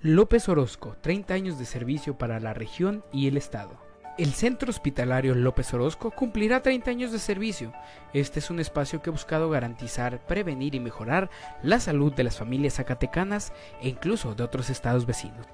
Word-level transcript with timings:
López 0.00 0.48
Orozco, 0.48 0.96
30 1.00 1.34
años 1.34 1.58
de 1.58 1.64
servicio 1.64 2.16
para 2.16 2.38
la 2.38 2.54
región 2.54 3.02
y 3.12 3.26
el 3.26 3.36
Estado. 3.36 3.80
El 4.16 4.32
Centro 4.32 4.70
Hospitalario 4.70 5.34
López 5.34 5.74
Orozco 5.74 6.12
cumplirá 6.12 6.62
30 6.62 6.88
años 6.88 7.10
de 7.10 7.18
servicio. 7.18 7.72
Este 8.12 8.38
es 8.38 8.48
un 8.48 8.60
espacio 8.60 9.02
que 9.02 9.10
ha 9.10 9.12
buscado 9.12 9.50
garantizar, 9.50 10.24
prevenir 10.24 10.76
y 10.76 10.80
mejorar 10.80 11.30
la 11.64 11.80
salud 11.80 12.12
de 12.12 12.22
las 12.22 12.38
familias 12.38 12.74
zacatecanas 12.74 13.52
e 13.82 13.88
incluso 13.88 14.36
de 14.36 14.44
otros 14.44 14.70
estados 14.70 15.04
vecinos. 15.04 15.46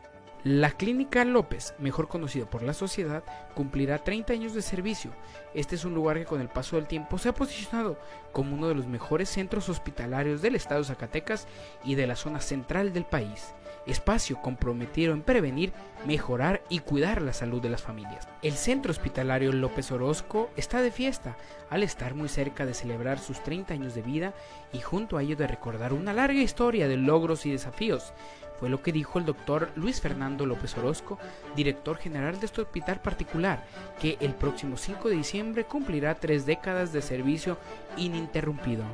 La 0.42 0.72
Clínica 0.72 1.24
López, 1.24 1.74
mejor 1.78 2.08
conocida 2.08 2.44
por 2.44 2.62
la 2.62 2.74
sociedad, 2.74 3.24
cumplirá 3.54 4.04
30 4.04 4.34
años 4.34 4.52
de 4.52 4.60
servicio. 4.60 5.12
Este 5.54 5.74
es 5.74 5.86
un 5.86 5.94
lugar 5.94 6.18
que 6.18 6.26
con 6.26 6.42
el 6.42 6.50
paso 6.50 6.76
del 6.76 6.86
tiempo 6.86 7.16
se 7.16 7.30
ha 7.30 7.34
posicionado 7.34 7.98
como 8.32 8.54
uno 8.54 8.68
de 8.68 8.74
los 8.74 8.86
mejores 8.86 9.30
centros 9.30 9.70
hospitalarios 9.70 10.42
del 10.42 10.54
estado 10.54 10.82
de 10.82 10.88
Zacatecas 10.88 11.48
y 11.82 11.94
de 11.94 12.06
la 12.06 12.14
zona 12.14 12.42
central 12.42 12.92
del 12.92 13.06
país 13.06 13.54
espacio 13.86 14.40
comprometido 14.40 15.12
en 15.12 15.22
prevenir, 15.22 15.72
mejorar 16.06 16.62
y 16.68 16.80
cuidar 16.80 17.22
la 17.22 17.32
salud 17.32 17.60
de 17.60 17.70
las 17.70 17.82
familias. 17.82 18.28
El 18.42 18.52
Centro 18.52 18.90
Hospitalario 18.90 19.52
López 19.52 19.90
Orozco 19.92 20.50
está 20.56 20.82
de 20.82 20.90
fiesta 20.90 21.36
al 21.70 21.82
estar 21.82 22.14
muy 22.14 22.28
cerca 22.28 22.66
de 22.66 22.74
celebrar 22.74 23.18
sus 23.18 23.42
30 23.42 23.74
años 23.74 23.94
de 23.94 24.02
vida 24.02 24.34
y 24.72 24.80
junto 24.80 25.16
a 25.16 25.22
ello 25.22 25.36
de 25.36 25.46
recordar 25.46 25.92
una 25.92 26.12
larga 26.12 26.40
historia 26.40 26.88
de 26.88 26.96
logros 26.96 27.46
y 27.46 27.50
desafíos. 27.50 28.12
Fue 28.58 28.68
lo 28.68 28.82
que 28.82 28.92
dijo 28.92 29.18
el 29.18 29.24
doctor 29.24 29.70
Luis 29.74 30.00
Fernando 30.00 30.46
López 30.46 30.76
Orozco, 30.78 31.18
director 31.56 31.96
general 31.96 32.38
de 32.38 32.46
este 32.46 32.62
hospital 32.62 33.00
particular, 33.00 33.64
que 34.00 34.16
el 34.20 34.34
próximo 34.34 34.76
5 34.76 35.08
de 35.08 35.16
diciembre 35.16 35.64
cumplirá 35.64 36.14
tres 36.14 36.46
décadas 36.46 36.92
de 36.92 37.02
servicio 37.02 37.58
ininterrumpido. 37.96 38.84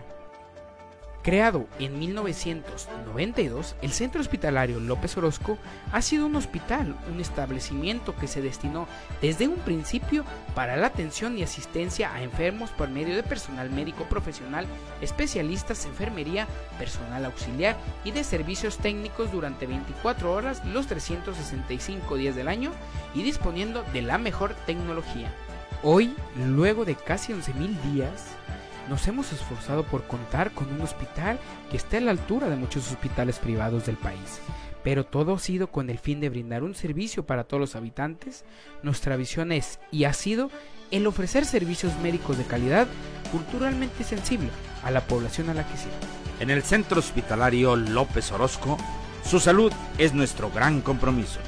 Creado 1.23 1.67
en 1.79 1.99
1992, 1.99 3.77
el 3.83 3.93
Centro 3.93 4.23
Hospitalario 4.23 4.81
López 4.81 5.19
Orozco 5.19 5.59
ha 5.93 6.01
sido 6.01 6.25
un 6.25 6.35
hospital, 6.35 6.97
un 7.12 7.21
establecimiento 7.21 8.17
que 8.17 8.27
se 8.27 8.41
destinó 8.41 8.89
desde 9.21 9.47
un 9.47 9.57
principio 9.57 10.25
para 10.55 10.79
la 10.79 10.87
atención 10.87 11.37
y 11.37 11.43
asistencia 11.43 12.15
a 12.15 12.23
enfermos 12.23 12.71
por 12.71 12.89
medio 12.89 13.15
de 13.15 13.23
personal 13.23 13.69
médico 13.69 14.05
profesional, 14.05 14.65
especialistas, 15.03 15.85
enfermería, 15.85 16.47
personal 16.79 17.27
auxiliar 17.27 17.77
y 18.03 18.12
de 18.12 18.25
servicios 18.25 18.79
técnicos 18.79 19.31
durante 19.31 19.67
24 19.67 20.33
horas 20.33 20.65
los 20.65 20.87
365 20.87 22.17
días 22.17 22.34
del 22.34 22.49
año 22.49 22.73
y 23.15 23.23
disponiendo 23.25 23.84
de 23.93 24.01
la 24.01 24.17
mejor 24.17 24.55
tecnología. 24.65 25.31
Hoy, 25.83 26.15
luego 26.37 26.87
de 26.87 26.95
casi 26.95 27.33
11.000 27.33 27.81
días, 27.93 28.37
nos 28.91 29.07
hemos 29.07 29.33
esforzado 29.33 29.85
por 29.85 30.03
contar 30.07 30.51
con 30.51 30.71
un 30.73 30.81
hospital 30.83 31.39
que 31.71 31.77
esté 31.77 31.99
a 31.99 32.01
la 32.01 32.11
altura 32.11 32.51
de 32.51 32.57
muchos 32.57 32.91
hospitales 32.91 33.39
privados 33.39 33.87
del 33.87 33.97
país. 33.97 34.41
Pero 34.83 35.07
todo 35.07 35.35
ha 35.35 35.39
sido 35.39 35.69
con 35.69 35.89
el 35.91 35.99
fin 35.99 36.21
de 36.21 36.29
brindar 36.29 36.65
un 36.65 36.75
servicio 36.75 37.25
para 37.25 37.45
todos 37.45 37.61
los 37.61 37.77
habitantes. 37.77 38.45
Nuestra 38.83 39.17
visión 39.17 39.53
es 39.53 39.79
y 39.93 40.05
ha 40.05 40.13
sido 40.13 40.51
el 40.91 41.07
ofrecer 41.07 41.47
servicios 41.47 41.97
médicos 42.03 42.37
de 42.37 42.45
calidad 42.45 42.89
culturalmente 43.31 44.03
sensible 44.03 44.49
a 44.83 44.91
la 44.91 45.03
población 45.03 45.51
a 45.51 45.55
la 45.55 45.67
que 45.67 45.77
sirve. 45.77 45.95
En 46.41 46.51
el 46.51 46.63
Centro 46.63 46.99
Hospitalario 46.99 47.77
López 47.77 48.33
Orozco, 48.33 48.77
su 49.25 49.39
salud 49.39 49.73
es 49.99 50.15
nuestro 50.15 50.51
gran 50.51 50.81
compromiso. 50.81 51.39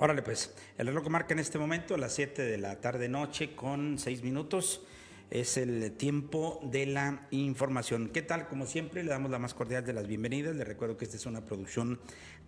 Órale, 0.00 0.22
pues, 0.22 0.54
el 0.76 0.86
reloj 0.86 1.08
marca 1.08 1.34
en 1.34 1.40
este 1.40 1.58
momento 1.58 1.96
a 1.96 1.98
las 1.98 2.14
7 2.14 2.42
de 2.42 2.56
la 2.56 2.80
tarde 2.80 3.08
noche 3.08 3.56
con 3.56 3.98
6 3.98 4.22
minutos. 4.22 4.82
Es 5.28 5.56
el 5.56 5.90
tiempo 5.90 6.60
de 6.62 6.86
la 6.86 7.26
información. 7.32 8.08
¿Qué 8.10 8.22
tal? 8.22 8.46
Como 8.46 8.66
siempre, 8.66 9.02
le 9.02 9.10
damos 9.10 9.28
la 9.28 9.40
más 9.40 9.54
cordial 9.54 9.84
de 9.84 9.92
las 9.92 10.06
bienvenidas. 10.06 10.54
Le 10.54 10.62
recuerdo 10.62 10.96
que 10.96 11.04
esta 11.04 11.16
es 11.16 11.26
una 11.26 11.44
producción 11.44 11.98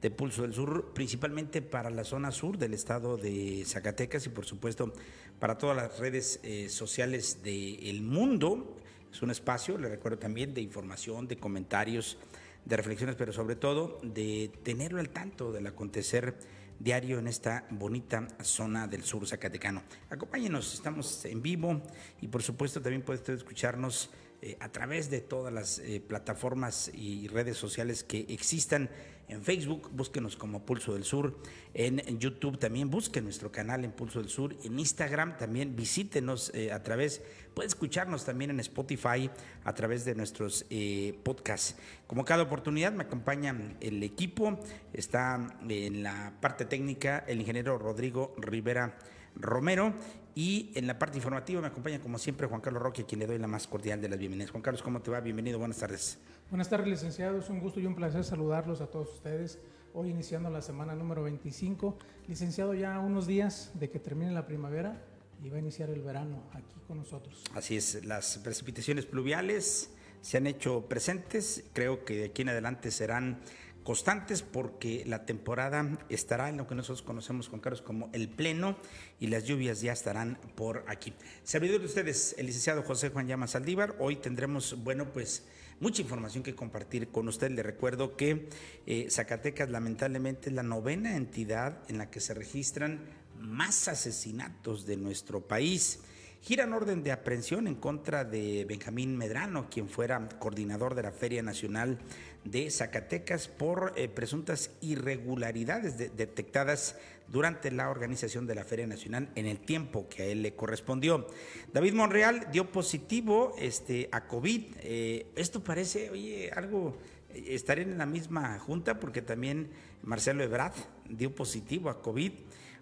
de 0.00 0.12
Pulso 0.12 0.42
del 0.42 0.54
Sur, 0.54 0.92
principalmente 0.94 1.60
para 1.60 1.90
la 1.90 2.04
zona 2.04 2.30
sur 2.30 2.56
del 2.56 2.72
estado 2.72 3.16
de 3.16 3.64
Zacatecas 3.66 4.24
y, 4.26 4.28
por 4.28 4.46
supuesto, 4.46 4.92
para 5.40 5.58
todas 5.58 5.76
las 5.76 5.98
redes 5.98 6.38
eh, 6.44 6.68
sociales 6.68 7.42
del 7.42 8.00
mundo. 8.02 8.76
Es 9.12 9.22
un 9.22 9.32
espacio, 9.32 9.76
le 9.76 9.88
recuerdo 9.88 10.18
también, 10.18 10.54
de 10.54 10.60
información, 10.60 11.26
de 11.26 11.36
comentarios, 11.36 12.16
de 12.64 12.76
reflexiones, 12.76 13.16
pero 13.16 13.32
sobre 13.32 13.56
todo 13.56 13.98
de 14.04 14.52
tenerlo 14.62 15.00
al 15.00 15.08
tanto 15.08 15.50
del 15.50 15.66
acontecer 15.66 16.36
diario 16.80 17.18
en 17.18 17.28
esta 17.28 17.66
bonita 17.70 18.26
zona 18.42 18.88
del 18.88 19.04
sur 19.04 19.26
zacatecano. 19.26 19.82
Acompáñenos, 20.08 20.74
estamos 20.74 21.24
en 21.26 21.42
vivo 21.42 21.82
y 22.20 22.28
por 22.28 22.42
supuesto 22.42 22.80
también 22.80 23.02
puede 23.02 23.20
usted 23.20 23.34
escucharnos 23.34 24.10
eh, 24.42 24.56
a 24.58 24.70
través 24.70 25.10
de 25.10 25.20
todas 25.20 25.52
las 25.52 25.78
eh, 25.78 26.00
plataformas 26.00 26.90
y 26.94 27.28
redes 27.28 27.58
sociales 27.58 28.02
que 28.02 28.24
existan 28.30 28.88
en 29.30 29.42
Facebook, 29.42 29.90
búsquenos 29.92 30.36
como 30.36 30.66
Pulso 30.66 30.94
del 30.94 31.04
Sur, 31.04 31.38
en, 31.72 32.18
YouTube 32.18 32.58
también 32.58 32.90
busquen 32.90 33.24
nuestro 33.24 33.52
canal 33.52 33.84
en 33.84 33.92
Pulso 33.92 34.18
del 34.18 34.28
Sur, 34.28 34.56
en 34.64 34.78
Instagram 34.78 35.36
también 35.36 35.76
visítenos 35.76 36.50
eh, 36.54 36.72
a 36.72 36.82
través, 36.82 37.22
puede 37.54 37.68
escucharnos 37.68 38.24
también 38.24 38.50
en 38.50 38.60
Spotify 38.60 39.30
a 39.64 39.74
través 39.74 40.04
de 40.04 40.14
nuestros 40.14 40.66
eh, 40.70 41.18
podcasts. 41.22 41.76
Como 42.06 42.24
cada 42.24 42.42
oportunidad 42.42 42.92
me 42.92 43.04
acompaña 43.04 43.56
el 43.80 44.02
equipo, 44.02 44.58
está 44.92 45.56
en 45.68 46.02
la 46.02 46.34
parte 46.40 46.64
técnica 46.64 47.24
el 47.26 47.40
ingeniero 47.40 47.78
Rodrigo 47.78 48.34
Rivera 48.36 48.98
Romero 49.36 49.94
y 50.34 50.72
en 50.74 50.86
la 50.86 50.98
parte 50.98 51.18
informativa 51.18 51.60
me 51.60 51.68
acompaña 51.68 52.00
como 52.00 52.18
siempre 52.18 52.48
Juan 52.48 52.60
Carlos 52.60 52.82
Roque, 52.82 53.04
quien 53.04 53.20
le 53.20 53.26
doy 53.26 53.38
la 53.38 53.46
más 53.46 53.66
cordial 53.68 54.00
de 54.00 54.08
las 54.08 54.18
bienvenidas. 54.18 54.50
Juan 54.50 54.62
Carlos, 54.62 54.82
¿cómo 54.82 55.00
te 55.00 55.10
va? 55.10 55.20
Bienvenido, 55.20 55.58
buenas 55.58 55.78
tardes. 55.78 56.18
Buenas 56.50 56.68
tardes, 56.68 56.88
licenciado. 56.88 57.38
Es 57.38 57.48
un 57.48 57.60
gusto 57.60 57.78
y 57.78 57.86
un 57.86 57.94
placer 57.94 58.24
saludarlos 58.24 58.80
a 58.80 58.88
todos 58.88 59.14
ustedes. 59.14 59.60
Hoy 59.94 60.10
iniciando 60.10 60.50
la 60.50 60.60
semana 60.60 60.96
número 60.96 61.22
25. 61.22 61.96
Licenciado, 62.26 62.74
ya 62.74 62.98
unos 62.98 63.28
días 63.28 63.70
de 63.74 63.88
que 63.88 64.00
termine 64.00 64.32
la 64.32 64.46
primavera 64.46 65.00
y 65.40 65.48
va 65.48 65.58
a 65.58 65.60
iniciar 65.60 65.90
el 65.90 66.02
verano 66.02 66.42
aquí 66.52 66.74
con 66.88 66.98
nosotros. 66.98 67.44
Así 67.54 67.76
es, 67.76 68.04
las 68.04 68.38
precipitaciones 68.38 69.06
pluviales 69.06 69.92
se 70.22 70.38
han 70.38 70.48
hecho 70.48 70.88
presentes. 70.88 71.62
Creo 71.72 72.04
que 72.04 72.16
de 72.16 72.24
aquí 72.24 72.42
en 72.42 72.48
adelante 72.48 72.90
serán 72.90 73.38
constantes 73.84 74.42
porque 74.42 75.04
la 75.06 75.26
temporada 75.26 75.98
estará 76.08 76.48
en 76.48 76.56
lo 76.56 76.66
que 76.66 76.74
nosotros 76.74 77.02
conocemos, 77.02 77.48
con 77.48 77.60
Carlos, 77.60 77.80
como 77.80 78.10
el 78.12 78.28
pleno 78.28 78.76
y 79.20 79.28
las 79.28 79.44
lluvias 79.44 79.82
ya 79.82 79.92
estarán 79.92 80.36
por 80.56 80.84
aquí. 80.88 81.14
Servidor 81.44 81.78
de 81.78 81.86
ustedes, 81.86 82.34
el 82.38 82.46
licenciado 82.46 82.82
José 82.82 83.10
Juan 83.10 83.28
Llamas 83.28 83.52
Saldívar. 83.52 83.94
Hoy 84.00 84.16
tendremos, 84.16 84.82
bueno, 84.82 85.12
pues 85.12 85.44
mucha 85.80 86.02
información 86.02 86.44
que 86.44 86.54
compartir 86.54 87.08
con 87.08 87.26
usted. 87.26 87.50
Le 87.50 87.62
recuerdo 87.62 88.16
que 88.16 88.48
eh, 88.86 89.08
Zacatecas 89.10 89.70
lamentablemente 89.70 90.50
es 90.50 90.54
la 90.54 90.62
novena 90.62 91.16
entidad 91.16 91.78
en 91.88 91.98
la 91.98 92.10
que 92.10 92.20
se 92.20 92.34
registran 92.34 93.00
más 93.38 93.88
asesinatos 93.88 94.86
de 94.86 94.96
nuestro 94.96 95.40
país. 95.40 96.00
Giran 96.42 96.72
orden 96.72 97.02
de 97.02 97.12
aprehensión 97.12 97.66
en 97.66 97.74
contra 97.74 98.24
de 98.24 98.64
Benjamín 98.66 99.16
Medrano, 99.16 99.68
quien 99.68 99.90
fuera 99.90 100.26
coordinador 100.38 100.94
de 100.94 101.02
la 101.02 101.12
Feria 101.12 101.42
Nacional 101.42 101.98
de 102.44 102.70
Zacatecas 102.70 103.48
por 103.48 103.92
eh, 103.96 104.08
presuntas 104.08 104.70
irregularidades 104.80 105.98
detectadas 105.98 106.96
durante 107.30 107.70
la 107.70 107.90
organización 107.90 108.46
de 108.46 108.54
la 108.54 108.64
Feria 108.64 108.86
Nacional 108.86 109.30
en 109.34 109.46
el 109.46 109.58
tiempo 109.58 110.08
que 110.08 110.22
a 110.22 110.26
él 110.26 110.42
le 110.42 110.54
correspondió. 110.54 111.26
David 111.72 111.94
Monreal 111.94 112.48
dio 112.52 112.70
positivo 112.70 113.54
este, 113.58 114.08
a 114.12 114.26
COVID. 114.26 114.62
Eh, 114.82 115.26
esto 115.36 115.62
parece, 115.62 116.10
oye, 116.10 116.50
algo, 116.54 116.96
eh, 117.30 117.44
estarían 117.50 117.92
en 117.92 117.98
la 117.98 118.06
misma 118.06 118.58
junta 118.58 118.98
porque 118.98 119.22
también 119.22 119.70
Marcelo 120.02 120.42
Ebrard 120.42 120.74
dio 121.08 121.34
positivo 121.34 121.88
a 121.88 122.02
COVID. 122.02 122.32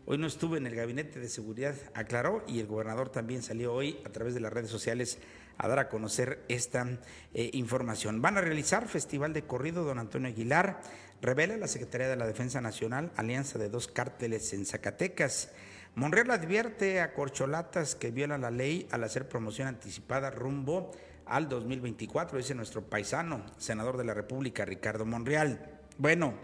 Hoy 0.07 0.17
no 0.17 0.27
estuve 0.27 0.57
en 0.57 0.67
el 0.67 0.75
gabinete 0.75 1.21
de 1.21 1.29
seguridad, 1.29 1.75
aclaró, 1.93 2.43
y 2.49 2.61
el 2.61 2.67
gobernador 2.67 3.11
también 3.11 3.43
salió 3.43 3.75
hoy 3.75 3.99
a 4.07 4.09
través 4.09 4.33
de 4.33 4.41
las 4.41 4.51
redes 4.51 4.71
sociales 4.71 5.19
a 5.59 5.69
dar 5.69 5.79
a 5.79 5.89
conocer 5.89 6.45
esta 6.49 6.87
eh, 7.35 7.51
información. 7.53 8.23
Van 8.23 8.39
a 8.39 8.41
realizar 8.41 8.89
Festival 8.89 9.33
de 9.33 9.43
Corrido 9.43 9.85
Don 9.85 9.99
Antonio 9.99 10.29
Aguilar. 10.29 10.81
Revela 11.21 11.57
la 11.57 11.69
Secretaría 11.69 12.09
de 12.09 12.17
la 12.17 12.27
Defensa 12.27 12.61
Nacional 12.61 13.11
alianza 13.17 13.59
de 13.59 13.69
dos 13.69 13.89
cárteles 13.89 14.53
en 14.53 14.65
Zacatecas. 14.65 15.51
Monreal 15.97 16.31
advierte 16.31 17.01
a 17.01 17.13
corcholatas 17.13 17.97
que 17.97 18.13
violan 18.13 18.43
la 18.43 18.53
ley 18.53 18.87
al 18.93 19.03
hacer 19.03 19.29
promoción 19.29 19.67
anticipada 19.67 20.31
rumbo 20.31 20.93
al 21.27 21.49
2024, 21.49 22.39
dice 22.39 22.55
nuestro 22.55 22.83
paisano, 22.83 23.45
senador 23.59 23.97
de 23.97 24.05
la 24.05 24.15
República, 24.15 24.65
Ricardo 24.65 25.05
Monreal. 25.05 25.81
Bueno, 25.99 26.35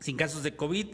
sin 0.00 0.16
casos 0.16 0.42
de 0.42 0.56
COVID, 0.56 0.86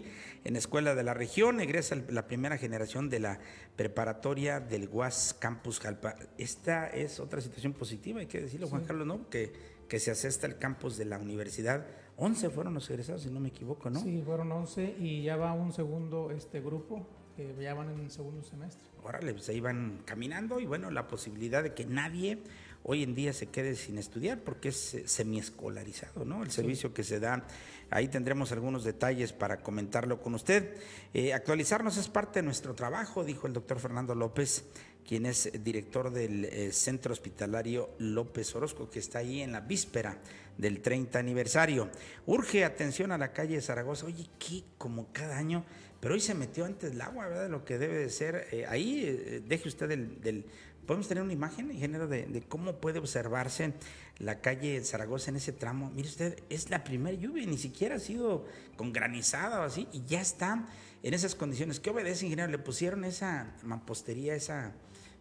en 0.45 0.57
escuela 0.57 0.95
de 0.95 1.03
la 1.03 1.15
región, 1.15 1.61
egresa 1.61 1.97
la 2.09 2.27
primera 2.27 2.59
generación 2.59 3.09
de 3.09 3.21
la 3.21 3.41
preparatoria 3.77 4.61
del 4.61 4.89
UAS 4.91 5.35
Campus 5.39 5.81
Jalpa. 5.81 6.17
Esta 6.39 6.89
es 6.89 7.21
otra 7.21 7.41
situación 7.41 7.73
positiva, 7.73 8.21
hay 8.21 8.27
que 8.27 8.41
decirlo, 8.41 8.69
Juan 8.69 8.85
Carlos, 8.85 9.07
¿no? 9.07 9.29
Que, 9.31 9.53
que 9.89 9.99
se 9.99 10.11
asesta 10.11 10.47
el 10.47 10.59
campus 10.59 10.97
de 10.97 11.05
la 11.05 11.19
universidad 11.19 11.87
11 12.17 12.51
fueron 12.51 12.75
los 12.75 12.89
egresados, 12.91 13.23
si 13.23 13.31
no 13.31 13.41
me 13.41 13.49
equivoco, 13.49 13.91
¿no? 13.91 14.01
Sí, 14.01 14.23
fueron 14.25 14.53
11 14.53 14.97
y 14.99 15.23
ya 15.23 15.37
va 15.37 15.53
un 15.53 15.73
segundo 15.73 16.31
este 16.31 16.61
grupo 16.61 17.07
que 17.37 17.55
ya 17.61 17.75
van 17.75 17.91
en 17.91 18.01
el 18.01 18.11
segundo 18.11 18.43
semestre. 18.45 18.89
Órale, 19.03 19.33
pues 19.33 19.49
ahí 19.49 19.61
van 19.61 20.03
caminando 20.05 20.61
y 20.61 20.67
bueno, 20.67 20.91
la 20.91 21.09
posibilidad 21.09 21.63
de 21.63 21.75
que 21.75 21.85
nadie 21.85 22.39
hoy 22.85 23.03
en 23.03 23.15
día 23.15 23.33
se 23.33 23.47
quede 23.47 23.75
sin 23.75 23.99
estudiar 23.99 24.41
porque 24.41 24.69
es 24.69 24.95
eh, 24.95 25.03
semiescolarizado, 25.07 26.25
¿no? 26.25 26.43
El 26.43 26.51
servicio 26.51 26.95
que 26.95 27.03
se 27.03 27.19
da. 27.19 27.45
Ahí 27.91 28.09
tendremos 28.09 28.53
algunos 28.53 28.85
detalles 28.85 29.33
para 29.33 29.61
comentarlo 29.63 30.21
con 30.21 30.35
usted. 30.35 30.77
Eh, 31.13 31.33
actualizarnos 31.33 31.97
es 31.97 32.09
parte 32.09 32.41
de 32.41 32.45
nuestro 32.45 32.75
trabajo, 32.75 33.25
dijo 33.25 33.47
el 33.47 33.53
doctor 33.53 33.81
Fernando 33.81 34.15
López, 34.15 34.65
quien 35.07 35.27
es 35.27 35.51
director 35.65 36.11
del 36.11 36.45
eh, 36.45 36.73
Centro 36.73 37.13
Hospitalario 37.13 37.91
López 37.99 38.55
Orozco, 38.55 38.91
que 38.91 38.99
está 38.99 39.21
ahí 39.21 39.41
en 39.41 39.53
la 39.53 39.61
víspera 39.61 40.19
del 40.59 40.81
30 40.81 41.19
aniversario. 41.19 41.91
Urge 42.27 42.65
atención 42.65 43.13
a 43.13 43.19
la 43.19 43.33
calle 43.33 43.57
de 43.57 43.63
Zaragoza. 43.63 44.07
Oye, 44.07 44.27
¿qué? 44.39 44.63
Como 44.77 45.11
cada 45.13 45.39
año, 45.39 45.65
pero 46.01 46.15
hoy 46.15 46.21
se 46.21 46.35
metió 46.35 46.67
antes 46.67 46.93
el 46.93 47.01
agua, 47.01 47.29
¿verdad? 47.29 47.49
Lo 47.49 47.65
que 47.65 47.79
debe 47.79 47.97
de 47.97 48.11
ser. 48.11 48.67
ahí 48.69 49.43
deje 49.47 49.69
usted 49.69 49.89
del 49.89 50.45
podemos 50.87 51.09
tener 51.09 51.23
una 51.23 51.33
imagen, 51.33 51.71
ingeniero, 51.71 52.07
de, 52.07 52.27
de 52.27 52.43
cómo 52.43 52.81
puede 52.81 52.99
observarse 52.99 53.75
la 54.19 54.41
calle 54.41 54.83
Zaragoza 54.85 55.31
en 55.31 55.37
ese 55.37 55.53
tramo. 55.53 55.91
Mire 55.95 56.09
usted, 56.09 56.43
es 56.49 56.71
la 56.71 56.85
primera 56.85 57.17
lluvia, 57.17 57.47
ni 57.47 57.59
siquiera 57.59 57.97
ha 57.97 58.01
sido 58.01 58.47
con 58.77 58.93
granizada 58.93 59.61
o 59.61 59.63
así, 59.63 59.89
y 59.93 60.05
ya 60.05 60.21
está 60.21 60.67
en 61.03 61.15
esas 61.15 61.35
condiciones. 61.35 61.81
¿Qué 61.81 61.91
obedece, 61.91 62.27
ingeniero? 62.27 62.51
Le 62.51 62.59
pusieron 62.59 63.05
esa 63.05 63.55
mampostería, 63.63 64.35
esa, 64.35 64.73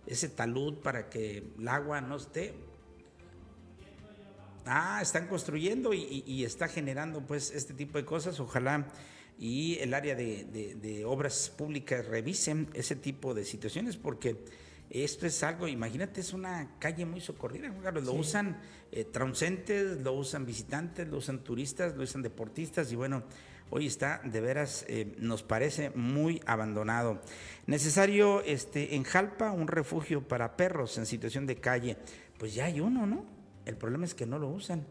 ese 0.06 0.30
talud 0.30 0.76
para 0.76 1.10
que 1.10 1.44
el 1.60 1.68
agua 1.68 2.02
no 2.02 2.16
esté. 2.16 2.54
Ah, 4.66 5.00
están 5.02 5.28
construyendo 5.28 5.94
y, 5.94 6.46
está 6.46 6.70
generando 6.70 7.26
pues 7.28 7.52
este 7.52 7.74
tipo 7.74 7.98
de 7.98 8.06
cosas. 8.06 8.40
Ojalá 8.40 8.88
y 9.38 9.78
el 9.80 9.94
área 9.94 10.16
de, 10.16 10.46
de 10.80 11.04
obras 11.04 11.50
públicas 11.50 12.06
revisen 12.06 12.70
ese 12.74 12.96
tipo 12.96 13.34
de 13.34 13.44
situaciones 13.44 13.98
porque 13.98 14.38
esto 14.90 15.26
es 15.26 15.42
algo, 15.44 15.68
imagínate, 15.68 16.22
es 16.22 16.34
una 16.34 16.78
calle 16.80 17.06
muy 17.06 17.20
socorrida, 17.20 17.70
Lo 17.70 18.14
usan 18.14 18.60
eh, 18.92 19.08
lo 20.02 20.14
usan 20.14 20.46
visitantes, 20.46 21.08
lo 21.08 21.18
usan 21.18 21.44
turistas, 21.44 21.96
lo 21.96 22.04
usan 22.04 22.22
deportistas 22.22 22.92
y 22.92 22.96
bueno, 22.96 23.24
hoy 23.72 23.88
está 23.88 24.22
de 24.24 24.40
veras, 24.40 24.86
eh, 24.88 25.16
nos 25.18 25.42
parece 25.42 25.90
muy 25.92 26.42
abandonado. 26.46 27.22
Necesario 27.66 28.44
este, 28.44 28.96
en 28.96 29.04
Jalpa 29.04 29.52
un 29.52 29.68
refugio 29.68 30.28
para 30.28 30.56
perros 30.56 30.98
en 31.00 31.08
situación 31.08 31.48
de 31.48 31.56
calle. 31.56 31.98
Pues 32.38 32.54
ya 32.54 32.66
hay 32.66 32.80
uno, 32.80 33.08
¿no? 33.08 33.26
El 33.66 33.78
problema 33.78 34.06
es 34.06 34.14
que 34.14 34.28
no 34.28 34.38
lo 34.38 34.50
usan. 34.50 34.86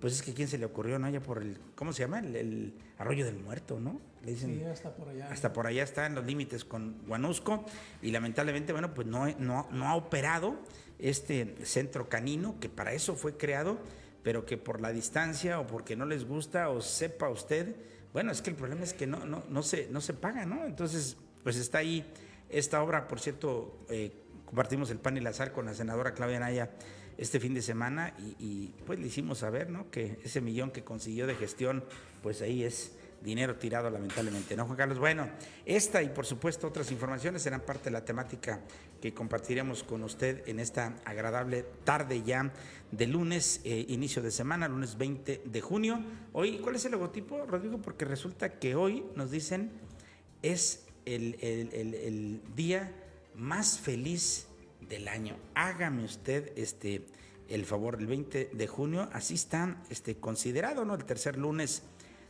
Pues 0.00 0.14
es 0.14 0.22
que 0.22 0.32
quién 0.32 0.48
se 0.48 0.58
le 0.58 0.64
ocurrió, 0.64 0.98
¿no? 0.98 1.08
Ya 1.10 1.20
por 1.20 1.42
el, 1.42 1.58
¿cómo 1.74 1.92
se 1.92 2.02
llama? 2.02 2.20
El, 2.20 2.74
arroyo 2.98 3.24
del 3.24 3.38
muerto, 3.38 3.80
¿no? 3.80 4.00
Le 4.22 4.32
dicen, 4.32 4.54
sí, 4.54 4.64
hasta 4.64 4.94
por 4.94 5.08
allá. 5.08 5.28
Hasta 5.30 5.52
por 5.52 5.66
allá 5.66 5.82
está 5.82 6.06
en 6.06 6.14
los 6.14 6.24
límites 6.26 6.64
con 6.64 7.02
Guanusco 7.06 7.64
y 8.02 8.10
lamentablemente, 8.10 8.72
bueno, 8.72 8.94
pues 8.94 9.06
no, 9.06 9.26
no, 9.38 9.68
no 9.70 9.88
ha 9.88 9.96
operado 9.96 10.58
este 10.98 11.56
centro 11.64 12.08
canino 12.08 12.60
que 12.60 12.68
para 12.68 12.92
eso 12.92 13.14
fue 13.14 13.36
creado, 13.36 13.78
pero 14.22 14.44
que 14.44 14.58
por 14.58 14.80
la 14.80 14.92
distancia 14.92 15.60
o 15.60 15.66
porque 15.66 15.96
no 15.96 16.04
les 16.04 16.26
gusta 16.26 16.68
o 16.68 16.80
sepa 16.82 17.30
usted, 17.30 17.76
bueno, 18.12 18.32
es 18.32 18.42
que 18.42 18.50
el 18.50 18.56
problema 18.56 18.82
es 18.82 18.92
que 18.92 19.06
no, 19.06 19.24
no, 19.24 19.44
no, 19.48 19.62
se, 19.62 19.88
no 19.90 20.00
se 20.00 20.14
paga, 20.14 20.44
¿no? 20.44 20.64
Entonces, 20.66 21.16
pues 21.42 21.56
está 21.56 21.78
ahí 21.78 22.04
esta 22.48 22.82
obra, 22.82 23.08
por 23.08 23.20
cierto, 23.20 23.78
eh, 23.88 24.12
compartimos 24.44 24.90
el 24.90 24.98
pan 24.98 25.16
y 25.16 25.20
la 25.20 25.32
sal 25.32 25.52
con 25.52 25.66
la 25.66 25.74
senadora 25.74 26.12
Claudia 26.12 26.40
Naya 26.40 26.70
este 27.20 27.38
fin 27.38 27.52
de 27.52 27.60
semana 27.60 28.14
y, 28.18 28.72
pues 28.86 28.98
le 28.98 29.06
hicimos 29.06 29.38
saber, 29.38 29.68
¿no? 29.68 29.90
Que 29.90 30.18
ese 30.24 30.40
millón 30.40 30.70
que 30.70 30.82
consiguió 30.82 31.26
de 31.26 31.34
gestión, 31.34 31.84
pues 32.22 32.40
ahí 32.40 32.64
es 32.64 32.92
dinero 33.20 33.56
tirado 33.56 33.90
lamentablemente, 33.90 34.56
¿no, 34.56 34.64
Juan 34.64 34.78
Carlos? 34.78 34.98
Bueno, 34.98 35.28
esta 35.66 36.02
y 36.02 36.08
por 36.08 36.24
supuesto 36.24 36.66
otras 36.66 36.90
informaciones 36.90 37.42
serán 37.42 37.60
parte 37.60 37.84
de 37.84 37.90
la 37.90 38.06
temática 38.06 38.60
que 39.02 39.12
compartiremos 39.12 39.82
con 39.84 40.02
usted 40.02 40.48
en 40.48 40.58
esta 40.60 40.96
agradable 41.04 41.66
tarde 41.84 42.22
ya 42.22 42.50
de 42.90 43.06
lunes, 43.06 43.60
eh, 43.64 43.84
inicio 43.88 44.22
de 44.22 44.30
semana, 44.30 44.66
lunes 44.66 44.96
20 44.96 45.42
de 45.44 45.60
junio. 45.60 46.02
Hoy, 46.32 46.58
¿cuál 46.60 46.76
es 46.76 46.86
el 46.86 46.92
logotipo, 46.92 47.44
Rodrigo? 47.44 47.82
Porque 47.82 48.06
resulta 48.06 48.58
que 48.58 48.74
hoy 48.74 49.04
nos 49.14 49.30
dicen 49.30 49.70
es 50.40 50.86
el, 51.04 51.36
el 51.42 52.40
día 52.56 52.94
más 53.34 53.78
feliz 53.78 54.46
del 54.90 55.08
año. 55.08 55.36
Hágame 55.54 56.04
usted 56.04 56.52
este 56.56 57.06
el 57.48 57.64
favor, 57.64 57.96
el 57.98 58.06
20 58.06 58.50
de 58.52 58.66
junio, 58.68 59.08
así 59.12 59.34
está 59.34 59.82
este, 59.90 60.16
considerado, 60.16 60.84
¿no? 60.84 60.94
El 60.94 61.04
tercer 61.04 61.36
lunes 61.36 61.82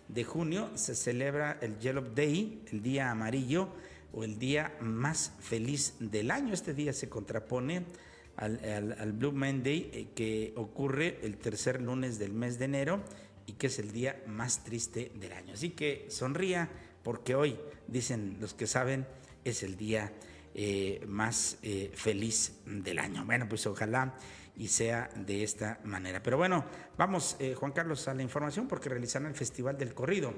de 0.08 0.24
junio 0.24 0.70
se 0.76 0.94
celebra 0.94 1.58
el 1.60 1.78
Yellow 1.78 2.14
Day, 2.14 2.62
el 2.72 2.82
día 2.82 3.10
amarillo 3.10 3.68
o 4.12 4.24
el 4.24 4.38
día 4.38 4.74
más 4.80 5.32
feliz 5.38 5.94
del 6.00 6.30
año. 6.30 6.54
Este 6.54 6.72
día 6.72 6.94
se 6.94 7.10
contrapone 7.10 7.84
al, 8.36 9.12
Blue 9.12 9.32
Monday 9.32 9.90
eh, 9.92 10.06
que 10.14 10.54
ocurre 10.56 11.18
el 11.22 11.36
tercer 11.36 11.82
lunes 11.82 12.18
del 12.18 12.32
mes 12.32 12.58
de 12.58 12.64
enero 12.64 13.02
y 13.46 13.52
que 13.52 13.66
es 13.66 13.78
el 13.78 13.92
día 13.92 14.22
más 14.26 14.64
triste 14.64 15.12
del 15.16 15.32
año. 15.32 15.52
Así 15.52 15.70
que 15.70 16.06
sonría 16.08 16.70
porque 17.02 17.34
hoy, 17.34 17.58
dicen 17.88 18.38
los 18.40 18.54
que 18.54 18.66
saben, 18.66 19.06
es 19.44 19.62
el 19.62 19.76
día 19.76 20.12
eh, 20.52 21.04
más 21.06 21.58
eh, 21.62 21.92
feliz 21.94 22.60
del 22.66 22.98
año. 22.98 23.24
Bueno, 23.24 23.48
pues 23.48 23.66
ojalá 23.68 24.14
y 24.56 24.66
sea 24.66 25.08
de 25.14 25.44
esta 25.44 25.78
manera. 25.84 26.22
Pero 26.22 26.38
bueno, 26.38 26.64
vamos, 26.98 27.36
eh, 27.38 27.54
Juan 27.54 27.70
Carlos, 27.70 28.08
a 28.08 28.14
la 28.14 28.22
información 28.22 28.66
porque 28.66 28.88
realizarán 28.88 29.28
el 29.28 29.34
Festival 29.36 29.78
del 29.78 29.94
Corrido, 29.94 30.34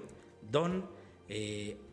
don 0.50 1.02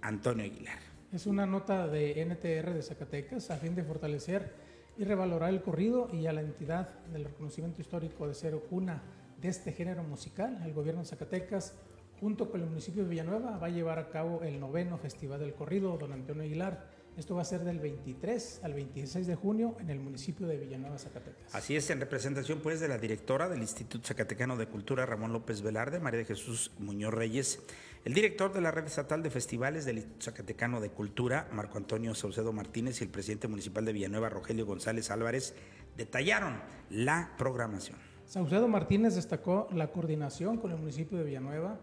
Antonio 0.02 0.44
Aguilar. 0.44 0.80
Es 1.14 1.26
una 1.26 1.46
nota 1.46 1.88
de 1.88 2.20
NTR 2.26 2.74
de 2.74 2.82
Zacatecas 2.82 3.50
a 3.52 3.56
fin 3.56 3.74
de 3.74 3.86
fortalecer 3.86 4.54
y 4.98 5.06
revalorar 5.06 5.50
el 5.50 5.62
corrido 5.62 6.10
y 6.12 6.28
a 6.28 6.34
la 6.34 6.42
entidad 6.42 6.90
del 7.06 7.24
reconocimiento 7.24 7.82
histórico 7.82 8.28
de 8.28 8.34
ser 8.34 8.62
una 8.70 9.02
de 9.40 9.48
este 9.48 9.72
género 9.72 10.04
musical. 10.04 10.62
El 10.66 10.74
gobierno 10.74 11.02
de 11.02 11.08
Zacatecas, 11.08 11.74
junto 12.20 12.52
con 12.52 12.60
el 12.60 12.68
municipio 12.68 13.04
de 13.04 13.10
Villanueva, 13.10 13.58
va 13.58 13.68
a 13.68 13.70
llevar 13.70 13.98
a 13.98 14.10
cabo 14.10 14.42
el 14.44 14.60
noveno 14.60 14.98
Festival 14.98 15.40
del 15.40 15.54
Corrido, 15.54 15.98
don 15.98 16.12
Antonio 16.12 16.44
Aguilar 16.44 16.99
esto 17.18 17.36
va 17.36 17.42
a 17.42 17.46
ser 17.46 17.64
del 17.64 17.80
23 17.80 18.62
al 18.64 18.74
26 18.74 19.28
de 19.28 19.36
junio 19.36 19.76
en 19.80 19.90
el 19.90 20.00
municipio 20.00 20.48
de 20.48 20.58
Villanueva, 20.58 20.98
Zacatecas. 20.98 21.54
Así 21.54 21.76
es, 21.76 21.90
en 21.90 22.00
representación 22.00 22.60
pues 22.60 22.80
de 22.80 22.88
la 22.88 22.98
directora 22.98 23.50
del 23.50 23.60
Instituto 23.60 24.08
Zacatecano 24.08 24.56
de 24.56 24.68
Cultura, 24.68 25.06
Ramón 25.06 25.34
López 25.34 25.62
Velarde, 25.62 26.00
María 26.00 26.20
de 26.20 26.26
Jesús 26.26 26.72
Muñoz 26.80 27.14
Reyes, 27.14 27.62
el 28.06 28.14
director 28.14 28.54
de 28.54 28.62
la 28.62 28.72
Red 28.72 28.86
Estatal 28.86 29.22
de 29.22 29.30
Festivales 29.30 29.86
del 29.86 29.98
Instituto 29.98 30.26
Zacatecano 30.26 30.80
de 30.80 30.90
Cultura, 30.90 31.50
Marco 31.52 31.78
Antonio 31.78 32.16
Saucedo 32.16 32.54
Martínez, 32.54 33.02
y 33.02 33.04
el 33.04 33.10
presidente 33.10 33.48
municipal 33.48 33.84
de 33.84 33.94
Villanueva, 33.94 34.30
Rogelio 34.30 34.66
González 34.66 35.12
Álvarez, 35.12 35.56
detallaron 35.98 36.62
la 36.90 37.34
programación. 37.38 37.98
Saucedo 38.26 38.68
Martínez 38.68 39.16
destacó 39.16 39.68
la 39.74 39.92
coordinación 39.92 40.58
con 40.58 40.72
el 40.72 40.78
municipio 40.78 41.18
de 41.18 41.26
Villanueva 41.26 41.80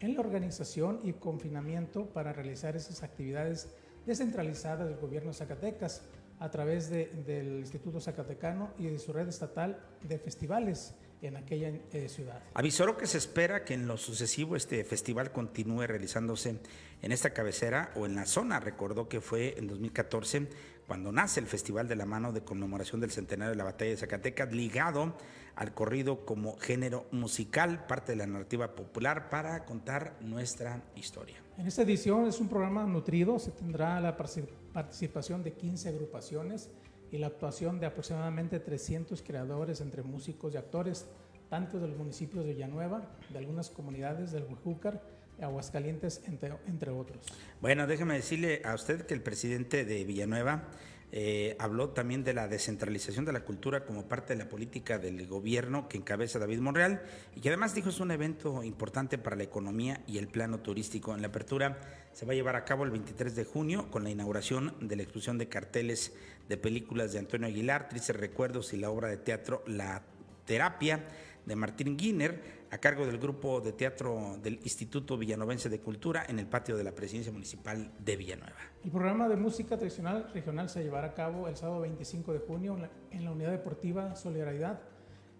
en 0.00 0.14
la 0.14 0.20
organización 0.20 1.00
y 1.04 1.12
confinamiento 1.12 2.06
para 2.06 2.32
realizar 2.32 2.74
esas 2.74 3.02
actividades 3.02 3.68
descentralizada 4.06 4.84
del 4.84 4.96
gobierno 4.96 5.30
de 5.30 5.34
Zacatecas 5.34 6.02
a 6.38 6.50
través 6.50 6.88
del 6.90 7.60
Instituto 7.60 8.00
Zacatecano 8.00 8.72
y 8.78 8.86
de 8.86 8.98
su 8.98 9.12
red 9.12 9.28
estatal 9.28 9.78
de 10.02 10.18
festivales 10.18 10.94
en 11.22 11.36
aquella 11.36 11.68
eh, 11.68 12.08
ciudad. 12.08 12.42
Avisó 12.54 12.96
que 12.96 13.06
se 13.06 13.18
espera 13.18 13.64
que 13.64 13.74
en 13.74 13.86
lo 13.86 13.98
sucesivo 13.98 14.56
este 14.56 14.82
festival 14.84 15.32
continúe 15.32 15.86
realizándose 15.86 16.56
en 17.02 17.12
esta 17.12 17.34
cabecera 17.34 17.92
o 17.94 18.06
en 18.06 18.14
la 18.14 18.24
zona. 18.24 18.58
Recordó 18.58 19.08
que 19.08 19.20
fue 19.20 19.58
en 19.58 19.66
2014 19.66 20.48
cuando 20.90 21.12
nace 21.12 21.38
el 21.38 21.46
Festival 21.46 21.86
de 21.86 21.94
la 21.94 22.04
Mano 22.04 22.32
de 22.32 22.40
conmemoración 22.40 23.00
del 23.00 23.12
centenario 23.12 23.52
de 23.52 23.56
la 23.56 23.62
batalla 23.62 23.92
de 23.92 23.96
Zacatecas, 23.96 24.52
ligado 24.52 25.14
al 25.54 25.72
corrido 25.72 26.26
como 26.26 26.58
género 26.58 27.06
musical, 27.12 27.86
parte 27.86 28.10
de 28.10 28.16
la 28.16 28.26
narrativa 28.26 28.74
popular, 28.74 29.30
para 29.30 29.64
contar 29.66 30.16
nuestra 30.20 30.82
historia. 30.96 31.36
En 31.58 31.68
esta 31.68 31.82
edición 31.82 32.26
es 32.26 32.40
un 32.40 32.48
programa 32.48 32.84
nutrido, 32.86 33.38
se 33.38 33.52
tendrá 33.52 34.00
la 34.00 34.16
participación 34.16 35.44
de 35.44 35.52
15 35.52 35.90
agrupaciones 35.90 36.70
y 37.12 37.18
la 37.18 37.28
actuación 37.28 37.78
de 37.78 37.86
aproximadamente 37.86 38.58
300 38.58 39.22
creadores 39.22 39.80
entre 39.80 40.02
músicos 40.02 40.52
y 40.54 40.56
actores, 40.56 41.06
tanto 41.48 41.78
del 41.78 41.94
municipio 41.94 42.42
de 42.42 42.52
Villanueva, 42.52 43.08
de 43.28 43.38
algunas 43.38 43.70
comunidades 43.70 44.32
del 44.32 44.42
Huejúcar, 44.42 45.00
Aguascalientes, 45.42 46.22
entre, 46.26 46.90
otros. 46.90 47.26
Bueno, 47.60 47.86
déjeme 47.86 48.14
decirle 48.14 48.62
a 48.64 48.74
usted 48.74 49.06
que 49.06 49.14
el 49.14 49.22
presidente 49.22 49.84
de 49.84 50.04
Villanueva 50.04 50.68
eh, 51.12 51.56
habló 51.58 51.90
también 51.90 52.22
de 52.22 52.34
la 52.34 52.46
descentralización 52.46 53.24
de 53.24 53.32
la 53.32 53.40
cultura 53.40 53.84
como 53.84 54.06
parte 54.06 54.34
de 54.34 54.38
la 54.44 54.48
política 54.48 54.98
del 54.98 55.26
gobierno 55.26 55.88
que 55.88 55.98
encabeza 55.98 56.38
David 56.38 56.60
Monreal 56.60 57.02
y 57.34 57.40
que 57.40 57.48
además 57.48 57.74
dijo 57.74 57.88
es 57.88 57.98
un 57.98 58.12
evento 58.12 58.62
importante 58.62 59.18
para 59.18 59.34
la 59.34 59.42
economía 59.42 60.02
y 60.06 60.18
el 60.18 60.28
plano 60.28 60.60
turístico. 60.60 61.12
En 61.14 61.22
la 61.22 61.28
apertura 61.28 61.80
se 62.12 62.26
va 62.26 62.32
a 62.32 62.36
llevar 62.36 62.54
a 62.54 62.64
cabo 62.64 62.84
el 62.84 62.92
23 62.92 63.34
de 63.34 63.44
junio 63.44 63.90
con 63.90 64.04
la 64.04 64.10
inauguración 64.10 64.74
de 64.80 64.94
la 64.94 65.02
exposición 65.02 65.38
de 65.38 65.48
carteles 65.48 66.12
de 66.48 66.56
películas 66.56 67.12
de 67.12 67.18
Antonio 67.18 67.48
Aguilar, 67.48 67.88
Tristes 67.88 68.14
Recuerdos 68.14 68.72
y 68.72 68.76
la 68.76 68.90
obra 68.90 69.08
de 69.08 69.16
teatro 69.16 69.64
La 69.66 70.02
Terapia 70.44 71.04
de 71.44 71.56
Martín 71.56 71.96
Guiner 71.96 72.59
a 72.70 72.78
cargo 72.78 73.04
del 73.04 73.18
grupo 73.18 73.60
de 73.60 73.72
teatro 73.72 74.38
del 74.42 74.54
Instituto 74.62 75.16
Villanovense 75.16 75.68
de 75.68 75.80
Cultura 75.80 76.24
en 76.28 76.38
el 76.38 76.46
patio 76.46 76.76
de 76.76 76.84
la 76.84 76.92
Presidencia 76.92 77.32
Municipal 77.32 77.90
de 77.98 78.16
Villanueva. 78.16 78.60
El 78.84 78.90
programa 78.90 79.28
de 79.28 79.36
música 79.36 79.76
tradicional 79.76 80.30
regional 80.32 80.68
se 80.68 80.82
llevará 80.82 81.08
a 81.08 81.14
cabo 81.14 81.48
el 81.48 81.56
sábado 81.56 81.80
25 81.80 82.32
de 82.32 82.38
junio 82.38 82.78
en 83.10 83.24
la 83.24 83.32
Unidad 83.32 83.50
Deportiva 83.50 84.14
Solidaridad 84.14 84.80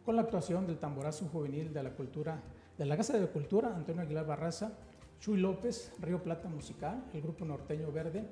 con 0.04 0.16
la 0.16 0.22
actuación 0.22 0.66
del 0.66 0.78
tamborazo 0.78 1.26
juvenil 1.26 1.72
de 1.72 1.82
la 1.82 1.90
cultura 1.90 2.42
de 2.76 2.86
la 2.86 2.96
Casa 2.96 3.18
de 3.18 3.26
Cultura 3.26 3.74
Antonio 3.76 4.02
Aguilar 4.02 4.26
Barraza, 4.26 4.72
Chuy 5.20 5.38
López, 5.38 5.92
Río 6.00 6.22
Plata 6.22 6.48
Musical, 6.48 7.04
el 7.12 7.20
grupo 7.20 7.44
norteño 7.44 7.92
verde, 7.92 8.24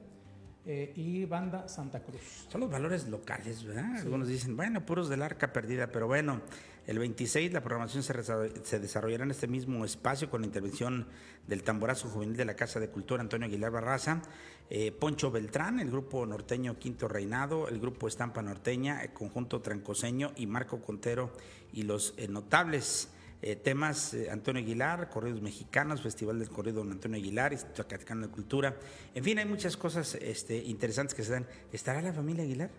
eh, 0.70 0.92
y 0.96 1.24
Banda 1.24 1.66
Santa 1.66 2.00
Cruz. 2.00 2.46
Son 2.50 2.60
los 2.60 2.70
valores 2.70 3.08
locales, 3.08 3.64
¿verdad? 3.64 3.96
Algunos 4.00 4.28
dicen, 4.28 4.54
bueno, 4.54 4.84
puros 4.84 5.08
del 5.08 5.22
arca 5.22 5.50
perdida, 5.50 5.86
pero 5.86 6.06
bueno, 6.06 6.42
el 6.88 6.98
26 6.98 7.52
la 7.52 7.60
programación 7.60 8.02
se, 8.02 8.78
desarrollará 8.78 9.22
en 9.22 9.30
este 9.30 9.46
mismo 9.46 9.84
espacio 9.84 10.30
con 10.30 10.40
la 10.40 10.46
intervención 10.46 11.06
del 11.46 11.62
tamborazo 11.62 12.08
juvenil 12.08 12.34
de 12.34 12.46
la 12.46 12.56
Casa 12.56 12.80
de 12.80 12.88
Cultura 12.88 13.20
Antonio 13.20 13.46
Aguilar 13.46 13.70
Barraza, 13.70 14.22
eh, 14.70 14.90
Poncho 14.90 15.30
Beltrán, 15.30 15.80
el 15.80 15.90
grupo 15.90 16.24
norteño 16.24 16.78
Quinto 16.78 17.06
Reinado, 17.06 17.68
el 17.68 17.78
grupo 17.78 18.08
Estampa 18.08 18.40
Norteña, 18.40 19.02
el 19.02 19.12
conjunto 19.12 19.60
trancoseño 19.60 20.32
y 20.36 20.46
Marco 20.46 20.80
Contero 20.80 21.30
y 21.74 21.82
los 21.82 22.14
eh, 22.16 22.26
notables. 22.26 23.10
Eh, 23.42 23.54
temas 23.54 24.16
Antonio 24.32 24.62
Aguilar, 24.62 25.10
Corridos 25.10 25.42
Mexicanos, 25.42 26.02
Festival 26.02 26.38
del 26.38 26.48
Corrido 26.48 26.78
Don 26.78 26.90
Antonio 26.90 27.18
Aguilar, 27.18 27.52
Instituto 27.52 27.82
Acatecano 27.82 28.26
de 28.26 28.32
Cultura. 28.32 28.74
En 29.14 29.22
fin, 29.22 29.38
hay 29.38 29.44
muchas 29.44 29.76
cosas 29.76 30.14
este, 30.14 30.56
interesantes 30.56 31.14
que 31.14 31.22
se 31.22 31.32
dan. 31.32 31.46
¿Estará 31.70 32.00
la 32.00 32.14
familia 32.14 32.44
Aguilar? 32.44 32.70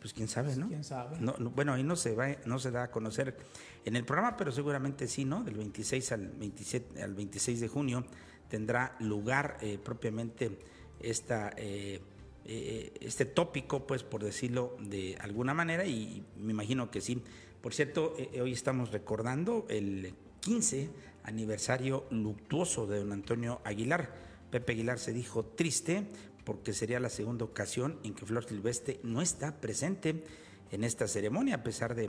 Pues 0.00 0.12
quién 0.12 0.28
sabe, 0.28 0.54
¿no? 0.56 0.68
¿Quién 0.68 0.84
sabe? 0.84 1.18
No, 1.20 1.34
bueno, 1.50 1.72
ahí 1.72 1.82
no 1.82 1.96
se, 1.96 2.14
va, 2.14 2.28
no 2.44 2.58
se 2.58 2.70
da 2.70 2.84
a 2.84 2.90
conocer 2.90 3.36
en 3.84 3.96
el 3.96 4.04
programa, 4.04 4.36
pero 4.36 4.52
seguramente 4.52 5.08
sí, 5.08 5.24
¿no? 5.24 5.42
Del 5.42 5.54
26 5.54 6.12
al, 6.12 6.28
27, 6.28 7.02
al 7.02 7.14
26 7.14 7.60
de 7.60 7.68
junio 7.68 8.04
tendrá 8.48 8.94
lugar 9.00 9.58
eh, 9.60 9.78
propiamente 9.82 10.58
esta, 11.00 11.50
este 11.58 13.24
tópico, 13.24 13.86
pues 13.86 14.02
por 14.02 14.22
decirlo 14.22 14.76
de 14.80 15.16
alguna 15.20 15.52
manera, 15.52 15.84
y 15.84 16.24
me 16.36 16.52
imagino 16.52 16.90
que 16.90 17.00
sí 17.00 17.22
por 17.66 17.74
cierto, 17.74 18.14
eh, 18.16 18.30
eh, 18.32 18.40
hoy 18.42 18.52
estamos 18.52 18.92
recordando 18.92 19.66
el 19.68 20.14
15 20.38 20.88
aniversario 21.24 22.06
luctuoso 22.12 22.86
de 22.86 23.00
don 23.00 23.10
Antonio 23.10 23.60
Aguilar. 23.64 24.08
Pepe 24.52 24.74
Aguilar 24.74 25.00
se 25.00 25.12
dijo 25.12 25.44
triste 25.44 26.04
porque 26.46 26.72
sería 26.72 26.98
la 27.00 27.10
segunda 27.10 27.44
ocasión 27.44 27.98
en 28.04 28.14
que 28.14 28.24
Flor 28.24 28.46
Silvestre 28.46 29.00
no 29.02 29.20
está 29.20 29.60
presente 29.60 30.24
en 30.70 30.84
esta 30.84 31.06
ceremonia, 31.06 31.56
a 31.56 31.62
pesar 31.62 31.94
de 31.94 32.04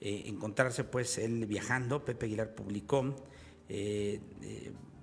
eh, 0.00 0.22
encontrarse 0.26 0.82
pues 0.82 1.18
él 1.18 1.46
viajando. 1.46 2.04
Pepe 2.04 2.26
Aguilar 2.26 2.54
publicó 2.56 3.14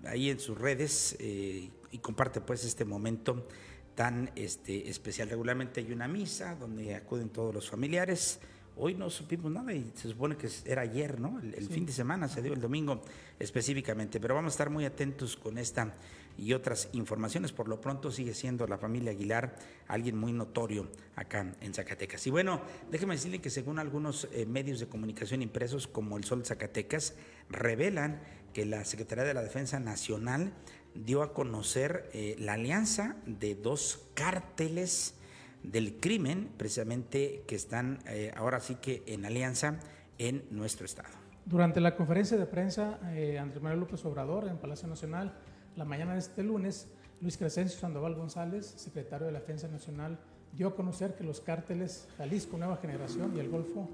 ahí 0.06 0.30
en 0.30 0.40
sus 0.40 0.58
redes 0.58 1.16
y 1.20 1.98
comparte 2.02 2.42
pues 2.42 2.66
este 2.66 2.84
momento 2.84 3.48
tan 3.96 4.32
este, 4.36 4.90
especial. 4.90 5.30
Regularmente 5.30 5.80
hay 5.80 5.92
una 5.94 6.08
misa 6.08 6.56
donde 6.56 6.96
acuden 6.96 7.30
todos 7.30 7.54
los 7.54 7.70
familiares 7.70 8.40
Hoy 8.78 8.96
no 8.96 9.10
supimos 9.10 9.52
nada 9.52 9.74
y 9.74 9.92
se 9.96 10.10
supone 10.10 10.38
que 10.38 10.50
era 10.66 10.84
ayer, 10.84 11.20
¿no? 11.20 11.40
El, 11.40 11.68
fin 11.68 11.86
de 11.86 11.92
semana 11.92 12.30
se 12.30 12.42
dio 12.42 12.54
el 12.54 12.62
domingo 12.62 13.02
específicamente, 13.38 14.20
pero 14.20 14.34
vamos 14.34 14.52
a 14.52 14.54
estar 14.54 14.70
muy 14.70 14.86
atentos 14.86 15.36
con 15.36 15.58
esta 15.58 15.94
y 16.42 16.54
otras 16.54 16.90
informaciones. 16.94 17.52
Por 17.52 17.68
lo 17.68 17.80
pronto 17.80 18.12
sigue 18.12 18.34
siendo 18.34 18.66
la 18.66 18.80
familia 18.80 19.12
Aguilar 19.12 19.56
alguien 19.88 20.18
muy 20.18 20.34
notorio 20.34 20.90
acá 21.16 21.54
en 21.62 21.74
Zacatecas. 21.74 22.26
Y 22.26 22.32
bueno, 22.32 22.62
déjeme 22.90 23.14
decirle 23.14 23.40
que 23.40 23.52
según 23.52 23.78
algunos 23.78 24.28
eh, 24.34 24.48
medios 24.48 24.80
de 24.80 24.88
comunicación 24.88 25.44
impresos 25.44 25.88
como 25.88 26.18
El 26.18 26.24
Sol 26.24 26.44
Zacatecas, 26.44 27.14
revelan 27.50 28.22
que 28.54 28.66
la 28.66 28.84
Secretaría 28.86 29.24
de 29.24 29.36
la 29.36 29.44
Defensa 29.44 29.80
Nacional 29.80 30.52
dio 30.96 31.22
a 31.22 31.34
conocer 31.34 32.10
eh, 32.12 32.36
la 32.40 32.54
alianza 32.54 33.18
de 33.28 33.54
dos 33.54 34.08
cárteles 34.16 35.14
del 35.62 36.00
crimen, 36.00 36.50
precisamente 36.58 37.44
que 37.48 37.56
están 37.56 38.00
eh, 38.08 38.34
ahora 38.36 38.60
sí 38.60 38.76
que 38.82 39.04
en 39.06 39.26
alianza 39.26 39.80
en 40.18 40.44
nuestro 40.50 40.88
Estado. 40.88 41.22
Durante 41.46 41.82
la 41.82 41.96
conferencia 41.96 42.38
de 42.38 42.46
prensa, 42.46 43.00
eh, 43.14 43.38
Andrés 43.40 43.62
Manuel 43.62 43.82
López 43.82 44.04
Obrador 44.06 44.48
en 44.48 44.58
Palacio 44.58 44.88
Nacional, 44.88 45.34
la 45.76 45.86
mañana 45.86 46.14
de 46.14 46.20
este 46.20 46.44
lunes, 46.44 46.88
Luis 47.22 47.38
Crescencio 47.38 47.80
Sandoval 47.80 48.16
González, 48.16 48.74
secretario 48.76 49.28
de 49.28 49.34
la 49.34 49.40
Defensa 49.40 49.68
Nacional, 49.68 50.20
dio 50.54 50.70
a 50.70 50.76
conocer 50.76 51.16
que 51.16 51.24
los 51.24 51.40
cárteles 51.40 52.08
Jalisco 52.18 52.58
Nueva 52.58 52.78
Generación 52.78 53.36
y 53.36 53.40
el 53.40 53.50
Golfo 53.50 53.90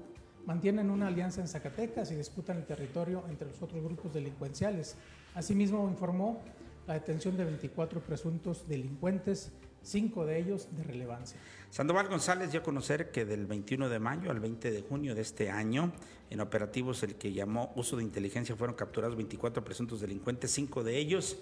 mantienen 0.46 0.90
una 0.90 1.08
alianza 1.08 1.40
en 1.40 1.48
Zacatecas 1.48 2.10
y 2.10 2.16
disputan 2.16 2.56
el 2.56 2.64
territorio 2.64 3.22
entre 3.28 3.48
los 3.48 3.62
otros 3.62 3.82
grupos 3.84 4.12
delincuenciales. 4.12 4.96
Asimismo, 5.34 5.88
informó 5.88 6.40
la 6.86 6.94
detención 6.94 7.36
de 7.36 7.44
24 7.44 8.00
presuntos 8.00 8.66
delincuentes, 8.66 9.52
cinco 9.82 10.24
de 10.24 10.38
ellos 10.38 10.68
de 10.74 10.82
relevancia. 10.82 11.38
Sandoval 11.70 12.08
González 12.08 12.50
dio 12.50 12.60
a 12.60 12.62
conocer 12.62 13.10
que 13.10 13.26
del 13.26 13.46
21 13.46 13.90
de 13.90 13.98
mayo 13.98 14.30
al 14.30 14.40
20 14.40 14.70
de 14.70 14.82
junio 14.82 15.14
de 15.14 15.20
este 15.20 15.50
año, 15.50 15.92
en 16.30 16.40
operativos 16.40 17.02
el 17.02 17.16
que 17.16 17.32
llamó 17.32 17.72
uso 17.76 17.98
de 17.98 18.02
inteligencia, 18.02 18.56
fueron 18.56 18.74
capturados 18.74 19.16
24 19.16 19.62
presuntos 19.62 20.00
delincuentes, 20.00 20.50
cinco 20.50 20.82
de 20.82 20.96
ellos 20.96 21.36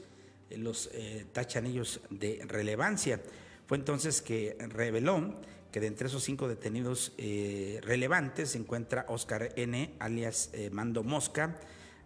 los 0.51 0.91
eh, 0.93 1.27
tachan 1.33 1.67
ellos 1.67 2.01
de 2.11 2.43
relevancia. 2.47 3.21
Fue 3.67 3.77
entonces 3.77 4.23
que 4.23 4.57
reveló 4.61 5.35
que 5.73 5.81
de 5.81 5.89
entre 5.89 6.09
esos 6.09 6.23
cinco 6.23 6.49
detenidos 6.49 7.13
eh, 7.19 7.81
relevantes 7.83 8.51
se 8.51 8.59
encuentra 8.59 9.07
Oscar 9.09 9.53
N., 9.57 9.95
alias 9.99 10.51
Mando 10.71 11.03
Mosca, 11.03 11.59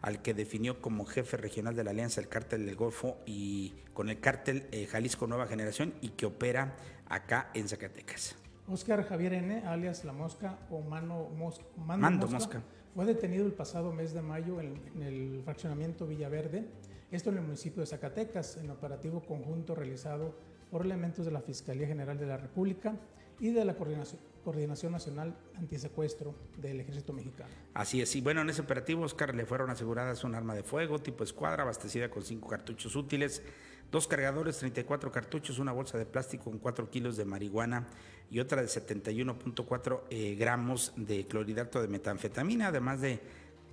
al 0.02 0.22
que 0.22 0.32
definió 0.32 0.80
como 0.80 1.04
jefe 1.04 1.36
regional 1.36 1.76
de 1.76 1.84
la 1.84 1.90
Alianza 1.90 2.20
del 2.20 2.30
Cártel 2.30 2.66
del 2.66 2.76
Golfo 2.76 3.18
y 3.26 3.74
con 3.92 4.08
el 4.08 4.18
cártel 4.18 4.66
Jalisco 4.90 5.26
Nueva 5.26 5.46
Generación 5.46 5.92
y 6.00 6.10
que 6.10 6.26
opera 6.26 6.74
acá 7.06 7.50
en 7.54 7.68
Zacatecas. 7.68 8.34
Oscar 8.70 9.04
Javier 9.04 9.34
N., 9.34 9.62
alias 9.66 10.04
La 10.04 10.12
Mosca 10.12 10.58
o 10.70 10.80
Mano 10.80 11.28
Mando, 11.76 12.28
Mosca, 12.28 12.62
fue 12.94 13.04
detenido 13.04 13.44
el 13.44 13.52
pasado 13.52 13.92
mes 13.92 14.12
de 14.12 14.22
mayo 14.22 14.60
en, 14.60 15.02
el 15.02 15.42
fraccionamiento 15.44 16.06
Villaverde, 16.06 16.66
esto 17.10 17.30
en 17.30 17.38
el 17.38 17.42
municipio 17.42 17.80
de 17.80 17.86
Zacatecas, 17.86 18.56
en 18.56 18.70
operativo 18.70 19.20
conjunto 19.24 19.74
realizado 19.74 20.34
por 20.70 20.84
elementos 20.84 21.24
de 21.24 21.32
la 21.32 21.40
Fiscalía 21.40 21.86
General 21.86 22.18
de 22.18 22.26
la 22.26 22.36
República 22.36 22.94
y 23.40 23.50
de 23.50 23.64
la 23.64 23.74
Coordinación, 23.74 24.92
Nacional 24.92 25.36
Antisecuestro 25.56 26.34
del 26.58 26.80
Ejército 26.80 27.12
Mexicano. 27.12 27.50
Así 27.74 28.00
es, 28.00 28.14
y 28.14 28.20
bueno, 28.20 28.42
en 28.42 28.50
ese 28.50 28.60
operativo, 28.60 29.02
Oscar, 29.02 29.34
le 29.34 29.44
fueron 29.46 29.70
aseguradas 29.70 30.24
un 30.24 30.34
arma 30.34 30.54
de 30.54 30.62
fuego 30.62 30.98
tipo 30.98 31.24
escuadra 31.24 31.62
abastecida 31.62 32.10
con 32.10 32.22
cinco 32.22 32.48
cartuchos 32.48 32.94
útiles 32.96 33.42
dos 33.90 34.06
cargadores, 34.06 34.58
34 34.58 35.10
cartuchos, 35.10 35.58
una 35.58 35.72
bolsa 35.72 35.98
de 35.98 36.06
plástico 36.06 36.44
con 36.44 36.58
4 36.58 36.90
kilos 36.90 37.16
de 37.16 37.24
marihuana 37.24 37.88
y 38.30 38.38
otra 38.38 38.62
de 38.62 38.68
71.4 38.68 40.02
eh, 40.10 40.36
gramos 40.38 40.92
de 40.96 41.26
clorhidrato 41.26 41.82
de 41.82 41.88
metanfetamina, 41.88 42.68
además 42.68 43.00
de 43.00 43.20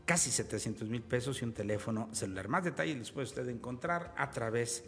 casi 0.08 0.32
700 0.32 0.88
mil 0.88 1.04
pesos 1.04 1.42
y 1.42 1.46
un 1.46 1.54
teléfono 1.54 2.10
celular. 2.14 2.48
Más 2.48 2.64
detalles 2.64 2.98
les 2.98 3.12
puede 3.12 3.28
usted 3.28 3.48
encontrar 3.50 4.16
a 4.18 4.32
través 4.32 4.86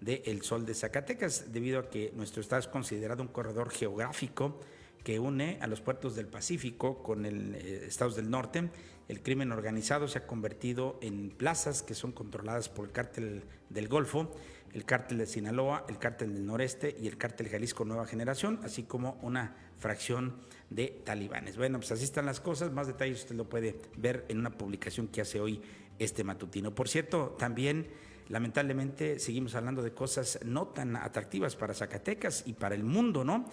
de 0.00 0.22
El 0.24 0.42
Sol 0.42 0.64
de 0.64 0.74
Zacatecas, 0.74 1.52
debido 1.52 1.80
a 1.80 1.90
que 1.90 2.12
nuestro 2.14 2.40
estado 2.40 2.60
es 2.60 2.68
considerado 2.68 3.20
un 3.20 3.28
corredor 3.28 3.70
geográfico 3.70 4.60
que 5.02 5.18
une 5.18 5.58
a 5.60 5.66
los 5.66 5.80
puertos 5.80 6.14
del 6.14 6.28
Pacífico 6.28 7.02
con 7.02 7.26
el 7.26 7.56
eh, 7.56 7.86
estados 7.88 8.14
del 8.14 8.30
norte. 8.30 8.70
El 9.08 9.22
crimen 9.22 9.50
organizado 9.50 10.06
se 10.06 10.18
ha 10.18 10.26
convertido 10.26 10.98
en 11.02 11.30
plazas 11.30 11.82
que 11.82 11.94
son 11.94 12.12
controladas 12.12 12.68
por 12.68 12.86
el 12.86 12.92
cártel 12.92 13.42
del 13.70 13.88
Golfo 13.88 14.30
el 14.72 14.84
cártel 14.84 15.18
de 15.18 15.26
Sinaloa, 15.26 15.84
el 15.88 15.98
cártel 15.98 16.34
del 16.34 16.46
Noreste 16.46 16.96
y 17.00 17.08
el 17.08 17.16
cártel 17.16 17.48
Jalisco 17.48 17.84
Nueva 17.84 18.06
Generación, 18.06 18.60
así 18.62 18.84
como 18.84 19.18
una 19.22 19.56
fracción 19.78 20.36
de 20.70 21.02
talibanes. 21.04 21.56
Bueno, 21.56 21.78
pues 21.78 21.92
así 21.92 22.04
están 22.04 22.26
las 22.26 22.40
cosas, 22.40 22.72
más 22.72 22.86
detalles 22.86 23.20
usted 23.20 23.34
lo 23.34 23.48
puede 23.48 23.76
ver 23.96 24.24
en 24.28 24.38
una 24.38 24.50
publicación 24.50 25.08
que 25.08 25.20
hace 25.20 25.40
hoy 25.40 25.60
este 25.98 26.24
matutino. 26.24 26.74
Por 26.74 26.88
cierto, 26.88 27.36
también 27.38 27.88
lamentablemente 28.28 29.18
seguimos 29.18 29.54
hablando 29.56 29.82
de 29.82 29.92
cosas 29.92 30.38
no 30.44 30.68
tan 30.68 30.96
atractivas 30.96 31.56
para 31.56 31.74
Zacatecas 31.74 32.44
y 32.46 32.54
para 32.54 32.74
el 32.74 32.84
mundo, 32.84 33.24
¿no? 33.24 33.44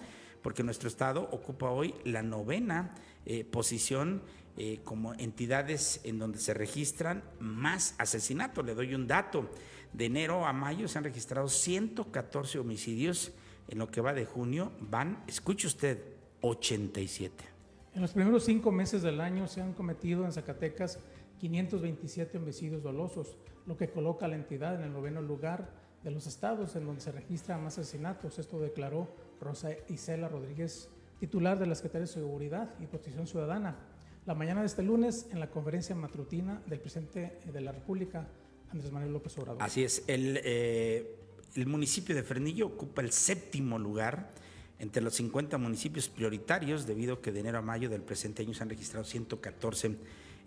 Porque 0.42 0.62
nuestro 0.62 0.88
estado 0.88 1.28
ocupa 1.32 1.70
hoy 1.70 1.94
la 2.04 2.22
novena 2.22 2.94
eh, 3.26 3.44
posición 3.44 4.22
eh, 4.56 4.80
como 4.84 5.14
entidades 5.14 6.00
en 6.04 6.18
donde 6.18 6.38
se 6.38 6.54
registran 6.54 7.24
más 7.40 7.96
asesinatos. 7.98 8.64
Le 8.64 8.74
doy 8.74 8.94
un 8.94 9.06
dato. 9.06 9.50
De 9.92 10.06
enero 10.06 10.46
a 10.46 10.52
mayo 10.52 10.86
se 10.86 10.98
han 10.98 11.04
registrado 11.04 11.48
114 11.48 12.58
homicidios. 12.60 13.32
En 13.68 13.78
lo 13.78 13.90
que 13.90 14.00
va 14.00 14.14
de 14.14 14.24
junio 14.24 14.72
van, 14.80 15.22
escuche 15.26 15.66
usted, 15.66 16.17
87. 16.40 17.44
En 17.94 18.02
los 18.02 18.12
primeros 18.12 18.44
cinco 18.44 18.70
meses 18.70 19.02
del 19.02 19.20
año 19.20 19.48
se 19.48 19.60
han 19.60 19.72
cometido 19.72 20.24
en 20.24 20.32
Zacatecas 20.32 21.00
527 21.40 22.38
homicidios 22.38 22.82
dolosos, 22.82 23.36
lo 23.66 23.76
que 23.76 23.90
coloca 23.90 24.26
a 24.26 24.28
la 24.28 24.36
entidad 24.36 24.74
en 24.74 24.82
el 24.82 24.92
noveno 24.92 25.22
lugar 25.22 25.70
de 26.02 26.10
los 26.10 26.26
estados 26.26 26.76
en 26.76 26.86
donde 26.86 27.00
se 27.00 27.12
registran 27.12 27.62
más 27.62 27.78
asesinatos. 27.78 28.38
Esto 28.38 28.60
declaró 28.60 29.08
Rosa 29.40 29.70
Isela 29.88 30.28
Rodríguez, 30.28 30.88
titular 31.18 31.58
de 31.58 31.66
la 31.66 31.74
Secretaría 31.74 32.06
de 32.06 32.12
Seguridad 32.12 32.74
y 32.80 32.86
Protección 32.86 33.26
Ciudadana. 33.26 33.76
la 34.26 34.34
mañana 34.34 34.60
de 34.60 34.66
este 34.66 34.82
lunes 34.82 35.26
en 35.32 35.40
la 35.40 35.50
conferencia 35.50 35.94
matutina 35.94 36.62
del 36.66 36.80
presidente 36.80 37.40
de 37.50 37.60
la 37.62 37.72
República, 37.72 38.28
Andrés 38.70 38.92
Manuel 38.92 39.12
López 39.12 39.38
Obrador. 39.38 39.62
Así 39.62 39.82
es, 39.82 40.04
el, 40.06 40.38
eh, 40.44 41.16
el 41.54 41.66
municipio 41.66 42.14
de 42.14 42.22
Fernillo 42.22 42.66
ocupa 42.66 43.00
el 43.00 43.10
séptimo 43.10 43.78
lugar 43.78 44.30
entre 44.78 45.02
los 45.02 45.14
50 45.14 45.58
municipios 45.58 46.08
prioritarios 46.08 46.86
debido 46.86 47.14
a 47.14 47.22
que 47.22 47.32
de 47.32 47.40
enero 47.40 47.58
a 47.58 47.62
mayo 47.62 47.88
del 47.88 48.02
presente 48.02 48.42
año 48.42 48.54
se 48.54 48.62
han 48.62 48.70
registrado 48.70 49.04
114 49.04 49.96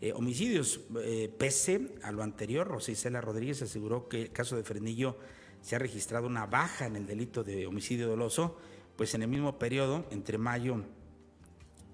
eh, 0.01 0.13
homicidios. 0.13 0.81
Eh, 1.01 1.33
pese 1.37 1.95
a 2.03 2.11
lo 2.11 2.23
anterior, 2.23 2.67
Rosicela 2.67 3.21
Rodríguez 3.21 3.61
aseguró 3.61 4.07
que 4.07 4.23
el 4.23 4.31
caso 4.31 4.55
de 4.55 4.63
Fernillo 4.63 5.17
se 5.61 5.75
ha 5.75 5.79
registrado 5.79 6.27
una 6.27 6.45
baja 6.45 6.87
en 6.87 6.95
el 6.95 7.05
delito 7.05 7.43
de 7.43 7.67
homicidio 7.67 8.07
doloso, 8.07 8.57
pues 8.95 9.13
en 9.13 9.21
el 9.21 9.27
mismo 9.27 9.59
periodo, 9.59 10.07
entre 10.11 10.37
mayo 10.37 10.83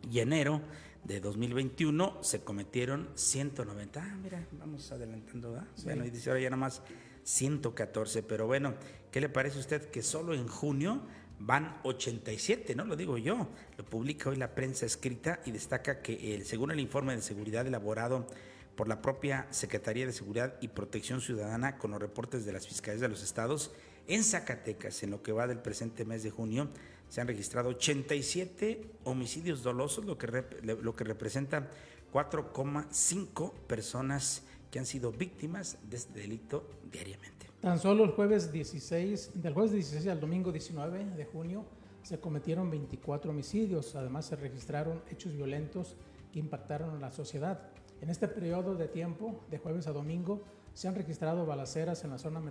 y 0.10 0.20
enero, 0.20 0.62
de 1.04 1.22
2021 1.22 2.18
se 2.22 2.42
cometieron 2.42 3.10
190. 3.16 4.02
Ah, 4.02 4.18
mira, 4.22 4.46
vamos 4.54 4.92
adelantando, 4.92 5.52
¿verdad? 5.52 5.68
Bueno, 5.84 6.06
y 6.06 6.10
dice 6.10 6.30
ahora 6.30 6.42
ya 6.42 6.50
nada 6.50 6.60
más 6.60 6.82
114. 7.24 8.24
Pero 8.24 8.46
bueno, 8.46 8.76
¿qué 9.12 9.22
le 9.22 9.30
parece 9.30 9.58
a 9.58 9.62
usted 9.62 9.90
que 9.90 10.04
solo 10.04 10.34
en 10.34 10.48
junio 10.48 11.02
van 11.40 11.80
87? 11.84 12.76
No 12.76 12.86
lo 12.86 12.96
digo 12.96 13.18
yo, 13.18 13.48
lo 13.78 13.86
publica 13.86 14.30
hoy 14.30 14.36
la 14.38 14.56
prensa 14.56 14.86
escrita 14.86 15.40
y 15.46 15.52
destaca 15.52 16.02
que 16.02 16.36
el, 16.36 16.46
según 16.46 16.72
el 16.72 16.80
informe 16.80 17.16
de 17.16 17.22
seguridad 17.22 17.66
elaborado 17.66 18.28
por 18.76 18.88
la 18.88 19.02
propia 19.02 19.48
Secretaría 19.50 20.06
de 20.06 20.14
Seguridad 20.14 20.56
y 20.62 20.68
Protección 20.70 21.22
Ciudadana 21.22 21.78
con 21.78 21.92
los 21.92 22.02
reportes 22.02 22.46
de 22.46 22.54
las 22.54 22.68
fiscalías 22.68 23.02
de 23.02 23.10
los 23.10 23.24
estados, 23.24 23.72
en 24.08 24.24
Zacatecas, 24.24 25.04
en 25.04 25.12
lo 25.12 25.22
que 25.22 25.32
va 25.32 25.48
del 25.48 25.60
presente 25.60 26.06
mes 26.06 26.24
de 26.24 26.30
junio, 26.30 26.70
se 27.10 27.22
han 27.22 27.28
registrado 27.28 27.70
87 27.70 28.86
homicidios 29.04 29.64
dolosos, 29.64 30.06
lo 30.06 30.18
que, 30.18 30.46
lo 30.64 30.96
que 30.96 31.04
representa 31.04 31.70
4,5 32.14 33.54
personas 33.68 34.44
que 34.72 34.80
han 34.80 34.86
sido 34.86 35.12
víctimas 35.12 35.78
de 35.90 35.98
este 35.98 36.20
delito 36.20 36.70
diariamente. 36.92 37.37
Tan 37.68 37.80
solo 37.80 38.06
el 38.06 38.12
jueves 38.12 38.54
16, 38.54 39.42
del 39.42 39.54
jueves 39.54 39.74
16 39.74 40.08
al 40.08 40.22
domingo 40.22 40.54
19 40.54 41.04
de 41.04 41.26
junio 41.26 41.66
se 42.02 42.18
cometieron 42.18 42.72
24 42.72 43.32
homicidios, 43.32 43.94
además 43.98 44.26
se 44.26 44.38
registraron 44.38 45.02
hechos 45.12 45.34
violentos 45.34 45.98
que 46.32 46.40
impactaron 46.40 46.96
a 46.96 47.00
la 47.02 47.12
sociedad. 47.12 47.60
En 48.00 48.10
este 48.10 48.30
periodo 48.30 48.76
de 48.76 48.88
tiempo, 48.88 49.42
de 49.52 49.58
jueves 49.58 49.86
a 49.88 49.92
domingo, 49.92 50.44
se 50.74 50.88
han 50.88 50.96
registrado 50.96 51.46
balaceras 51.46 52.06
en 52.06 52.12
la 52.12 52.18
zona 52.18 52.42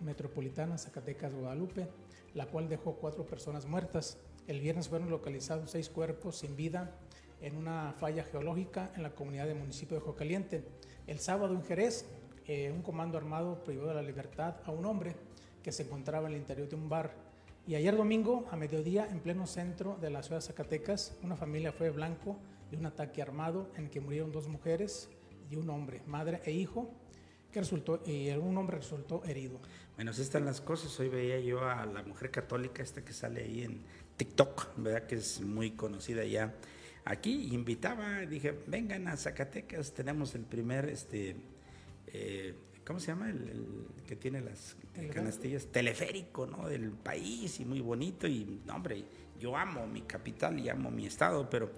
metropolitana 0.00 0.78
Zacatecas-Guadalupe, 0.78 1.88
la 2.32 2.46
cual 2.46 2.70
dejó 2.70 2.94
cuatro 2.94 3.26
personas 3.26 3.66
muertas. 3.66 4.16
El 4.46 4.62
viernes 4.62 4.88
fueron 4.88 5.10
localizados 5.10 5.70
seis 5.70 5.90
cuerpos 5.90 6.38
sin 6.38 6.56
vida 6.56 6.96
en 7.42 7.58
una 7.58 7.92
falla 7.98 8.24
geológica 8.24 8.90
en 8.96 9.02
la 9.02 9.14
comunidad 9.14 9.48
del 9.48 9.58
municipio 9.58 9.98
de 9.98 10.02
Jocaliente. 10.02 10.64
El 11.06 11.18
sábado 11.18 11.52
en 11.52 11.62
Jerez, 11.62 12.06
eh, 12.46 12.70
un 12.70 12.82
comando 12.82 13.18
armado 13.18 13.62
privó 13.64 13.86
de 13.86 13.94
la 13.94 14.02
libertad 14.02 14.56
a 14.64 14.70
un 14.70 14.84
hombre 14.84 15.14
que 15.62 15.72
se 15.72 15.82
encontraba 15.82 16.28
en 16.28 16.34
el 16.34 16.40
interior 16.40 16.68
de 16.68 16.76
un 16.76 16.88
bar. 16.88 17.14
Y 17.66 17.74
ayer 17.74 17.96
domingo, 17.96 18.46
a 18.50 18.56
mediodía, 18.56 19.08
en 19.10 19.20
pleno 19.20 19.46
centro 19.46 19.96
de 20.00 20.10
la 20.10 20.22
ciudad 20.22 20.40
de 20.40 20.46
Zacatecas, 20.46 21.16
una 21.22 21.36
familia 21.36 21.72
fue 21.72 21.90
blanco 21.90 22.38
de 22.70 22.76
un 22.76 22.86
ataque 22.86 23.22
armado 23.22 23.70
en 23.76 23.84
el 23.84 23.90
que 23.90 24.00
murieron 24.00 24.30
dos 24.30 24.46
mujeres 24.46 25.08
y 25.50 25.56
un 25.56 25.68
hombre, 25.70 26.02
madre 26.06 26.40
e 26.44 26.52
hijo, 26.52 26.90
resultó, 27.60 28.02
y 28.06 28.30
un 28.30 28.56
hombre 28.56 28.76
resultó 28.76 29.24
herido. 29.24 29.60
Bueno, 29.96 30.10
así 30.10 30.22
están 30.22 30.44
las 30.44 30.60
cosas. 30.60 30.98
Hoy 31.00 31.08
veía 31.08 31.40
yo 31.40 31.64
a 31.64 31.86
la 31.86 32.02
mujer 32.02 32.30
católica, 32.30 32.82
esta 32.82 33.04
que 33.04 33.12
sale 33.12 33.42
ahí 33.42 33.62
en 33.62 33.82
TikTok, 34.16 34.76
¿verdad? 34.76 35.06
Que 35.06 35.16
es 35.16 35.40
muy 35.40 35.72
conocida 35.72 36.24
ya 36.24 36.54
aquí. 37.04 37.54
invitaba, 37.54 38.20
dije, 38.20 38.54
vengan 38.66 39.08
a 39.08 39.16
Zacatecas, 39.16 39.92
tenemos 39.92 40.34
el 40.34 40.42
primer, 40.42 40.88
este, 40.88 41.36
eh, 42.06 42.54
¿cómo 42.86 43.00
se 43.00 43.08
llama? 43.08 43.28
El, 43.30 43.86
que 44.06 44.16
tiene 44.16 44.40
las 44.40 44.76
canastillas, 45.12 45.66
teleférico, 45.66 46.46
¿no? 46.46 46.68
Del 46.68 46.90
país 46.92 47.58
y 47.60 47.64
muy 47.64 47.80
bonito. 47.80 48.26
Y, 48.26 48.60
hombre, 48.72 49.04
yo 49.38 49.56
amo 49.56 49.86
mi 49.86 50.02
capital 50.02 50.58
y 50.58 50.68
amo 50.68 50.90
mi 50.90 51.06
estado, 51.06 51.50
pero 51.50 51.70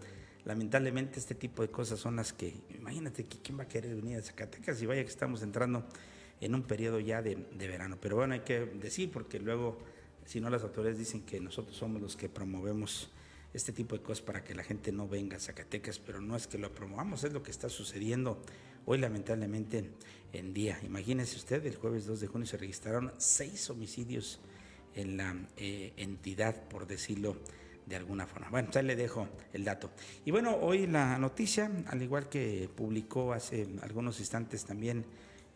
lamentablemente 0.44 1.18
este 1.18 1.34
tipo 1.34 1.62
de 1.62 1.68
cosas 1.68 1.98
son 1.98 2.16
las 2.16 2.32
que, 2.32 2.54
imagínate 2.76 3.24
que 3.24 3.38
quién 3.38 3.58
va 3.58 3.64
a 3.64 3.68
querer 3.68 3.94
venir 3.96 4.18
a 4.18 4.22
Zacatecas 4.22 4.80
y 4.82 4.86
vaya 4.86 5.02
que 5.02 5.10
estamos 5.10 5.42
entrando 5.42 5.84
en 6.40 6.54
un 6.54 6.62
periodo 6.62 7.00
ya 7.00 7.22
de, 7.22 7.36
verano. 7.56 7.96
Pero 8.00 8.16
bueno, 8.16 8.34
hay 8.34 8.40
que 8.40 8.60
decir 8.60 9.10
porque 9.10 9.40
luego, 9.40 9.78
si 10.24 10.40
no, 10.40 10.50
las 10.50 10.62
autoridades 10.62 10.98
dicen 10.98 11.22
que 11.22 11.40
nosotros 11.40 11.76
somos 11.76 12.00
los 12.00 12.16
que 12.16 12.28
promovemos 12.28 13.10
este 13.54 13.72
tipo 13.72 13.96
de 13.96 14.02
cosas 14.02 14.22
para 14.22 14.44
que 14.44 14.54
la 14.54 14.62
gente 14.62 14.92
no 14.92 15.08
venga 15.08 15.38
a 15.38 15.40
Zacatecas, 15.40 15.98
pero 15.98 16.20
no 16.20 16.36
es 16.36 16.46
que 16.46 16.58
lo 16.58 16.72
promovamos, 16.74 17.24
es 17.24 17.32
lo 17.32 17.42
que 17.42 17.50
está 17.50 17.70
sucediendo 17.70 18.40
hoy 18.88 18.98
lamentablemente 18.98 19.90
en 20.32 20.54
día. 20.54 20.78
Imagínese 20.82 21.36
usted, 21.36 21.64
el 21.66 21.76
jueves 21.76 22.06
2 22.06 22.20
de 22.20 22.26
junio 22.26 22.46
se 22.46 22.56
registraron 22.56 23.12
seis 23.18 23.68
homicidios 23.68 24.40
en 24.94 25.18
la 25.18 25.36
eh, 25.58 25.92
entidad, 25.98 26.68
por 26.68 26.86
decirlo 26.86 27.36
de 27.84 27.96
alguna 27.96 28.26
forma. 28.26 28.48
Bueno, 28.48 28.70
ya 28.70 28.80
le 28.80 28.96
dejo 28.96 29.28
el 29.52 29.62
dato. 29.62 29.90
Y 30.24 30.30
bueno, 30.30 30.56
hoy 30.56 30.86
la 30.86 31.18
noticia, 31.18 31.70
al 31.86 32.02
igual 32.02 32.30
que 32.30 32.70
publicó 32.74 33.34
hace 33.34 33.68
algunos 33.82 34.20
instantes 34.20 34.64
también 34.64 35.04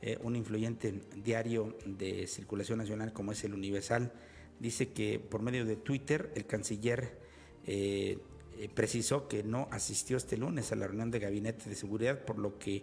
eh, 0.02 0.18
un 0.22 0.36
influyente 0.36 1.00
diario 1.24 1.78
de 1.86 2.26
circulación 2.26 2.78
nacional 2.78 3.14
como 3.14 3.32
es 3.32 3.42
el 3.44 3.54
Universal, 3.54 4.12
dice 4.60 4.92
que 4.92 5.18
por 5.18 5.40
medio 5.40 5.64
de 5.64 5.76
Twitter 5.76 6.32
el 6.34 6.44
canciller 6.44 7.18
eh, 7.66 8.18
eh, 8.58 8.68
precisó 8.68 9.26
que 9.26 9.42
no 9.42 9.68
asistió 9.70 10.18
este 10.18 10.36
lunes 10.36 10.70
a 10.72 10.76
la 10.76 10.86
reunión 10.86 11.10
de 11.10 11.18
gabinete 11.18 11.70
de 11.70 11.74
seguridad, 11.74 12.24
por 12.24 12.38
lo 12.38 12.58
que 12.58 12.82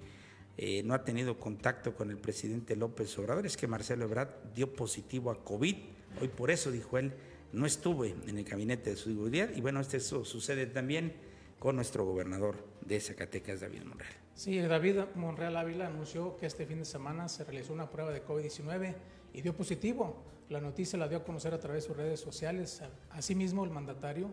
no 0.84 0.94
ha 0.94 1.04
tenido 1.04 1.40
contacto 1.40 1.96
con 1.96 2.10
el 2.10 2.18
presidente 2.18 2.76
López 2.76 3.18
Obrador. 3.18 3.46
Es 3.46 3.56
que 3.56 3.68
Marcelo 3.68 4.06
Ebrard 4.06 4.54
dio 4.54 4.74
positivo 4.74 5.32
a 5.32 5.44
COVID. 5.44 5.76
Hoy 6.22 6.28
por 6.28 6.52
eso, 6.52 6.72
dijo 6.72 6.98
él, 6.98 7.14
no 7.54 7.66
estuve 7.66 8.16
en 8.28 8.38
el 8.38 8.44
gabinete 8.44 8.92
de 8.92 8.96
seguridad 8.96 9.50
y 9.56 9.62
bueno, 9.62 9.80
esto 9.80 10.26
sucede 10.26 10.66
también 10.68 11.14
con 11.60 11.76
nuestro 11.76 12.06
gobernador 12.06 12.56
de 12.82 13.00
Zacatecas, 13.00 13.62
David 13.62 13.84
Monreal. 13.84 14.14
Sí, 14.34 14.58
David 14.60 15.00
Monreal 15.16 15.58
Ávila 15.58 15.88
anunció 15.88 16.38
que 16.38 16.46
este 16.46 16.66
fin 16.66 16.80
de 16.80 16.86
semana 16.86 17.28
se 17.28 17.44
realizó 17.44 17.74
una 17.74 17.90
prueba 17.90 18.12
de 18.12 18.24
COVID-19 18.24 18.96
y 19.34 19.42
dio 19.42 19.54
positivo. 19.56 20.24
La 20.50 20.62
noticia 20.62 20.98
la 20.98 21.08
dio 21.08 21.20
a 21.20 21.24
conocer 21.24 21.54
a 21.54 21.60
través 21.60 21.84
de 21.84 21.88
sus 21.88 21.98
redes 21.98 22.20
sociales. 22.20 22.82
Asimismo, 23.12 23.66
el 23.66 23.72
mandatario 23.72 24.30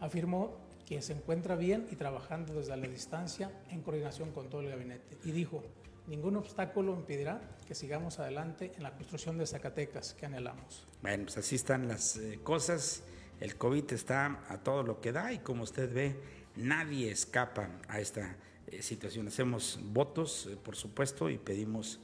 afirmó 0.00 0.56
que 0.90 1.00
se 1.02 1.12
encuentra 1.12 1.54
bien 1.54 1.86
y 1.92 1.94
trabajando 1.94 2.52
desde 2.54 2.76
la 2.76 2.88
distancia 2.88 3.52
en 3.70 3.80
coordinación 3.80 4.32
con 4.32 4.50
todo 4.50 4.62
el 4.62 4.70
gabinete. 4.70 5.16
Y 5.22 5.30
dijo, 5.30 5.62
ningún 6.08 6.34
obstáculo 6.34 6.94
impedirá 6.94 7.40
que 7.64 7.76
sigamos 7.76 8.18
adelante 8.18 8.72
en 8.76 8.82
la 8.82 8.96
construcción 8.96 9.38
de 9.38 9.46
Zacatecas 9.46 10.14
que 10.14 10.26
anhelamos. 10.26 10.88
Bueno, 11.00 11.26
pues 11.26 11.38
así 11.38 11.54
están 11.54 11.86
las 11.86 12.16
eh, 12.16 12.40
cosas. 12.42 13.04
El 13.38 13.54
COVID 13.54 13.92
está 13.92 14.44
a 14.48 14.58
todo 14.64 14.82
lo 14.82 15.00
que 15.00 15.12
da 15.12 15.32
y 15.32 15.38
como 15.38 15.62
usted 15.62 15.94
ve, 15.94 16.16
nadie 16.56 17.12
escapa 17.12 17.70
a 17.86 18.00
esta 18.00 18.34
eh, 18.66 18.82
situación. 18.82 19.28
Hacemos 19.28 19.78
votos, 19.80 20.48
eh, 20.50 20.56
por 20.60 20.74
supuesto, 20.74 21.30
y 21.30 21.38
pedimos 21.38 22.00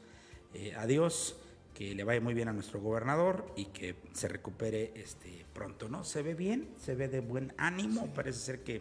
a 0.76 0.86
Dios 0.86 1.40
que 1.76 1.94
le 1.94 2.04
vaya 2.04 2.22
muy 2.22 2.32
bien 2.32 2.48
a 2.48 2.54
nuestro 2.54 2.80
gobernador 2.80 3.52
y 3.54 3.66
que 3.66 3.96
se 4.14 4.28
recupere 4.28 4.92
este 4.94 5.44
pronto, 5.52 5.90
¿no? 5.90 6.04
Se 6.04 6.22
ve 6.22 6.32
bien, 6.32 6.70
se 6.78 6.94
ve 6.94 7.06
de 7.06 7.20
buen 7.20 7.52
ánimo, 7.58 8.14
parece 8.14 8.38
ser 8.38 8.60
que 8.64 8.80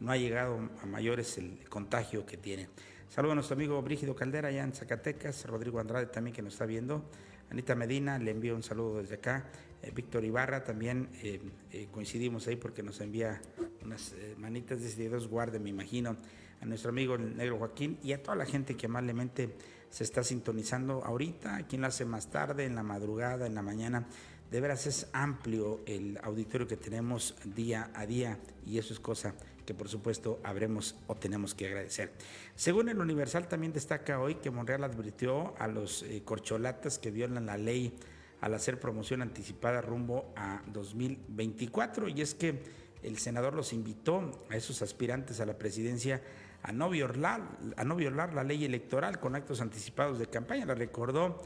no 0.00 0.10
ha 0.10 0.16
llegado 0.16 0.70
a 0.82 0.86
mayores 0.86 1.36
el 1.36 1.68
contagio 1.68 2.24
que 2.24 2.38
tiene. 2.38 2.70
Saludo 3.10 3.32
a 3.32 3.34
nuestro 3.34 3.56
amigo 3.56 3.82
Brígido 3.82 4.14
Caldera 4.16 4.48
allá 4.48 4.64
en 4.64 4.72
Zacatecas, 4.72 5.44
Rodrigo 5.44 5.80
Andrade 5.80 6.06
también 6.06 6.34
que 6.34 6.40
nos 6.40 6.54
está 6.54 6.64
viendo, 6.64 7.04
Anita 7.50 7.74
Medina, 7.74 8.18
le 8.18 8.30
envío 8.30 8.56
un 8.56 8.62
saludo 8.62 9.02
desde 9.02 9.16
acá, 9.16 9.50
eh, 9.82 9.92
Víctor 9.94 10.24
Ibarra 10.24 10.64
también 10.64 11.10
eh, 11.22 11.42
eh, 11.72 11.88
coincidimos 11.90 12.46
ahí 12.46 12.56
porque 12.56 12.82
nos 12.82 13.02
envía 13.02 13.42
unas 13.84 14.14
manitas 14.38 14.80
de 14.80 15.08
Dios 15.08 15.28
guarde, 15.28 15.58
me 15.58 15.68
imagino, 15.68 16.16
a 16.62 16.64
nuestro 16.64 16.88
amigo 16.88 17.16
el 17.16 17.36
negro 17.36 17.58
Joaquín 17.58 17.98
y 18.02 18.14
a 18.14 18.22
toda 18.22 18.36
la 18.36 18.46
gente 18.46 18.76
que 18.76 18.86
amablemente 18.86 19.54
se 19.90 20.04
está 20.04 20.22
sintonizando 20.22 21.04
ahorita, 21.04 21.66
quien 21.68 21.82
lo 21.82 21.88
hace 21.88 22.04
más 22.04 22.30
tarde, 22.30 22.64
en 22.64 22.74
la 22.74 22.82
madrugada, 22.82 23.46
en 23.46 23.54
la 23.54 23.62
mañana. 23.62 24.06
De 24.50 24.60
veras 24.60 24.86
es 24.86 25.08
amplio 25.12 25.80
el 25.86 26.18
auditorio 26.22 26.66
que 26.66 26.76
tenemos 26.76 27.36
día 27.44 27.90
a 27.94 28.06
día 28.06 28.38
y 28.66 28.78
eso 28.78 28.92
es 28.92 28.98
cosa 28.98 29.34
que 29.64 29.74
por 29.74 29.88
supuesto 29.88 30.40
habremos 30.42 30.96
o 31.06 31.14
tenemos 31.14 31.54
que 31.54 31.66
agradecer. 31.66 32.10
Según 32.56 32.88
el 32.88 32.98
Universal 32.98 33.46
también 33.46 33.72
destaca 33.72 34.18
hoy 34.18 34.36
que 34.36 34.50
Monreal 34.50 34.82
advirtió 34.82 35.54
a 35.58 35.68
los 35.68 36.02
eh, 36.02 36.22
corcholatas 36.24 36.98
que 36.98 37.12
violan 37.12 37.46
la 37.46 37.56
ley 37.56 37.94
al 38.40 38.54
hacer 38.54 38.80
promoción 38.80 39.22
anticipada 39.22 39.80
rumbo 39.80 40.32
a 40.34 40.62
2024 40.66 42.08
y 42.08 42.20
es 42.20 42.34
que 42.34 42.60
el 43.02 43.18
senador 43.18 43.54
los 43.54 43.72
invitó 43.72 44.44
a 44.50 44.56
esos 44.56 44.82
aspirantes 44.82 45.40
a 45.40 45.46
la 45.46 45.56
presidencia 45.56 46.20
a 46.62 46.72
no 46.72 46.90
violar, 46.90 47.42
a 47.76 47.84
no 47.84 47.96
violar 47.96 48.34
la 48.34 48.44
ley 48.44 48.64
electoral 48.64 49.18
con 49.18 49.34
actos 49.34 49.60
anticipados 49.60 50.18
de 50.18 50.26
campaña. 50.26 50.66
Le 50.66 50.74
recordó 50.74 51.42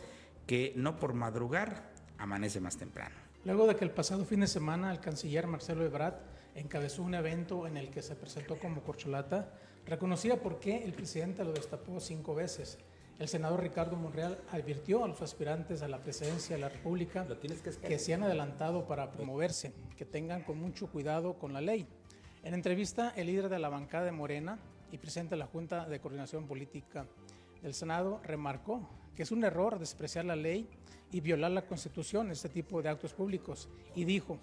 que 0.46 0.72
no 0.76 0.96
por 0.98 1.14
madrugar 1.14 1.90
amanece 2.18 2.60
más 2.60 2.76
temprano. 2.76 3.14
Luego 3.44 3.66
de 3.66 3.76
que 3.76 3.84
el 3.84 3.90
pasado 3.90 4.24
fin 4.24 4.40
de 4.40 4.46
semana 4.46 4.90
el 4.90 5.00
canciller 5.00 5.46
Marcelo 5.46 5.84
Ebrard 5.84 6.14
encabezó 6.54 7.02
un 7.02 7.14
evento 7.14 7.66
en 7.66 7.76
el 7.76 7.90
que 7.90 8.02
se 8.02 8.14
presentó 8.14 8.58
como 8.58 8.82
corcholata, 8.82 9.50
Reconocía 9.86 10.40
por 10.40 10.60
qué 10.60 10.82
el 10.82 10.94
presidente 10.94 11.44
lo 11.44 11.52
destapó 11.52 12.00
cinco 12.00 12.34
veces. 12.34 12.78
El 13.18 13.28
senador 13.28 13.62
Ricardo 13.62 13.96
Monreal 13.96 14.38
advirtió 14.50 15.04
a 15.04 15.08
los 15.08 15.20
aspirantes 15.20 15.82
a 15.82 15.88
la 15.88 15.98
presidencia 15.98 16.56
de 16.56 16.62
la 16.62 16.70
República 16.70 17.26
que, 17.82 17.98
se 17.98 18.14
han 18.14 18.22
adelantado 18.22 18.86
para 18.86 19.12
promoverse, 19.12 19.72
que 19.96 20.06
tengan 20.06 20.42
con 20.42 20.58
mucho 20.58 20.88
cuidado 20.88 21.34
con 21.34 21.52
la 21.52 21.60
ley. 21.60 21.86
En 22.42 22.54
entrevista, 22.54 23.12
el 23.14 23.26
líder 23.26 23.50
de 23.50 23.58
la 23.58 23.68
bancada 23.68 24.06
de 24.06 24.12
Morena 24.12 24.58
y 24.94 24.98
presidente 24.98 25.34
de 25.34 25.40
la 25.40 25.46
Junta 25.46 25.86
de 25.86 25.98
Coordinación 25.98 26.46
Política 26.46 27.04
del 27.60 27.74
Senado 27.74 28.20
remarcó 28.22 28.88
que 29.16 29.24
es 29.24 29.32
un 29.32 29.42
error 29.42 29.80
despreciar 29.80 30.24
la 30.24 30.36
ley 30.36 30.68
y 31.10 31.20
violar 31.20 31.50
la 31.50 31.66
Constitución, 31.66 32.30
este 32.30 32.48
tipo 32.48 32.80
de 32.80 32.90
actos 32.90 33.12
públicos, 33.12 33.68
y 33.96 34.04
dijo, 34.04 34.38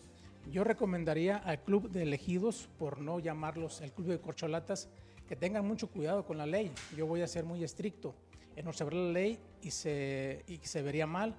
yo 0.51 0.65
recomendaría 0.65 1.37
al 1.37 1.63
club 1.63 1.89
de 1.89 2.03
elegidos, 2.03 2.67
por 2.77 2.99
no 2.99 3.19
llamarlos 3.19 3.79
el 3.79 3.93
club 3.93 4.07
de 4.07 4.19
corcholatas, 4.19 4.89
que 5.25 5.37
tengan 5.37 5.65
mucho 5.65 5.89
cuidado 5.89 6.25
con 6.25 6.37
la 6.37 6.45
ley. 6.45 6.69
Yo 6.97 7.07
voy 7.07 7.21
a 7.21 7.27
ser 7.27 7.45
muy 7.45 7.63
estricto 7.63 8.13
en 8.57 8.67
observar 8.67 8.95
la 8.95 9.11
ley 9.13 9.39
y 9.61 9.71
se, 9.71 10.43
y 10.47 10.57
se 10.57 10.81
vería 10.81 11.07
mal 11.07 11.33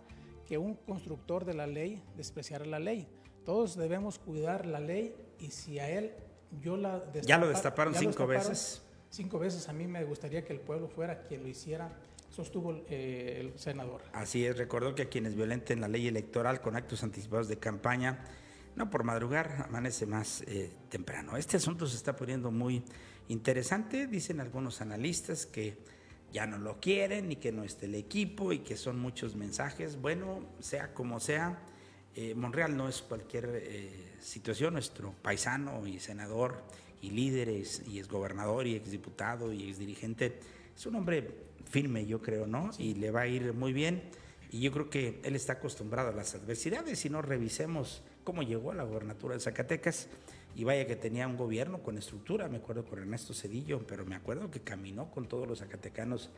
que 0.46 0.56
un 0.56 0.74
constructor 0.74 1.44
de 1.44 1.52
la 1.52 1.66
ley 1.66 2.02
despreciara 2.16 2.64
la 2.64 2.78
ley. 2.78 3.06
Todos 3.44 3.76
debemos 3.76 4.18
cuidar 4.18 4.64
la 4.64 4.80
ley 4.80 5.14
y 5.38 5.50
si 5.50 5.78
a 5.78 5.90
él 5.90 6.14
yo 6.62 6.78
la 6.78 7.02
Ya 7.22 7.36
lo 7.36 7.48
destaparon 7.48 7.94
cinco 7.94 8.26
veces. 8.26 8.82
Cinco 9.12 9.38
veces 9.38 9.68
a 9.68 9.74
mí 9.74 9.86
me 9.86 10.02
gustaría 10.04 10.42
que 10.42 10.54
el 10.54 10.60
pueblo 10.60 10.88
fuera 10.88 11.22
quien 11.24 11.42
lo 11.42 11.48
hiciera 11.48 11.92
sostuvo 12.30 12.82
eh, 12.88 13.40
el 13.40 13.58
senador. 13.58 14.00
Así 14.14 14.46
es, 14.46 14.56
recordó 14.56 14.94
que 14.94 15.02
a 15.02 15.08
quienes 15.10 15.34
violenten 15.34 15.82
la 15.82 15.88
ley 15.88 16.08
electoral 16.08 16.62
con 16.62 16.76
actos 16.76 17.02
anticipados 17.02 17.46
de 17.46 17.58
campaña, 17.58 18.24
no 18.74 18.88
por 18.88 19.04
madrugar, 19.04 19.66
amanece 19.68 20.06
más 20.06 20.40
eh, 20.46 20.72
temprano. 20.88 21.36
Este 21.36 21.58
asunto 21.58 21.86
se 21.86 21.96
está 21.96 22.16
poniendo 22.16 22.50
muy 22.50 22.82
interesante, 23.28 24.06
dicen 24.06 24.40
algunos 24.40 24.80
analistas 24.80 25.44
que 25.44 25.76
ya 26.32 26.46
no 26.46 26.56
lo 26.56 26.80
quieren 26.80 27.30
y 27.30 27.36
que 27.36 27.52
no 27.52 27.64
esté 27.64 27.84
el 27.84 27.96
equipo 27.96 28.54
y 28.54 28.60
que 28.60 28.78
son 28.78 28.98
muchos 28.98 29.36
mensajes. 29.36 30.00
Bueno, 30.00 30.40
sea 30.58 30.94
como 30.94 31.20
sea, 31.20 31.58
eh, 32.14 32.34
Monreal 32.34 32.74
no 32.74 32.88
es 32.88 33.02
cualquier 33.02 34.16
situación, 34.20 34.72
nuestro 34.72 35.12
paisano 35.20 35.86
y 35.86 36.00
senador 36.00 36.64
y 37.02 37.10
líder 37.10 37.48
y 37.50 37.98
es 37.98 38.08
gobernador 38.08 38.66
y 38.66 38.76
exdiputado 38.76 39.52
y 39.52 39.68
exdirigente, 39.68 40.38
es 40.74 40.86
un 40.86 40.94
hombre 40.94 41.28
firme, 41.68 42.06
yo 42.06 42.22
creo, 42.22 42.46
¿no? 42.46 42.70
Y 42.78 42.94
le 42.94 43.10
va 43.10 43.22
a 43.22 43.26
ir 43.26 43.52
muy 43.52 43.72
bien. 43.72 44.02
Y 44.50 44.60
yo 44.60 44.70
creo 44.70 44.90
que 44.90 45.20
él 45.24 45.34
está 45.34 45.54
acostumbrado 45.54 46.10
a 46.10 46.12
las 46.12 46.34
adversidades. 46.34 46.98
Si 46.98 47.10
no, 47.10 47.22
revisemos 47.22 48.02
cómo 48.22 48.42
llegó 48.42 48.70
a 48.70 48.74
la 48.74 48.84
gobernatura 48.84 49.34
de 49.34 49.40
Zacatecas. 49.40 50.08
Y 50.54 50.64
vaya 50.64 50.86
que 50.86 50.96
tenía 50.96 51.26
un 51.26 51.38
gobierno 51.38 51.82
con 51.82 51.96
estructura, 51.96 52.48
me 52.48 52.58
acuerdo 52.58 52.84
con 52.84 52.98
Ernesto 52.98 53.32
Cedillo, 53.32 53.86
pero 53.86 54.04
me 54.04 54.14
acuerdo 54.14 54.50
que 54.50 54.60
caminó 54.60 55.10
con 55.10 55.26
todos 55.26 55.48
los 55.48 55.60
zacatecanos 55.60 56.30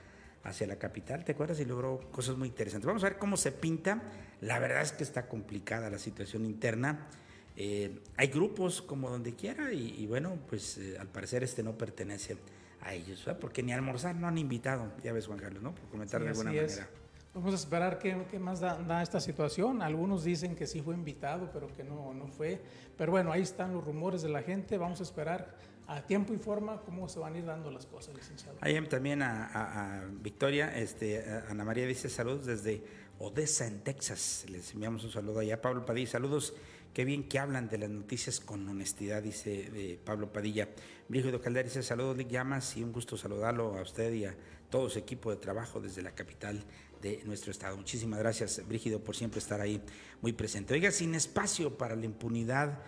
hacia 0.44 0.68
la 0.68 0.76
capital, 0.76 1.24
¿te 1.24 1.32
acuerdas? 1.32 1.58
Y 1.58 1.64
logró 1.64 1.98
cosas 2.12 2.36
muy 2.36 2.48
interesantes. 2.48 2.86
Vamos 2.86 3.02
a 3.02 3.08
ver 3.08 3.18
cómo 3.18 3.36
se 3.36 3.50
pinta. 3.50 4.02
La 4.40 4.60
verdad 4.60 4.82
es 4.82 4.92
que 4.92 5.02
está 5.02 5.26
complicada 5.26 5.90
la 5.90 5.98
situación 5.98 6.44
interna. 6.44 7.08
Eh, 7.56 8.00
hay 8.16 8.26
grupos 8.28 8.82
como 8.82 9.08
donde 9.10 9.34
quiera 9.34 9.72
y, 9.72 10.06
bueno, 10.06 10.38
pues 10.48 10.78
eh, 10.78 10.96
al 10.98 11.08
parecer 11.08 11.44
este 11.44 11.62
no 11.62 11.78
pertenece 11.78 12.36
a 12.80 12.94
ellos, 12.94 13.24
porque 13.40 13.62
ni 13.62 13.72
almorzar 13.72 14.14
no 14.14 14.26
han 14.26 14.36
invitado, 14.38 14.92
ya 15.02 15.12
ves 15.12 15.26
Juan 15.26 15.38
Carlos, 15.38 15.62
¿no? 15.62 15.74
Por 15.74 15.88
comentar 15.88 16.22
de 16.22 16.28
alguna 16.30 16.50
manera. 16.50 16.88
Vamos 17.34 17.52
a 17.52 17.56
esperar 17.56 17.98
qué, 17.98 18.16
qué 18.30 18.38
más 18.38 18.60
da, 18.60 19.02
esta 19.02 19.20
situación. 19.20 19.82
Algunos 19.82 20.22
dicen 20.22 20.54
que 20.54 20.68
sí 20.68 20.80
fue 20.82 20.94
invitado, 20.94 21.50
pero 21.52 21.66
que 21.74 21.82
no, 21.82 22.14
no 22.14 22.28
fue. 22.28 22.60
Pero 22.96 23.10
bueno, 23.10 23.32
ahí 23.32 23.42
están 23.42 23.72
los 23.72 23.84
rumores 23.84 24.22
de 24.22 24.28
la 24.28 24.42
gente. 24.42 24.78
Vamos 24.78 25.00
a 25.00 25.02
esperar 25.02 25.56
a 25.88 26.00
tiempo 26.02 26.32
y 26.32 26.38
forma 26.38 26.80
cómo 26.82 27.08
se 27.08 27.18
van 27.18 27.34
a 27.34 27.38
ir 27.38 27.44
dando 27.44 27.72
las 27.72 27.86
cosas, 27.86 28.14
licenciado. 28.14 28.56
Ahí 28.60 28.80
también 28.86 29.20
a, 29.22 30.04
Victoria, 30.22 30.78
este, 30.78 31.24
Ana 31.48 31.64
María 31.64 31.88
dice 31.88 32.08
saludos 32.08 32.46
desde 32.46 32.84
Odessa, 33.18 33.66
en 33.66 33.80
Texas. 33.80 34.46
Les 34.48 34.72
enviamos 34.72 35.02
un 35.02 35.10
saludo 35.10 35.40
allá. 35.40 35.60
Pablo 35.60 35.84
Padilla, 35.84 36.10
saludos 36.10 36.54
Qué 36.94 37.04
bien 37.04 37.24
que 37.24 37.40
hablan 37.40 37.68
de 37.68 37.76
las 37.76 37.90
noticias 37.90 38.38
con 38.38 38.68
honestidad, 38.68 39.20
dice 39.20 39.98
Pablo 40.04 40.32
Padilla. 40.32 40.68
Brígido 41.08 41.40
Caldera 41.40 41.66
dice 41.66 41.82
saludos, 41.82 42.16
Lick 42.16 42.28
Llamas, 42.28 42.76
y 42.76 42.84
un 42.84 42.92
gusto 42.92 43.16
saludarlo 43.16 43.76
a 43.76 43.82
usted 43.82 44.12
y 44.12 44.26
a 44.26 44.36
todo 44.70 44.88
su 44.88 45.00
equipo 45.00 45.30
de 45.30 45.36
trabajo 45.36 45.80
desde 45.80 46.02
la 46.02 46.12
capital 46.12 46.62
de 47.02 47.20
nuestro 47.24 47.50
estado. 47.50 47.76
Muchísimas 47.76 48.20
gracias, 48.20 48.62
Brígido, 48.68 49.00
por 49.00 49.16
siempre 49.16 49.40
estar 49.40 49.60
ahí 49.60 49.82
muy 50.22 50.34
presente. 50.34 50.72
Oiga, 50.72 50.92
sin 50.92 51.16
espacio 51.16 51.76
para 51.76 51.96
la 51.96 52.04
impunidad, 52.04 52.78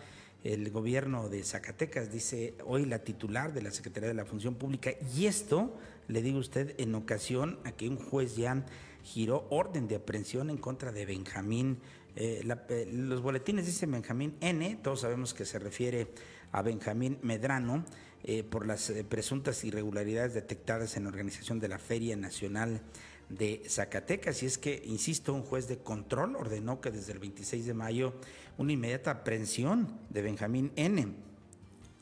el 0.45 0.71
gobierno 0.71 1.29
de 1.29 1.43
Zacatecas, 1.43 2.13
dice 2.13 2.55
hoy 2.65 2.85
la 2.85 3.01
titular 3.01 3.53
de 3.53 3.63
la 3.63 3.73
Secretaría 3.73 4.09
de 4.09 4.15
la 4.15 4.25
Función 4.25 4.55
Pública, 4.55 4.93
y 5.17 5.27
esto, 5.27 5.77
le 6.07 6.23
digo 6.23 6.37
a 6.37 6.43
usted, 6.43 6.77
en 6.79 6.95
ocasión 6.95 7.59
a 7.65 7.73
que 7.73 7.89
un 7.89 7.97
juez 7.97 8.37
ya 8.37 8.65
giró 9.07 9.47
orden 9.49 9.89
de 9.89 9.97
aprehensión 9.97 10.51
en 10.51 10.59
contra 10.59 10.93
de 10.93 11.07
Benjamín 11.07 11.79
eh, 12.17 12.43
eh, 12.71 12.89
los 12.91 13.21
boletines 13.21 13.67
dicen 13.67 13.91
Benjamín 13.91 14.37
N, 14.41 14.79
todos 14.83 15.01
sabemos 15.01 15.35
que 15.35 15.45
se 15.45 15.59
refiere 15.59 16.09
a 16.51 16.63
Benjamín 16.63 17.19
Medrano 17.21 17.85
eh, 18.25 18.43
por 18.43 18.67
las 18.67 18.91
presuntas 19.09 19.63
irregularidades 19.65 20.33
detectadas 20.33 20.97
en 20.97 21.05
la 21.05 21.11
organización 21.11 21.61
de 21.61 21.69
la 21.69 21.79
Feria 21.79 22.17
Nacional 22.17 22.81
de 23.29 23.63
Zacatecas. 23.69 24.43
Y 24.43 24.47
es 24.47 24.57
que, 24.57 24.83
insisto, 24.87 25.35
un 25.35 25.43
juez 25.43 25.69
de 25.69 25.79
control 25.79 26.37
ordenó 26.37 26.81
que 26.81 26.91
desde 26.91 27.13
el 27.13 27.19
26 27.19 27.67
de 27.67 27.75
mayo 27.75 28.15
una 28.57 28.73
inmediata 28.73 29.11
aprehensión 29.11 29.99
de 30.09 30.23
Benjamín 30.23 30.73
N. 30.77 31.09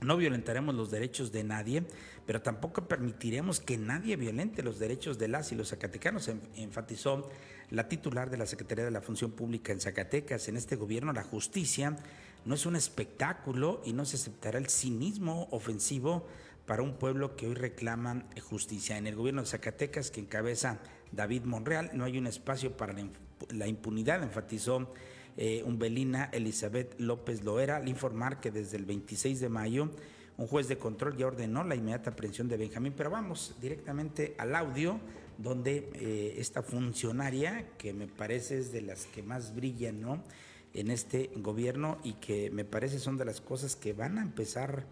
No 0.01 0.17
violentaremos 0.17 0.77
los 0.77 0.93
derechos 0.93 1.33
de 1.33 1.43
nadie, 1.43 1.83
pero 2.27 2.43
tampoco 2.43 2.89
permitiremos 2.89 3.61
que 3.61 3.77
nadie 3.77 4.17
violente 4.17 4.63
los 4.63 4.79
derechos 4.79 5.19
de 5.19 5.29
las 5.29 5.53
y 5.53 5.55
los 5.55 5.69
zacatecanos, 5.69 6.31
enfatizó 6.57 7.31
la 7.71 7.89
titular 7.89 8.31
de 8.31 8.39
la 8.39 8.47
Secretaría 8.47 8.85
de 8.85 8.91
la 8.91 9.01
Función 9.01 9.33
Pública 9.33 9.73
en 9.73 9.81
Zacatecas. 9.81 10.49
En 10.49 10.57
este 10.57 10.77
gobierno 10.77 11.13
la 11.13 11.23
justicia 11.23 11.97
no 12.45 12.55
es 12.55 12.67
un 12.67 12.77
espectáculo 12.77 13.83
y 13.85 13.93
no 13.93 14.05
se 14.05 14.17
aceptará 14.17 14.59
el 14.59 14.69
cinismo 14.69 15.49
ofensivo 15.51 16.27
para 16.67 16.83
un 16.83 16.95
pueblo 16.95 17.37
que 17.37 17.47
hoy 17.47 17.55
reclama 17.55 18.25
justicia. 18.41 18.97
En 18.97 19.07
el 19.07 19.17
gobierno 19.17 19.43
de 19.43 19.49
Zacatecas, 19.49 20.11
que 20.11 20.21
encabeza 20.21 20.79
David 21.13 21.43
Monreal, 21.45 21.91
no 21.93 22.05
hay 22.05 22.19
un 22.19 22.27
espacio 22.27 22.77
para 22.77 22.95
la 23.51 23.67
impunidad, 23.67 24.23
enfatizó 24.23 24.93
eh, 25.37 25.63
Umbelina 25.67 26.31
Elizabeth 26.33 26.99
López 26.99 27.43
Loera 27.45 27.77
al 27.77 27.89
informar 27.89 28.41
que 28.41 28.51
desde 28.51 28.77
el 28.77 28.85
26 28.85 29.41
de 29.41 29.49
mayo 29.49 29.91
un 30.37 30.47
juez 30.47 30.69
de 30.69 30.79
control 30.79 31.17
ya 31.17 31.27
ordenó 31.27 31.65
la 31.65 31.75
inmediata 31.75 32.11
aprehensión 32.11 32.49
de 32.49 32.57
Benjamín, 32.57 32.95
pero 32.97 33.11
vamos 33.11 33.55
directamente 33.61 34.35
al 34.39 34.55
audio 34.55 34.99
donde 35.39 35.91
eh, 35.95 36.35
esta 36.39 36.63
funcionaria, 36.63 37.69
que 37.79 37.93
me 37.93 38.07
parece 38.07 38.59
es 38.59 38.73
de 38.73 38.83
las 38.83 39.07
que 39.07 39.23
más 39.23 39.55
brillan 39.55 40.01
¿no? 40.01 40.23
en 40.73 40.91
este 40.91 41.31
gobierno 41.37 41.99
y 42.03 42.15
que 42.15 42.51
me 42.51 42.65
parece 42.65 42.99
son 42.99 43.17
de 43.17 43.25
las 43.25 43.41
cosas 43.41 43.77
que 43.77 43.93
van 43.93 44.19
a 44.19 44.23
empezar 44.23 44.87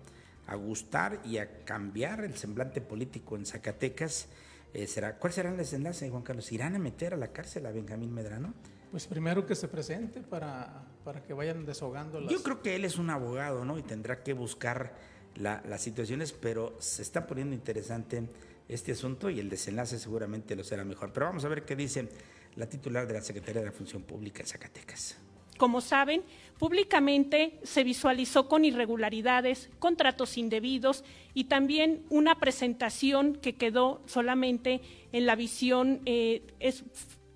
a 0.46 0.54
gustar 0.54 1.20
y 1.24 1.38
a 1.38 1.64
cambiar 1.64 2.24
el 2.24 2.36
semblante 2.36 2.80
político 2.80 3.36
en 3.36 3.46
Zacatecas, 3.46 4.28
eh, 4.74 4.86
será, 4.86 5.18
¿cuál 5.18 5.32
será 5.32 5.50
el 5.50 5.56
desenlace, 5.56 6.08
Juan 6.08 6.22
Carlos? 6.22 6.50
¿Irán 6.50 6.74
a 6.74 6.78
meter 6.78 7.14
a 7.14 7.16
la 7.16 7.28
cárcel 7.28 7.66
a 7.66 7.72
Benjamín 7.72 8.12
Medrano? 8.12 8.54
Pues 8.90 9.06
primero 9.06 9.46
que 9.46 9.54
se 9.54 9.68
presente 9.68 10.20
para, 10.20 10.84
para 11.04 11.22
que 11.22 11.32
vayan 11.32 11.64
desahogando 11.64 12.20
las... 12.20 12.30
Yo 12.30 12.42
creo 12.42 12.62
que 12.62 12.74
él 12.74 12.84
es 12.84 12.96
un 12.96 13.10
abogado, 13.10 13.64
¿no? 13.64 13.78
Y 13.78 13.82
tendrá 13.82 14.22
que 14.22 14.32
buscar 14.32 14.94
las 15.36 15.80
situaciones, 15.80 16.32
pero 16.32 16.76
se 16.78 17.02
está 17.02 17.26
poniendo 17.26 17.54
interesante 17.54 18.22
este 18.68 18.92
asunto 18.92 19.30
y 19.30 19.40
el 19.40 19.48
desenlace 19.48 19.98
seguramente 19.98 20.56
lo 20.56 20.64
será 20.64 20.84
mejor. 20.84 21.12
Pero 21.12 21.26
vamos 21.26 21.44
a 21.44 21.48
ver 21.48 21.64
qué 21.64 21.76
dice 21.76 22.08
la 22.56 22.66
titular 22.68 23.06
de 23.06 23.14
la 23.14 23.22
Secretaría 23.22 23.60
de 23.60 23.66
la 23.66 23.72
Función 23.72 24.02
Pública 24.02 24.42
de 24.42 24.48
Zacatecas. 24.48 25.16
Como 25.58 25.80
saben, 25.80 26.22
públicamente 26.58 27.58
se 27.62 27.84
visualizó 27.84 28.48
con 28.48 28.64
irregularidades, 28.64 29.70
contratos 29.78 30.36
indebidos 30.36 31.04
y 31.34 31.44
también 31.44 32.04
una 32.10 32.38
presentación 32.40 33.36
que 33.36 33.54
quedó 33.54 34.02
solamente 34.06 34.80
en 35.12 35.26
la 35.26 35.36
visión, 35.36 36.00
eh, 36.04 36.42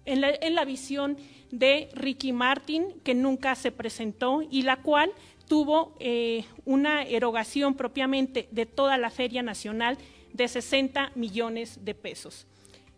en, 0.05 0.55
la, 0.55 0.65
visión 0.65 1.19
de 1.51 1.89
Ricky 1.95 2.33
Martin, 2.33 3.01
que 3.05 3.15
nunca 3.15 3.55
se 3.55 3.71
presentó 3.71 4.43
y 4.51 4.63
la 4.63 4.83
cual 4.83 5.13
tuvo 5.49 5.95
eh, 6.01 6.45
una 6.65 7.03
erogación 7.03 7.75
propiamente 7.75 8.49
de 8.51 8.67
toda 8.67 8.99
la 8.99 9.11
Feria 9.11 9.43
Nacional 9.43 9.99
de 10.33 10.49
60 10.49 11.13
millones 11.15 11.85
de 11.85 11.95
pesos. 11.95 12.47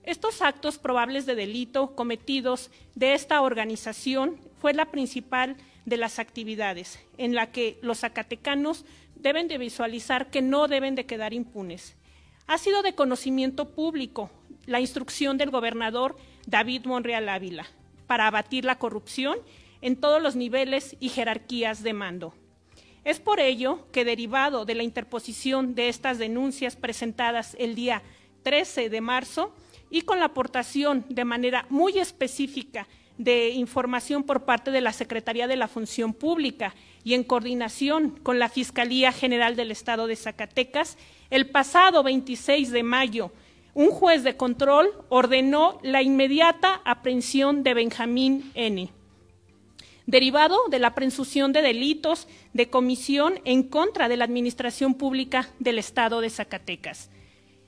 Estos 0.03 0.41
actos 0.41 0.79
probables 0.79 1.27
de 1.27 1.35
delito 1.35 1.95
cometidos 1.95 2.71
de 2.95 3.13
esta 3.13 3.43
organización 3.43 4.37
fue 4.59 4.73
la 4.73 4.87
principal 4.91 5.57
de 5.85 5.99
las 5.99 6.19
actividades 6.19 6.99
en 7.19 7.35
la 7.35 7.53
que 7.53 7.79
los 7.83 8.01
zacatecanos 8.01 8.85
deben 9.17 9.49
de 9.49 9.59
visualizar 9.59 10.31
que 10.31 10.43
no 10.43 10.69
deben 10.69 10.95
de 10.95 11.07
quedar 11.07 11.35
impunes. 11.35 11.97
Ha 12.47 12.59
sido 12.59 12.83
de 12.83 12.95
conocimiento 12.95 13.71
público 13.75 14.31
la 14.67 14.81
instrucción 14.81 15.37
del 15.37 15.51
gobernador 15.51 16.17
David 16.47 16.87
Monreal 16.87 17.29
Ávila 17.29 17.67
para 18.07 18.27
abatir 18.27 18.65
la 18.65 18.79
corrupción 18.79 19.39
en 19.83 19.97
todos 19.97 20.23
los 20.23 20.37
niveles 20.37 20.97
y 21.01 21.09
jerarquías 21.09 21.83
de 21.83 21.93
mando. 21.93 22.35
Es 23.05 23.21
por 23.21 23.41
ello 23.41 23.87
que, 23.93 24.05
derivado 24.05 24.65
de 24.65 24.75
la 24.75 24.83
interposición 24.83 25.75
de 25.75 25.89
estas 25.89 26.19
denuncias 26.19 26.77
presentadas 26.77 27.57
el 27.59 27.75
día 27.75 28.03
13 28.43 28.91
de 28.91 29.01
marzo 29.01 29.55
y 29.91 30.03
con 30.03 30.19
la 30.19 30.27
aportación 30.27 31.05
de 31.09 31.25
manera 31.25 31.67
muy 31.71 31.99
específica 31.99 32.87
de 33.17 33.51
información 33.51 34.25
por 34.25 34.45
parte 34.45 34.71
de 34.71 34.81
la 34.81 34.93
Secretaría 34.93 35.47
de 35.47 35.57
la 35.57 35.69
Función 35.69 36.13
Pública 36.13 36.75
y 37.03 37.15
en 37.15 37.25
coordinación 37.25 38.11
con 38.23 38.39
la 38.39 38.49
Fiscalía 38.49 39.11
General 39.13 39.57
del 39.57 39.71
Estado 39.71 40.07
de 40.07 40.15
Zacatecas, 40.15 40.99
el 41.31 41.49
pasado 41.49 42.03
26 42.03 42.71
de 42.71 42.83
mayo, 42.83 43.33
un 43.75 43.91
juez 43.91 44.23
de 44.23 44.37
control 44.37 44.91
ordenó 45.09 45.79
la 45.83 46.03
inmediata 46.03 46.81
aprehensión 46.85 47.63
de 47.63 47.75
Benjamín 47.75 48.51
N 48.55 48.98
derivado 50.09 50.59
de 50.71 50.79
la 50.79 50.95
presunción 50.95 51.53
de 51.53 51.61
delitos 51.61 52.29
de 52.55 52.71
comisión 52.71 53.43
en 53.45 53.63
contra 53.63 54.09
de 54.09 54.17
la 54.17 54.25
Administración 54.25 54.95
Pública 54.95 55.51
del 55.59 55.79
Estado 55.79 56.23
de 56.23 56.31
Zacatecas. 56.31 57.11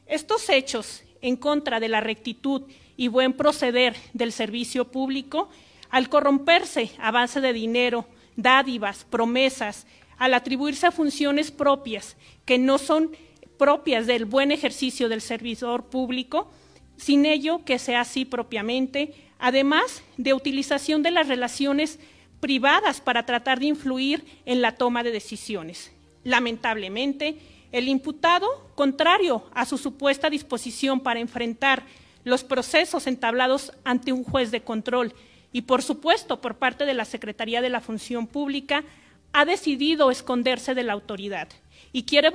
Estos 0.07 0.49
hechos 0.49 1.03
en 1.21 1.37
contra 1.37 1.81
de 1.81 1.89
la 1.89 2.01
rectitud 2.01 2.63
y 2.97 3.09
buen 3.09 3.35
proceder 3.35 3.95
del 4.15 4.33
servicio 4.33 4.91
público, 4.91 5.51
al 5.91 6.09
corromperse 6.09 6.93
a 6.99 7.11
base 7.11 7.43
de 7.43 7.53
dinero, 7.53 8.07
dádivas, 8.37 9.05
promesas, 9.05 9.87
al 10.17 10.33
atribuirse 10.33 10.91
funciones 10.93 11.51
propias 11.51 12.17
que 12.47 12.57
no 12.57 12.79
son 12.79 13.15
propias 13.59 14.07
del 14.07 14.25
buen 14.25 14.51
ejercicio 14.51 15.11
del 15.11 15.21
servidor 15.21 15.91
público, 15.91 16.51
sin 16.97 17.27
ello 17.27 17.67
que 17.67 17.79
sea 17.79 18.01
así 18.01 18.25
propiamente, 18.25 19.13
además 19.39 20.03
de 20.17 20.33
utilización 20.33 21.03
de 21.03 21.11
las 21.11 21.29
relaciones 21.29 21.99
privadas 22.41 23.01
para 23.01 23.27
tratar 23.27 23.61
de 23.61 23.67
influir 23.67 24.25
en 24.47 24.61
la 24.63 24.77
toma 24.77 25.03
de 25.03 25.13
decisiones. 25.13 25.93
Lamentablemente, 26.25 27.39
el 27.73 27.89
imputado, 27.89 28.71
contrario 28.75 29.45
a 29.55 29.65
su 29.65 29.79
supuesta 29.79 30.29
disposición 30.29 31.01
para 31.01 31.21
enfrentar 31.21 31.85
los 32.25 32.45
procesos 32.45 33.07
entablados 33.07 33.73
ante 33.85 34.13
un 34.13 34.25
juez 34.25 34.51
de 34.51 34.63
control 34.63 35.15
y, 35.53 35.63
por 35.63 35.83
supuesto, 35.83 36.41
por 36.41 36.57
parte 36.57 36.85
de 36.85 36.95
la 36.95 37.05
Secretaría 37.05 37.61
de 37.61 37.71
la 37.71 37.81
Función 37.81 38.27
Pública, 38.27 38.85
ha 39.33 39.45
decidido 39.45 40.11
esconderse 40.11 40.75
de 40.75 40.83
la 40.83 40.93
autoridad 40.93 41.49
y 41.93 42.03
quiere 42.03 42.31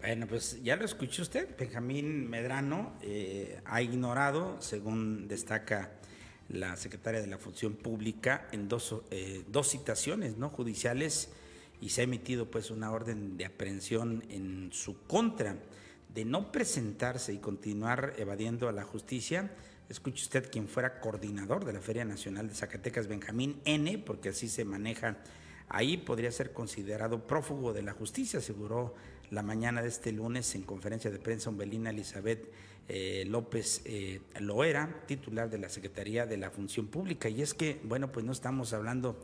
bueno, 0.00 0.26
pues 0.26 0.62
ya 0.62 0.76
lo 0.76 0.86
escuchó 0.86 1.20
usted. 1.20 1.46
Benjamín 1.58 2.28
Medrano 2.30 2.94
eh, 3.02 3.60
ha 3.66 3.82
ignorado, 3.82 4.56
según 4.62 5.28
destaca 5.28 5.99
la 6.50 6.76
secretaria 6.76 7.20
de 7.20 7.28
la 7.28 7.38
Función 7.38 7.74
Pública 7.74 8.48
en 8.52 8.68
dos, 8.68 8.96
eh, 9.10 9.44
dos 9.48 9.68
citaciones 9.68 10.36
no 10.36 10.50
judiciales 10.50 11.30
y 11.80 11.90
se 11.90 12.02
ha 12.02 12.04
emitido 12.04 12.50
pues 12.50 12.70
una 12.70 12.90
orden 12.90 13.36
de 13.36 13.46
aprehensión 13.46 14.24
en 14.28 14.70
su 14.72 15.00
contra 15.06 15.56
de 16.12 16.24
no 16.24 16.50
presentarse 16.50 17.32
y 17.32 17.38
continuar 17.38 18.14
evadiendo 18.18 18.68
a 18.68 18.72
la 18.72 18.82
justicia. 18.82 19.50
Escuche 19.88 20.24
usted 20.24 20.50
quien 20.50 20.68
fuera 20.68 21.00
coordinador 21.00 21.64
de 21.64 21.72
la 21.72 21.80
Feria 21.80 22.04
Nacional 22.04 22.48
de 22.48 22.54
Zacatecas, 22.54 23.06
Benjamín 23.06 23.60
N., 23.64 23.98
porque 23.98 24.30
así 24.30 24.48
se 24.48 24.64
maneja 24.64 25.18
ahí, 25.68 25.96
podría 25.96 26.32
ser 26.32 26.52
considerado 26.52 27.26
prófugo 27.26 27.72
de 27.72 27.82
la 27.82 27.92
justicia, 27.92 28.40
aseguró 28.40 28.94
la 29.30 29.42
mañana 29.42 29.82
de 29.82 29.88
este 29.88 30.10
lunes 30.10 30.54
en 30.56 30.62
conferencia 30.62 31.10
de 31.12 31.18
prensa 31.18 31.50
Umbelina 31.50 31.90
Elizabeth 31.90 32.52
eh, 32.88 33.24
López 33.26 33.82
eh, 33.84 34.20
Loera, 34.40 35.02
titular 35.06 35.48
de 35.48 35.58
la 35.58 35.68
Secretaría 35.68 36.26
de 36.26 36.36
la 36.36 36.50
Función 36.50 36.88
Pública. 36.88 37.28
Y 37.28 37.42
es 37.42 37.54
que, 37.54 37.80
bueno, 37.84 38.10
pues 38.10 38.26
no 38.26 38.32
estamos 38.32 38.72
hablando 38.72 39.16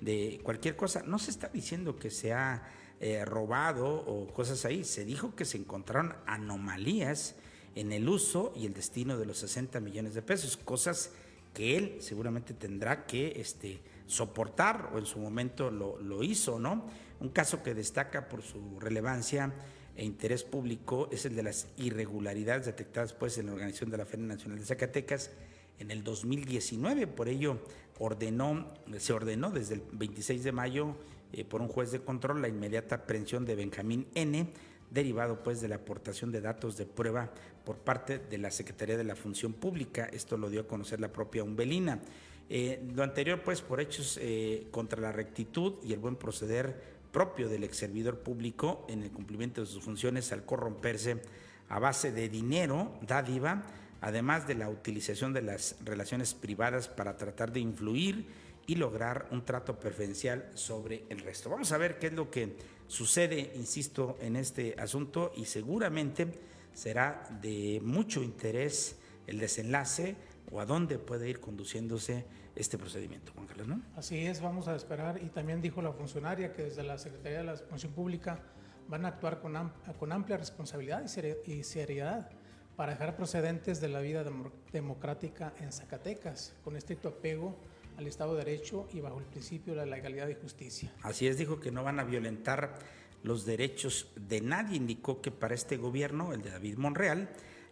de 0.00 0.40
cualquier 0.42 0.76
cosa, 0.76 1.02
no 1.02 1.18
se 1.18 1.30
está 1.30 1.48
diciendo 1.48 1.96
que 1.96 2.10
se 2.10 2.32
ha 2.32 2.62
eh, 3.00 3.24
robado 3.24 3.88
o 3.88 4.26
cosas 4.32 4.64
ahí, 4.64 4.84
se 4.84 5.04
dijo 5.04 5.34
que 5.34 5.44
se 5.44 5.58
encontraron 5.58 6.14
anomalías 6.26 7.36
en 7.74 7.92
el 7.92 8.08
uso 8.08 8.52
y 8.56 8.66
el 8.66 8.74
destino 8.74 9.18
de 9.18 9.26
los 9.26 9.38
60 9.38 9.80
millones 9.80 10.14
de 10.14 10.22
pesos, 10.22 10.56
cosas 10.56 11.12
que 11.54 11.76
él 11.76 11.96
seguramente 12.00 12.54
tendrá 12.54 13.06
que 13.06 13.40
este, 13.40 13.80
soportar 14.06 14.90
o 14.94 14.98
en 14.98 15.06
su 15.06 15.18
momento 15.18 15.70
lo, 15.70 15.98
lo 16.00 16.22
hizo, 16.22 16.58
¿no? 16.58 16.86
Un 17.20 17.28
caso 17.28 17.62
que 17.62 17.74
destaca 17.74 18.28
por 18.28 18.42
su 18.42 18.80
relevancia 18.80 19.52
e 20.00 20.04
interés 20.04 20.44
público 20.44 21.10
es 21.12 21.26
el 21.26 21.36
de 21.36 21.42
las 21.42 21.68
irregularidades 21.76 22.64
detectadas 22.64 23.12
pues 23.12 23.36
en 23.36 23.44
la 23.44 23.52
organización 23.52 23.90
de 23.90 23.98
la 23.98 24.06
Feria 24.06 24.24
Nacional 24.24 24.58
de 24.58 24.64
Zacatecas 24.64 25.30
en 25.78 25.90
el 25.90 26.02
2019. 26.02 27.06
Por 27.06 27.28
ello 27.28 27.58
ordenó, 27.98 28.72
se 28.96 29.12
ordenó 29.12 29.50
desde 29.50 29.74
el 29.74 29.82
26 29.92 30.42
de 30.42 30.52
mayo 30.52 30.96
eh, 31.34 31.44
por 31.44 31.60
un 31.60 31.68
juez 31.68 31.92
de 31.92 32.00
control 32.00 32.40
la 32.40 32.48
inmediata 32.48 32.94
aprehensión 32.94 33.44
de 33.44 33.54
Benjamín 33.56 34.06
N., 34.14 34.50
derivado 34.90 35.42
pues 35.42 35.60
de 35.60 35.68
la 35.68 35.76
aportación 35.76 36.32
de 36.32 36.40
datos 36.40 36.78
de 36.78 36.86
prueba 36.86 37.30
por 37.66 37.76
parte 37.76 38.18
de 38.18 38.38
la 38.38 38.50
Secretaría 38.50 38.96
de 38.96 39.04
la 39.04 39.16
Función 39.16 39.52
Pública. 39.52 40.08
Esto 40.10 40.38
lo 40.38 40.48
dio 40.48 40.62
a 40.62 40.66
conocer 40.66 40.98
la 40.98 41.12
propia 41.12 41.44
Umbelina. 41.44 42.00
Eh, 42.48 42.82
lo 42.94 43.02
anterior 43.02 43.42
pues 43.44 43.60
por 43.60 43.82
hechos 43.82 44.18
eh, 44.22 44.66
contra 44.70 44.98
la 44.98 45.12
rectitud 45.12 45.74
y 45.84 45.92
el 45.92 45.98
buen 45.98 46.16
proceder 46.16 46.99
propio 47.12 47.48
del 47.48 47.64
ex 47.64 47.76
servidor 47.76 48.20
público 48.20 48.86
en 48.88 49.02
el 49.02 49.10
cumplimiento 49.10 49.60
de 49.60 49.66
sus 49.66 49.82
funciones 49.82 50.32
al 50.32 50.44
corromperse 50.44 51.22
a 51.68 51.78
base 51.78 52.12
de 52.12 52.28
dinero, 52.28 52.98
dádiva, 53.06 53.62
además 54.00 54.46
de 54.46 54.54
la 54.54 54.68
utilización 54.68 55.32
de 55.32 55.42
las 55.42 55.76
relaciones 55.84 56.34
privadas 56.34 56.88
para 56.88 57.16
tratar 57.16 57.52
de 57.52 57.60
influir 57.60 58.26
y 58.66 58.74
lograr 58.76 59.28
un 59.30 59.44
trato 59.44 59.78
preferencial 59.78 60.50
sobre 60.54 61.04
el 61.08 61.20
resto. 61.20 61.50
Vamos 61.50 61.72
a 61.72 61.78
ver 61.78 61.98
qué 61.98 62.08
es 62.08 62.12
lo 62.12 62.30
que 62.30 62.56
sucede, 62.86 63.52
insisto, 63.54 64.16
en 64.20 64.36
este 64.36 64.74
asunto 64.78 65.32
y 65.36 65.44
seguramente 65.44 66.28
será 66.72 67.28
de 67.40 67.80
mucho 67.82 68.22
interés 68.22 68.96
el 69.26 69.38
desenlace 69.38 70.16
o 70.50 70.60
a 70.60 70.66
dónde 70.66 70.98
puede 70.98 71.28
ir 71.28 71.40
conduciéndose 71.40 72.24
este 72.56 72.78
procedimiento, 72.78 73.32
Juan 73.34 73.46
Carlos, 73.46 73.68
¿no? 73.68 73.82
Así 73.96 74.26
es, 74.26 74.40
vamos 74.40 74.68
a 74.68 74.74
esperar. 74.74 75.22
Y 75.22 75.28
también 75.28 75.60
dijo 75.60 75.82
la 75.82 75.92
funcionaria 75.92 76.52
que 76.52 76.64
desde 76.64 76.82
la 76.82 76.98
Secretaría 76.98 77.38
de 77.38 77.44
la 77.44 77.56
Función 77.56 77.92
Pública 77.92 78.40
van 78.88 79.04
a 79.04 79.08
actuar 79.08 79.40
con, 79.40 79.72
con 79.98 80.12
amplia 80.12 80.36
responsabilidad 80.36 81.04
y 81.46 81.62
seriedad 81.62 82.30
para 82.76 82.92
dejar 82.92 83.14
procedentes 83.14 83.80
de 83.80 83.88
la 83.88 84.00
vida 84.00 84.24
democrática 84.72 85.52
en 85.60 85.70
Zacatecas, 85.70 86.54
con 86.64 86.76
estricto 86.76 87.10
apego 87.10 87.56
al 87.98 88.06
Estado 88.06 88.34
de 88.34 88.44
Derecho 88.44 88.88
y 88.92 89.00
bajo 89.00 89.18
el 89.18 89.26
principio 89.26 89.74
de 89.74 89.80
la 89.80 89.96
legalidad 89.96 90.28
y 90.28 90.34
justicia. 90.34 90.90
Así 91.02 91.26
es, 91.26 91.36
dijo 91.36 91.60
que 91.60 91.70
no 91.70 91.84
van 91.84 92.00
a 92.00 92.04
violentar 92.04 92.78
los 93.22 93.44
derechos 93.44 94.10
de 94.16 94.40
nadie. 94.40 94.76
Indicó 94.76 95.20
que 95.20 95.30
para 95.30 95.54
este 95.54 95.76
gobierno, 95.76 96.32
el 96.32 96.42
de 96.42 96.50
David 96.50 96.78
Monreal, 96.78 97.28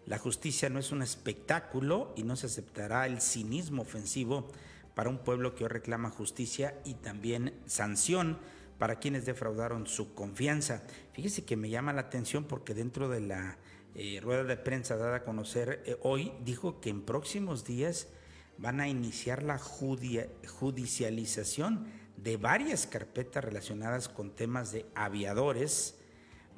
la 0.08 0.18
justicia 0.18 0.70
no 0.70 0.78
es 0.78 0.90
un 0.90 1.02
espectáculo 1.02 2.14
y 2.16 2.22
no 2.22 2.34
se 2.34 2.46
aceptará 2.46 3.06
el 3.06 3.20
cinismo 3.20 3.82
ofensivo 3.82 4.48
para 4.94 5.10
un 5.10 5.18
pueblo 5.18 5.54
que 5.54 5.64
hoy 5.64 5.68
reclama 5.68 6.08
justicia 6.08 6.80
y 6.86 6.94
también 6.94 7.52
sanción 7.66 8.38
para 8.78 9.00
quienes 9.00 9.26
defraudaron 9.26 9.86
su 9.86 10.14
confianza. 10.14 10.82
Fíjese 11.12 11.44
que 11.44 11.58
me 11.58 11.68
llama 11.68 11.92
la 11.92 12.00
atención 12.00 12.44
porque 12.44 12.72
dentro 12.72 13.10
de 13.10 13.20
la 13.20 13.58
eh, 13.94 14.18
rueda 14.22 14.44
de 14.44 14.56
prensa 14.56 14.96
dada 14.96 15.16
a 15.16 15.24
conocer 15.24 15.82
eh, 15.84 15.98
hoy 16.02 16.32
dijo 16.42 16.80
que 16.80 16.88
en 16.88 17.02
próximos 17.02 17.66
días 17.66 18.08
van 18.56 18.80
a 18.80 18.88
iniciar 18.88 19.42
la 19.42 19.58
judicialización 19.58 21.84
de 22.16 22.38
varias 22.38 22.86
carpetas 22.86 23.44
relacionadas 23.44 24.08
con 24.08 24.34
temas 24.34 24.72
de 24.72 24.86
aviadores, 24.94 25.97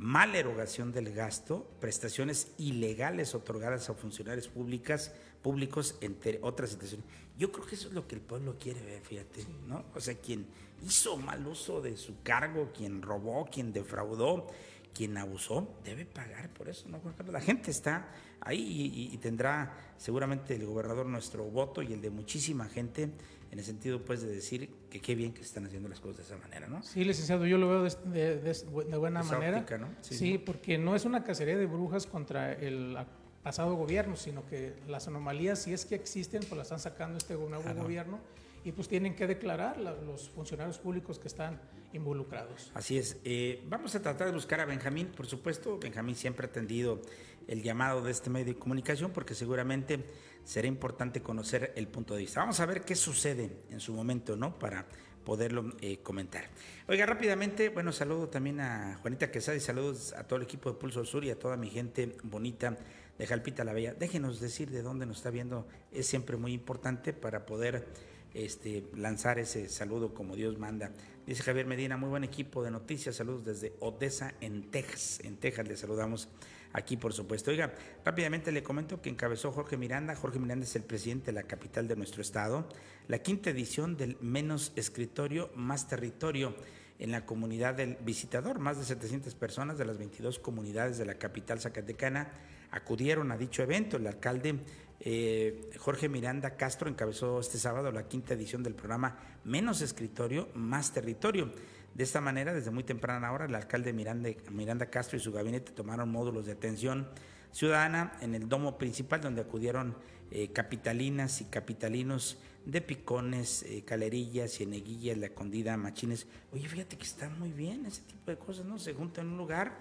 mala 0.01 0.39
erogación 0.39 0.93
del 0.93 1.13
gasto, 1.13 1.71
prestaciones 1.79 2.53
ilegales 2.57 3.35
otorgadas 3.35 3.91
a 3.91 3.95
funcionarios 3.95 4.49
públicas, 4.49 5.13
públicos, 5.43 5.97
entre 6.01 6.39
otras 6.43 6.71
situaciones. 6.71 7.07
Yo 7.39 7.53
creo 7.53 7.67
que 7.67 7.75
eso 7.75 7.89
es 7.89 7.95
lo 7.95 8.09
que 8.09 8.15
el 8.15 8.23
pueblo 8.23 8.57
quiere 8.59 8.81
ver, 8.81 9.03
fíjate, 9.03 9.45
¿no? 9.67 9.85
O 9.95 10.01
sea, 10.01 10.15
quien 10.15 10.47
hizo 10.83 11.19
mal 11.19 11.47
uso 11.47 11.83
de 11.83 11.99
su 11.99 12.23
cargo, 12.23 12.71
quien 12.73 13.03
robó, 13.03 13.45
quien 13.45 13.75
defraudó, 13.75 14.47
quien 14.95 15.19
abusó, 15.19 15.69
debe 15.85 16.07
pagar 16.07 16.49
por 16.55 16.71
eso, 16.71 16.89
¿no, 16.89 17.01
La 17.31 17.41
gente 17.41 17.71
está 17.71 18.11
ahí 18.41 19.11
y, 19.13 19.17
tendrá 19.19 19.93
seguramente 19.99 20.55
el 20.55 20.65
gobernador 20.65 21.05
nuestro 21.07 21.45
voto 21.45 21.83
y 21.83 21.93
el 21.93 22.01
de 22.01 22.11
muchísima 22.11 22.69
gente 22.69 23.11
en 23.51 23.59
el 23.59 23.65
sentido, 23.65 24.05
pues, 24.05 24.23
de 24.23 24.29
decir 24.29 24.71
que 24.89 25.01
qué 25.01 25.15
bien 25.15 25.33
que 25.33 25.41
se 25.41 25.47
están 25.47 25.67
haciendo 25.67 25.89
las 25.89 26.01
cosas 26.01 26.19
de 26.19 26.23
esa 26.23 26.37
manera, 26.37 26.69
¿no? 26.69 26.83
Sí, 26.83 27.05
licenciado, 27.05 27.47
yo 27.47 27.59
lo 27.59 27.69
veo 27.69 27.83
de, 27.83 28.55
buena 28.99 29.23
manera. 29.23 29.67
¿no? 29.79 29.89
Sí, 30.01 30.15
sí, 30.15 30.39
porque 30.39 30.79
no 30.79 30.95
es 30.95 31.05
una 31.05 31.25
cacería 31.25 31.57
de 31.57 31.67
brujas 31.67 32.07
contra 32.07 32.53
el 32.53 32.97
pasado 33.43 33.75
gobierno, 33.75 34.17
sino 34.17 34.47
que 34.47 34.75
las 34.87 35.09
anomalías, 35.09 35.63
si 35.63 35.73
es 35.73 35.85
que 35.85 35.95
existen, 35.95 36.41
pues 36.41 36.59
las 36.59 36.67
están 36.67 36.81
sacando 36.81 37.19
este 37.19 37.35
nuevo 37.35 37.75
gobierno 37.75 38.21
y 38.65 38.73
pues 38.73 38.89
tienen 38.89 39.17
que 39.17 39.27
declarar 39.27 39.79
los 39.79 40.29
funcionarios 40.31 40.79
públicos 40.79 41.19
que 41.19 41.29
están 41.29 41.61
involucrados. 41.93 42.71
Así 42.75 42.99
es. 42.99 43.19
Eh, 43.25 43.65
vamos 43.69 43.95
a 43.95 44.03
tratar 44.03 44.29
de 44.29 44.33
buscar 44.35 44.61
a 44.61 44.65
Benjamín, 44.65 45.09
por 45.09 45.27
supuesto. 45.27 45.79
Benjamín 45.79 46.15
siempre 46.15 46.47
ha 46.47 46.51
atendido 46.51 47.01
el 47.49 47.63
llamado 47.63 48.03
de 48.03 48.11
este 48.11 48.31
medio 48.31 48.47
de 48.47 48.59
comunicación 48.59 49.11
porque 49.13 49.35
seguramente 49.35 50.05
será 50.45 50.69
importante 50.69 51.23
conocer 51.23 51.73
el 51.77 51.89
punto 51.89 52.15
de 52.15 52.21
vista. 52.21 52.41
Vamos 52.41 52.61
a 52.61 52.67
ver 52.67 52.83
qué 52.83 52.95
sucede 52.95 53.51
en 53.71 53.81
su 53.81 53.93
momento, 53.93 54.37
¿no? 54.37 54.59
Para 54.59 54.87
poderlo 55.25 55.73
eh, 55.81 55.99
comentar. 56.03 56.45
Oiga, 56.89 57.07
rápidamente, 57.07 57.69
bueno, 57.69 57.93
saludo 57.93 58.29
también 58.29 58.61
a 58.61 58.99
Juanita 59.01 59.31
Quesada 59.31 59.57
y 59.57 59.61
saludos 59.61 60.13
a 60.15 60.25
todo 60.25 60.39
el 60.39 60.45
equipo 60.45 60.73
de 60.73 60.79
Pulso 60.79 61.05
Sur 61.05 61.25
y 61.25 61.31
a 61.31 61.39
toda 61.39 61.57
mi 61.57 61.71
gente 61.71 62.17
bonita 62.23 62.77
de 63.19 63.27
Jalpita 63.27 63.65
la 63.65 63.73
Bella. 63.73 63.95
Déjenos 63.95 64.41
decir 64.41 64.71
de 64.71 64.83
dónde 64.83 65.07
nos 65.07 65.19
está 65.19 65.31
viendo, 65.31 65.67
es 65.93 66.07
siempre 66.07 66.37
muy 66.37 66.53
importante 66.53 67.13
para 67.13 67.45
poder 67.47 67.87
este, 68.35 68.85
lanzar 68.97 69.39
ese 69.39 69.69
saludo 69.69 70.15
como 70.15 70.37
Dios 70.37 70.59
manda. 70.59 70.93
Dice 71.27 71.43
Javier 71.43 71.67
Medina, 71.67 71.97
muy 71.97 72.09
buen 72.09 72.25
equipo 72.25 72.63
de 72.63 72.71
noticias, 72.71 73.17
saludos 73.17 73.45
desde 73.45 73.75
Odessa, 73.81 74.35
en 74.41 74.71
Texas. 74.71 75.21
En 75.23 75.37
Texas 75.37 75.69
le 75.69 75.77
saludamos 75.77 76.29
aquí, 76.73 76.97
por 76.97 77.13
supuesto. 77.13 77.51
Oiga, 77.51 77.73
rápidamente 78.05 78.53
le 78.53 78.63
comento 78.63 79.01
que 79.01 79.11
encabezó 79.11 79.53
Jorge 79.53 79.77
Miranda. 79.77 80.15
Jorge 80.15 80.39
Miranda 80.39 80.65
es 80.65 80.77
el 80.77 80.83
presidente 80.83 81.27
de 81.27 81.33
la 81.33 81.43
capital 81.45 81.89
de 81.89 81.97
nuestro 81.97 82.23
estado. 82.23 82.69
La 83.09 83.19
quinta 83.19 83.51
edición 83.51 83.97
del 83.97 84.17
Menos 84.21 84.73
Escritorio, 84.77 85.51
Más 85.55 85.89
Territorio 85.89 86.55
en 86.99 87.11
la 87.11 87.25
comunidad 87.25 87.75
del 87.75 87.97
visitador. 87.97 88.59
Más 88.59 88.79
de 88.79 88.85
700 88.85 89.35
personas 89.35 89.79
de 89.79 89.87
las 89.87 89.99
22 89.99 90.39
comunidades 90.39 90.99
de 90.99 91.07
la 91.07 91.15
capital 91.15 91.61
zacatecana 91.61 92.31
acudieron 92.71 93.33
a 93.33 93.39
dicho 93.39 93.63
evento. 93.63 93.97
El 93.97 94.07
alcalde 94.07 94.61
eh, 95.01 95.71
Jorge 95.79 96.11
Miranda 96.11 96.57
Castro 96.57 96.89
encabezó 96.89 97.41
este 97.41 97.59
sábado 97.59 97.91
la 97.91 98.07
quinta 98.07 98.35
edición 98.35 98.63
del 98.63 98.75
programa 98.75 99.17
Menos 99.45 99.81
Escritorio, 99.81 100.49
Más 100.55 100.93
Territorio. 100.93 101.51
De 101.95 102.05
esta 102.05 102.21
manera, 102.21 102.55
desde 102.55 102.71
muy 102.71 102.85
temprana 102.85 103.33
hora, 103.33 103.47
el 103.47 103.55
alcalde 103.55 103.93
Miranda, 103.93 104.31
Miranda 104.51 104.87
Castro 104.87 105.19
y 105.19 105.21
su 105.21 105.33
gabinete 105.33 105.73
tomaron 105.73 106.11
módulos 106.11 106.47
de 106.47 106.53
atención 106.53 107.09
ciudadana 107.53 108.13
en 108.21 108.35
el 108.35 108.49
domo 108.49 108.79
principal, 108.79 109.21
donde 109.21 109.41
acudieron 109.43 109.97
eh, 110.31 110.53
capitalinas 110.53 111.41
y 111.41 111.47
capitalinos 111.47 112.39
de 112.65 112.81
Picones, 112.81 113.65
eh, 113.65 113.83
Calerillas, 113.85 114.53
Cieneguillas, 114.53 115.19
La 115.19 115.31
Condida, 115.31 115.77
Machines. 115.77 116.27
Oye, 116.53 116.69
fíjate 116.69 116.97
que 116.97 117.05
está 117.05 117.29
muy 117.29 117.51
bien 117.51 117.87
ese 117.87 118.03
tipo 118.03 118.31
de 118.31 118.39
cosas, 118.39 118.67
¿no? 118.67 118.79
Se 118.79 118.95
juntan 118.95 119.27
en 119.27 119.33
un 119.33 119.39
lugar 119.39 119.77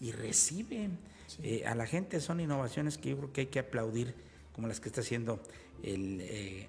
y 0.00 0.12
reciben 0.12 0.98
eh, 1.42 1.64
a 1.64 1.74
la 1.74 1.86
gente. 1.86 2.20
Son 2.20 2.40
innovaciones 2.40 2.98
que 2.98 3.10
yo 3.10 3.16
creo 3.16 3.32
que 3.32 3.40
hay 3.42 3.46
que 3.46 3.60
aplaudir, 3.60 4.14
como 4.52 4.68
las 4.68 4.80
que 4.80 4.88
está 4.88 5.00
haciendo 5.00 5.42
el, 5.82 6.20
el 6.20 6.68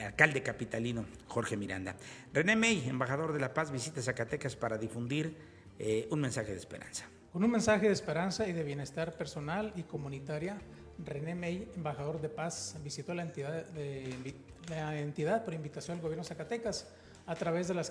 alcalde 0.00 0.42
capitalino 0.42 1.06
Jorge 1.28 1.56
Miranda. 1.56 1.96
René 2.32 2.56
May, 2.56 2.88
embajador 2.88 3.32
de 3.32 3.40
la 3.40 3.54
paz, 3.54 3.70
visita 3.70 4.02
Zacatecas 4.02 4.56
para 4.56 4.78
difundir 4.78 5.36
eh, 5.78 6.08
un 6.10 6.20
mensaje 6.20 6.52
de 6.52 6.58
esperanza. 6.58 7.06
Con 7.32 7.44
un 7.44 7.50
mensaje 7.50 7.86
de 7.86 7.92
esperanza 7.92 8.48
y 8.48 8.52
de 8.52 8.62
bienestar 8.62 9.16
personal 9.16 9.72
y 9.76 9.82
comunitaria, 9.82 10.58
René 11.04 11.34
May, 11.34 11.68
embajador 11.76 12.20
de 12.20 12.28
paz, 12.28 12.76
visitó 12.82 13.12
la 13.14 13.22
entidad, 13.22 13.66
de, 13.66 14.34
la 14.68 14.98
entidad 14.98 15.44
por 15.44 15.52
invitación 15.52 15.98
del 15.98 16.02
gobierno 16.02 16.24
Zacatecas 16.24 16.88
a 17.26 17.34
través 17.34 17.68
de 17.68 17.74
la 17.74 17.84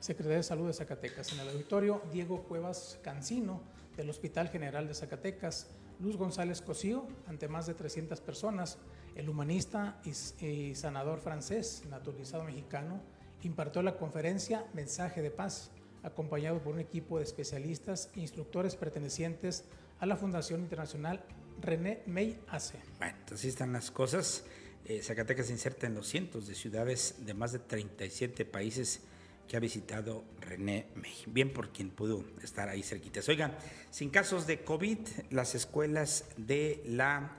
Secretaría 0.00 0.38
de 0.38 0.42
Salud 0.42 0.66
de 0.66 0.74
Zacatecas. 0.74 1.32
En 1.32 1.40
el 1.40 1.48
auditorio, 1.48 2.02
Diego 2.12 2.42
Cuevas 2.42 2.98
Cancino, 3.02 3.62
del 3.96 4.10
Hospital 4.10 4.48
General 4.48 4.86
de 4.86 4.94
Zacatecas, 4.94 5.68
Luz 6.00 6.16
González 6.16 6.60
Cosío, 6.60 7.06
ante 7.26 7.48
más 7.48 7.66
de 7.66 7.74
300 7.74 8.20
personas, 8.20 8.78
el 9.16 9.28
humanista 9.28 10.00
y, 10.40 10.74
sanador 10.74 11.20
francés, 11.20 11.82
naturalizado 11.90 12.44
mexicano, 12.44 13.00
impartió 13.42 13.82
la 13.82 13.96
conferencia 13.96 14.64
Mensaje 14.74 15.22
de 15.22 15.30
Paz, 15.30 15.70
acompañado 16.02 16.62
por 16.62 16.74
un 16.74 16.80
equipo 16.80 17.18
de 17.18 17.24
especialistas 17.24 18.10
e 18.14 18.20
instructores 18.20 18.76
pertenecientes 18.76 19.64
a 20.00 20.06
la 20.06 20.16
Fundación 20.16 20.60
Internacional 20.60 21.24
René 21.60 22.02
May 22.06 22.40
Ace. 22.48 22.78
Bueno, 22.98 23.16
así 23.32 23.48
están 23.48 23.72
las 23.72 23.90
cosas. 23.90 24.44
Eh, 24.84 25.00
Zacatecas 25.02 25.46
se 25.46 25.52
inserta 25.52 25.86
en 25.86 25.94
los 25.94 26.08
cientos 26.08 26.46
de 26.46 26.54
ciudades 26.54 27.16
de 27.20 27.34
más 27.34 27.52
de 27.52 27.60
37 27.60 28.44
países 28.44 29.00
que 29.46 29.56
ha 29.56 29.60
visitado 29.60 30.24
René 30.40 30.88
May. 30.94 31.14
Bien 31.26 31.52
por 31.52 31.72
quien 31.72 31.90
pudo 31.90 32.24
estar 32.42 32.68
ahí 32.68 32.82
cerquita. 32.82 33.20
Oigan, 33.28 33.56
sin 33.90 34.10
casos 34.10 34.46
de 34.46 34.64
COVID, 34.64 34.98
las 35.30 35.54
escuelas 35.54 36.24
de 36.36 36.82
la 36.86 37.36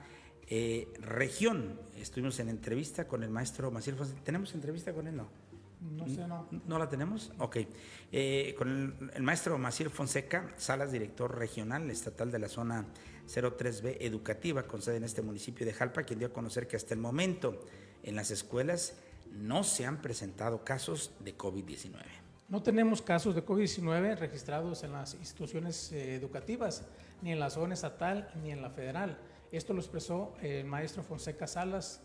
eh, 0.48 0.92
región. 1.00 1.80
Estuvimos 1.96 2.38
en 2.40 2.48
entrevista 2.48 3.06
con 3.06 3.22
el 3.22 3.30
maestro 3.30 3.70
Maciel 3.70 3.96
Fonseca. 3.96 4.20
¿Tenemos 4.22 4.54
entrevista 4.54 4.92
con 4.92 5.06
él? 5.06 5.16
No. 5.16 5.28
No 5.80 6.08
sé, 6.08 6.26
no. 6.26 6.48
¿No 6.66 6.78
la 6.78 6.88
tenemos? 6.88 7.30
Ok. 7.38 7.58
Eh, 8.10 8.54
con 8.56 8.68
el, 8.68 9.10
el, 9.14 9.22
maestro 9.22 9.58
Maciel 9.58 9.90
Fonseca, 9.90 10.50
Salas, 10.56 10.92
director 10.92 11.36
regional 11.36 11.90
estatal 11.90 12.30
de 12.30 12.38
la 12.38 12.48
zona 12.48 12.86
03B 13.26 13.98
educativa, 14.00 14.62
con 14.62 14.80
sede 14.80 14.96
en 14.96 15.04
este 15.04 15.20
municipio 15.20 15.66
de 15.66 15.74
Jalpa, 15.74 16.04
quien 16.04 16.20
dio 16.20 16.28
a 16.28 16.32
conocer 16.32 16.66
que 16.66 16.76
hasta 16.76 16.94
el 16.94 17.00
momento 17.00 17.60
en 18.02 18.16
las 18.16 18.30
escuelas 18.30 18.96
no 19.32 19.64
se 19.64 19.84
han 19.84 20.00
presentado 20.00 20.64
casos 20.64 21.12
de 21.20 21.36
COVID-19. 21.36 22.02
No 22.48 22.62
tenemos 22.62 23.02
casos 23.02 23.34
de 23.34 23.44
COVID-19 23.44 24.16
registrados 24.18 24.84
en 24.84 24.92
las 24.92 25.14
instituciones 25.14 25.92
eh, 25.92 26.14
educativas, 26.14 26.84
ni 27.22 27.32
en 27.32 27.40
la 27.40 27.50
zona 27.50 27.74
estatal 27.74 28.30
ni 28.42 28.52
en 28.52 28.62
la 28.62 28.70
federal. 28.70 29.18
Esto 29.56 29.72
lo 29.72 29.80
expresó 29.80 30.34
el 30.42 30.64
maestro 30.64 31.04
Fonseca 31.04 31.46
Salas, 31.46 32.00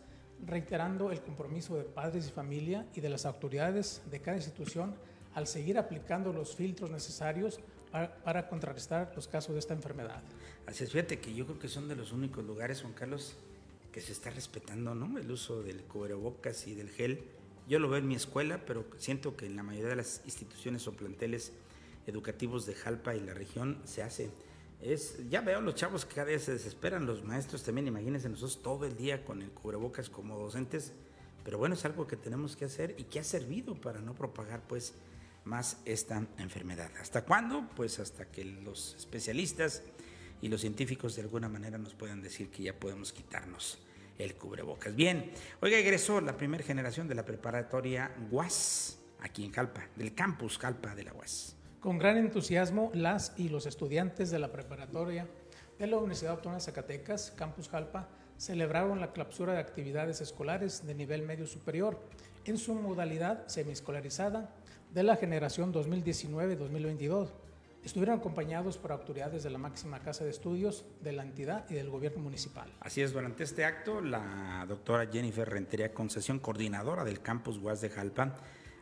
reiterando 0.45 1.11
el 1.11 1.21
compromiso 1.21 1.75
de 1.77 1.83
padres 1.83 2.27
y 2.27 2.31
familia 2.31 2.85
y 2.93 3.01
de 3.01 3.09
las 3.09 3.25
autoridades 3.25 4.03
de 4.11 4.21
cada 4.21 4.37
institución 4.37 4.95
al 5.33 5.47
seguir 5.47 5.77
aplicando 5.77 6.31
los 6.31 6.55
filtros 6.55 6.91
necesarios 6.91 7.59
para, 7.91 8.15
para 8.17 8.47
contrarrestar 8.47 9.11
los 9.15 9.27
casos 9.27 9.53
de 9.53 9.59
esta 9.59 9.73
enfermedad. 9.73 10.21
Así 10.67 10.83
es, 10.83 10.91
fíjate 10.91 11.19
que 11.19 11.33
yo 11.33 11.45
creo 11.45 11.57
que 11.57 11.67
son 11.67 11.87
de 11.87 11.95
los 11.95 12.11
únicos 12.11 12.43
lugares, 12.45 12.81
Juan 12.81 12.93
Carlos, 12.93 13.35
que 13.91 14.01
se 14.01 14.11
está 14.11 14.29
respetando 14.29 14.93
¿no? 14.93 15.17
el 15.17 15.31
uso 15.31 15.63
del 15.63 15.81
cubrebocas 15.83 16.67
y 16.67 16.75
del 16.75 16.89
gel. 16.89 17.23
Yo 17.67 17.79
lo 17.79 17.89
veo 17.89 17.97
en 17.97 18.07
mi 18.07 18.15
escuela, 18.15 18.61
pero 18.65 18.85
siento 18.97 19.35
que 19.35 19.47
en 19.47 19.55
la 19.55 19.63
mayoría 19.63 19.89
de 19.89 19.95
las 19.95 20.21
instituciones 20.25 20.87
o 20.87 20.93
planteles 20.93 21.51
educativos 22.05 22.67
de 22.67 22.75
Jalpa 22.75 23.15
y 23.15 23.19
la 23.21 23.33
región 23.33 23.79
se 23.85 24.03
hace. 24.03 24.29
Es, 24.81 25.17
ya 25.29 25.41
veo 25.41 25.59
los 25.59 25.75
chavos 25.75 26.05
que 26.05 26.15
cada 26.15 26.27
día 26.27 26.39
se 26.39 26.53
desesperan, 26.53 27.05
los 27.05 27.23
maestros 27.23 27.63
también, 27.63 27.87
imagínense 27.87 28.29
nosotros 28.29 28.61
todo 28.61 28.85
el 28.85 28.95
día 28.95 29.25
con 29.25 29.41
el 29.41 29.49
cubrebocas 29.51 30.09
como 30.09 30.37
docentes, 30.37 30.93
pero 31.43 31.57
bueno, 31.57 31.75
es 31.75 31.83
algo 31.83 32.07
que 32.07 32.15
tenemos 32.15 32.55
que 32.55 32.65
hacer 32.65 32.95
y 32.97 33.03
que 33.03 33.19
ha 33.19 33.23
servido 33.23 33.75
para 33.75 33.99
no 33.99 34.15
propagar 34.15 34.61
pues 34.67 34.93
más 35.43 35.77
esta 35.85 36.25
enfermedad. 36.37 36.91
¿Hasta 37.01 37.25
cuándo? 37.25 37.69
Pues 37.75 37.99
hasta 37.99 38.25
que 38.25 38.45
los 38.45 38.95
especialistas 38.95 39.83
y 40.41 40.47
los 40.47 40.61
científicos 40.61 41.15
de 41.15 41.23
alguna 41.23 41.49
manera 41.49 41.77
nos 41.77 41.93
puedan 41.93 42.21
decir 42.21 42.49
que 42.49 42.63
ya 42.63 42.73
podemos 42.73 43.11
quitarnos 43.11 43.79
el 44.17 44.35
cubrebocas. 44.35 44.95
Bien, 44.95 45.31
oiga, 45.61 45.77
egresó 45.77 46.21
la 46.21 46.37
primera 46.37 46.63
generación 46.63 47.07
de 47.07 47.15
la 47.15 47.25
preparatoria 47.25 48.15
UAS 48.31 48.99
aquí 49.21 49.43
en 49.43 49.51
Jalpa, 49.51 49.87
del 49.95 50.13
campus 50.13 50.57
Jalpa 50.57 50.95
de 50.95 51.03
la 51.03 51.13
UAS. 51.13 51.55
Con 51.79 51.97
gran 51.97 52.17
entusiasmo, 52.17 52.91
las 52.93 53.33
y 53.37 53.47
los 53.47 53.65
estudiantes 53.65 54.31
de 54.31 54.39
la 54.39 54.51
preparatoria 54.51 55.27
de 55.77 55.87
la 55.87 55.97
Universidad 55.97 56.33
Autónoma 56.33 56.57
de 56.57 56.65
Zacatecas, 56.65 57.31
Campus 57.37 57.69
Jalpa, 57.69 58.09
celebraron 58.37 58.99
la 58.99 59.13
clausura 59.13 59.53
de 59.53 59.59
actividades 59.59 60.19
escolares 60.19 60.85
de 60.85 60.93
nivel 60.93 61.21
medio 61.21 61.47
superior 61.47 61.97
en 62.43 62.57
su 62.57 62.75
modalidad 62.75 63.47
semiescolarizada 63.47 64.53
de 64.93 65.03
la 65.03 65.15
generación 65.15 65.73
2019-2022 65.73 67.29
estuvieron 67.83 68.19
acompañados 68.19 68.77
por 68.77 68.91
autoridades 68.91 69.43
de 69.43 69.49
la 69.49 69.57
máxima 69.57 69.99
casa 69.99 70.23
de 70.23 70.31
estudios, 70.31 70.85
de 71.01 71.13
la 71.13 71.23
entidad 71.23 71.65
y 71.69 71.75
del 71.75 71.89
gobierno 71.89 72.19
municipal. 72.19 72.69
Así 72.81 73.01
es, 73.01 73.13
durante 73.13 73.43
este 73.43 73.65
acto, 73.65 74.01
la 74.01 74.65
doctora 74.67 75.07
Jennifer 75.07 75.47
Rentería 75.47 75.93
Concesión, 75.93 76.39
coordinadora 76.39 77.03
del 77.03 77.21
campus 77.21 77.57
UAS 77.57 77.81
de 77.81 77.89
Jalpa, 77.89 78.35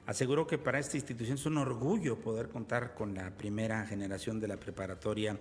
aseguró 0.08 0.48
que 0.48 0.58
para 0.58 0.80
esta 0.80 0.98
institución 0.98 1.38
es 1.38 1.46
un 1.46 1.58
orgullo 1.58 2.20
poder 2.20 2.48
contar 2.48 2.96
con 2.96 3.13
la 3.13 3.38
primera 3.38 3.86
generación 3.86 4.39
de 4.39 4.48
la 4.48 4.58
preparatoria 4.58 5.38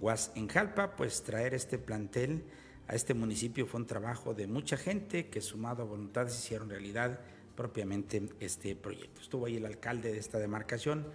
UAS 0.00 0.32
en 0.36 0.48
Jalpa, 0.48 0.94
pues 0.94 1.22
traer 1.22 1.54
este 1.54 1.78
plantel 1.78 2.44
a 2.88 2.94
este 2.94 3.14
municipio 3.14 3.66
fue 3.66 3.80
un 3.80 3.86
trabajo 3.86 4.34
de 4.34 4.46
mucha 4.46 4.76
gente 4.76 5.28
que 5.28 5.40
sumado 5.40 5.82
a 5.82 5.86
voluntades 5.86 6.38
hicieron 6.38 6.68
realidad 6.68 7.20
propiamente 7.56 8.28
este 8.38 8.76
proyecto. 8.76 9.22
Estuvo 9.22 9.46
ahí 9.46 9.56
el 9.56 9.64
alcalde 9.66 10.12
de 10.12 10.18
esta 10.18 10.38
demarcación, 10.38 11.06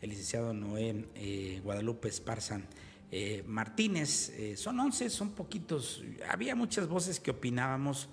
el 0.00 0.10
licenciado 0.10 0.54
Noé 0.54 1.06
eh, 1.16 1.60
Guadalupe 1.64 2.08
Esparza 2.08 2.60
eh, 3.10 3.42
Martínez. 3.46 4.30
Eh, 4.30 4.56
son 4.56 4.78
11, 4.78 5.10
son 5.10 5.32
poquitos. 5.32 6.04
Había 6.28 6.54
muchas 6.54 6.86
voces 6.86 7.18
que 7.18 7.32
opinábamos 7.32 8.08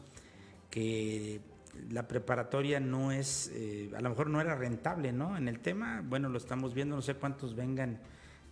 que 0.71 1.41
la 1.89 2.07
preparatoria 2.07 2.79
no 2.79 3.11
es, 3.11 3.51
a 3.95 4.01
lo 4.01 4.09
mejor 4.09 4.29
no 4.29 4.41
era 4.41 4.55
rentable, 4.55 5.11
¿no? 5.11 5.37
En 5.37 5.47
el 5.47 5.59
tema, 5.59 6.03
bueno, 6.05 6.29
lo 6.29 6.37
estamos 6.37 6.73
viendo, 6.73 6.95
no 6.95 7.01
sé 7.01 7.15
cuántos 7.15 7.55
vengan 7.55 7.99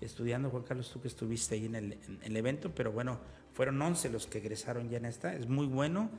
estudiando, 0.02 0.50
Juan 0.50 0.64
Carlos, 0.64 0.90
tú 0.92 1.02
que 1.02 1.08
estuviste 1.08 1.56
ahí 1.56 1.66
en 1.66 1.76
el, 1.76 1.94
en 1.94 2.20
el 2.24 2.38
evento, 2.38 2.74
pero 2.74 2.92
bueno, 2.92 3.20
fueron 3.54 3.82
11 3.82 4.10
los 4.10 4.28
que 4.28 4.38
egresaron 4.38 4.90
ya 4.90 4.98
en 4.98 5.06
esta, 5.06 5.34
es 5.34 5.48
muy 5.48 5.68
bueno. 5.68 6.10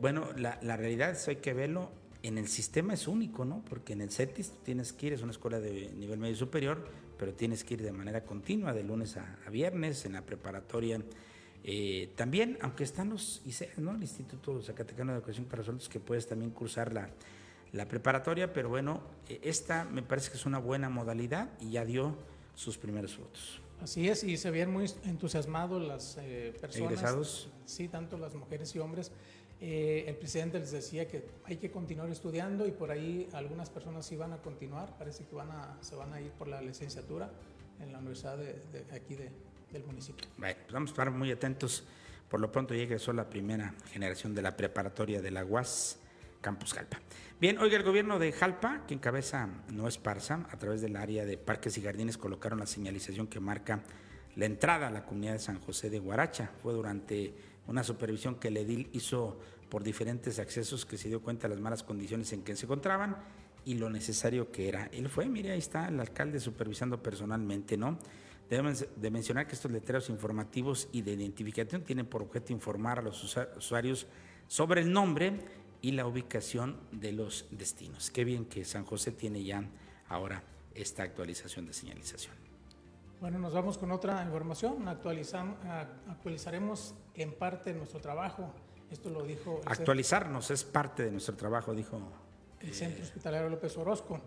bueno, 0.00 0.28
la, 0.36 0.76
realidad 0.76 1.10
es 1.10 1.28
hay 1.28 1.36
que 1.36 1.52
verlo, 1.52 1.90
en 2.22 2.38
el 2.38 2.48
sistema 2.48 2.94
es 2.94 3.08
único, 3.08 3.44
¿no? 3.44 3.62
Porque 3.68 3.92
en 3.92 4.00
el 4.00 4.10
CETIS 4.10 4.52
tienes 4.64 4.92
que 4.92 5.08
ir, 5.08 5.12
es 5.12 5.22
una 5.22 5.32
escuela 5.32 5.60
de 5.60 5.92
nivel 5.92 6.18
medio 6.18 6.36
superior, 6.36 6.88
pero 7.18 7.34
tienes 7.34 7.64
que 7.64 7.74
ir 7.74 7.82
de 7.82 7.92
manera 7.92 8.24
continua, 8.24 8.72
de 8.72 8.84
lunes 8.84 9.16
a, 9.16 9.38
a 9.46 9.50
viernes, 9.50 10.06
en 10.06 10.14
la 10.14 10.22
preparatoria. 10.22 11.00
Eh, 11.64 12.12
también, 12.16 12.58
aunque 12.60 12.84
están 12.84 13.10
los 13.10 13.40
ICEA, 13.44 13.74
¿no? 13.76 13.92
El 13.92 14.02
Instituto 14.02 14.60
Zacatecano 14.62 15.12
de 15.12 15.18
Educación 15.18 15.46
para 15.46 15.62
Adultos, 15.62 15.88
que 15.88 16.00
puedes 16.00 16.26
también 16.26 16.50
cursar 16.50 16.92
la, 16.92 17.08
la 17.72 17.88
preparatoria, 17.88 18.52
pero 18.52 18.68
bueno, 18.68 19.00
eh, 19.28 19.40
esta 19.42 19.84
me 19.84 20.02
parece 20.02 20.30
que 20.30 20.36
es 20.36 20.46
una 20.46 20.58
buena 20.58 20.88
modalidad 20.88 21.50
y 21.60 21.70
ya 21.70 21.84
dio 21.84 22.16
sus 22.54 22.78
primeros 22.78 23.14
frutos. 23.14 23.60
Así 23.80 24.08
es, 24.08 24.22
y 24.22 24.36
se 24.36 24.50
ven 24.50 24.70
muy 24.70 24.88
entusiasmados 25.04 25.82
las 25.82 26.16
eh, 26.20 26.54
personas. 26.60 26.92
Egresados. 26.92 27.48
Sí, 27.64 27.88
tanto 27.88 28.16
las 28.16 28.34
mujeres 28.34 28.74
y 28.76 28.78
hombres. 28.78 29.10
Eh, 29.60 30.04
el 30.08 30.16
presidente 30.16 30.58
les 30.58 30.72
decía 30.72 31.06
que 31.08 31.24
hay 31.44 31.56
que 31.56 31.70
continuar 31.70 32.10
estudiando 32.10 32.66
y 32.66 32.72
por 32.72 32.90
ahí 32.90 33.28
algunas 33.32 33.70
personas 33.70 34.04
sí 34.04 34.16
van 34.16 34.32
a 34.32 34.38
continuar, 34.38 34.96
parece 34.98 35.24
que 35.24 35.34
van 35.34 35.50
a, 35.50 35.78
se 35.80 35.94
van 35.94 36.12
a 36.12 36.20
ir 36.20 36.32
por 36.32 36.48
la 36.48 36.60
licenciatura 36.60 37.30
en 37.80 37.92
la 37.92 37.98
universidad 37.98 38.36
de, 38.36 38.84
aquí 38.92 39.16
del 39.72 39.84
municipio. 39.84 40.28
Bueno, 40.36 40.56
pues 40.62 40.72
vamos 40.72 40.90
a 40.90 40.92
estar 40.92 41.10
muy 41.10 41.30
atentos. 41.30 41.84
Por 42.28 42.40
lo 42.40 42.50
pronto 42.50 42.74
ya 42.74 42.82
egresó 42.82 43.12
la 43.12 43.28
primera 43.28 43.74
generación 43.92 44.34
de 44.34 44.42
la 44.42 44.56
preparatoria 44.56 45.20
de 45.20 45.30
la 45.30 45.44
UAS 45.44 45.98
Campus 46.40 46.74
Jalpa. 46.74 47.00
Bien, 47.40 47.58
oiga, 47.58 47.76
el 47.76 47.82
gobierno 47.82 48.18
de 48.18 48.32
Jalpa, 48.32 48.84
que 48.86 48.94
encabeza 48.94 49.48
No 49.70 49.88
Esparza, 49.88 50.46
a 50.50 50.58
través 50.58 50.80
del 50.80 50.96
área 50.96 51.24
de 51.24 51.36
parques 51.36 51.76
y 51.78 51.82
jardines 51.82 52.18
colocaron 52.18 52.58
la 52.58 52.66
señalización 52.66 53.26
que 53.26 53.40
marca 53.40 53.82
la 54.36 54.46
entrada 54.46 54.88
a 54.88 54.90
la 54.90 55.04
comunidad 55.04 55.34
de 55.34 55.38
San 55.38 55.60
José 55.60 55.90
de 55.90 55.98
Guaracha. 55.98 56.50
Fue 56.62 56.72
durante 56.72 57.34
una 57.66 57.84
supervisión 57.84 58.36
que 58.36 58.48
el 58.48 58.56
edil 58.56 58.88
hizo 58.92 59.38
por 59.68 59.82
diferentes 59.82 60.38
accesos 60.38 60.84
que 60.84 60.98
se 60.98 61.08
dio 61.08 61.22
cuenta 61.22 61.48
de 61.48 61.54
las 61.54 61.62
malas 61.62 61.82
condiciones 61.82 62.32
en 62.32 62.42
que 62.42 62.56
se 62.56 62.66
encontraban 62.66 63.16
y 63.64 63.74
lo 63.74 63.88
necesario 63.88 64.50
que 64.50 64.68
era. 64.68 64.88
Él 64.92 65.08
fue, 65.08 65.26
mire, 65.26 65.52
ahí 65.52 65.58
está 65.58 65.88
el 65.88 66.00
alcalde 66.00 66.40
supervisando 66.40 67.02
personalmente, 67.02 67.76
¿no? 67.76 67.98
Debemos 68.48 68.86
de 68.94 69.10
mencionar 69.10 69.46
que 69.46 69.54
estos 69.54 69.70
letreros 69.70 70.10
informativos 70.10 70.88
y 70.92 71.02
de 71.02 71.12
identificación 71.12 71.82
tienen 71.82 72.06
por 72.06 72.22
objeto 72.22 72.52
informar 72.52 72.98
a 72.98 73.02
los 73.02 73.36
usuarios 73.56 74.06
sobre 74.46 74.82
el 74.82 74.92
nombre 74.92 75.40
y 75.80 75.92
la 75.92 76.06
ubicación 76.06 76.78
de 76.92 77.12
los 77.12 77.46
destinos. 77.50 78.10
Qué 78.10 78.24
bien 78.24 78.44
que 78.44 78.64
San 78.64 78.84
José 78.84 79.12
tiene 79.12 79.42
ya 79.42 79.64
ahora 80.08 80.42
esta 80.74 81.02
actualización 81.02 81.66
de 81.66 81.72
señalización. 81.72 82.34
Bueno, 83.20 83.38
nos 83.38 83.54
vamos 83.54 83.78
con 83.78 83.92
otra 83.92 84.22
información. 84.24 84.86
Actualizaremos 84.88 86.94
en 87.14 87.32
parte 87.32 87.72
nuestro 87.72 88.00
trabajo. 88.00 88.52
Esto 88.90 89.10
lo 89.10 89.22
dijo. 89.22 89.60
Actualizarnos 89.64 90.50
es 90.50 90.64
parte 90.64 91.04
de 91.04 91.12
nuestro 91.12 91.36
trabajo, 91.36 91.72
dijo. 91.72 92.00
El 92.60 92.74
Centro 92.74 93.02
Hospitalario 93.02 93.48
López 93.48 93.76
Orozco. 93.78 94.20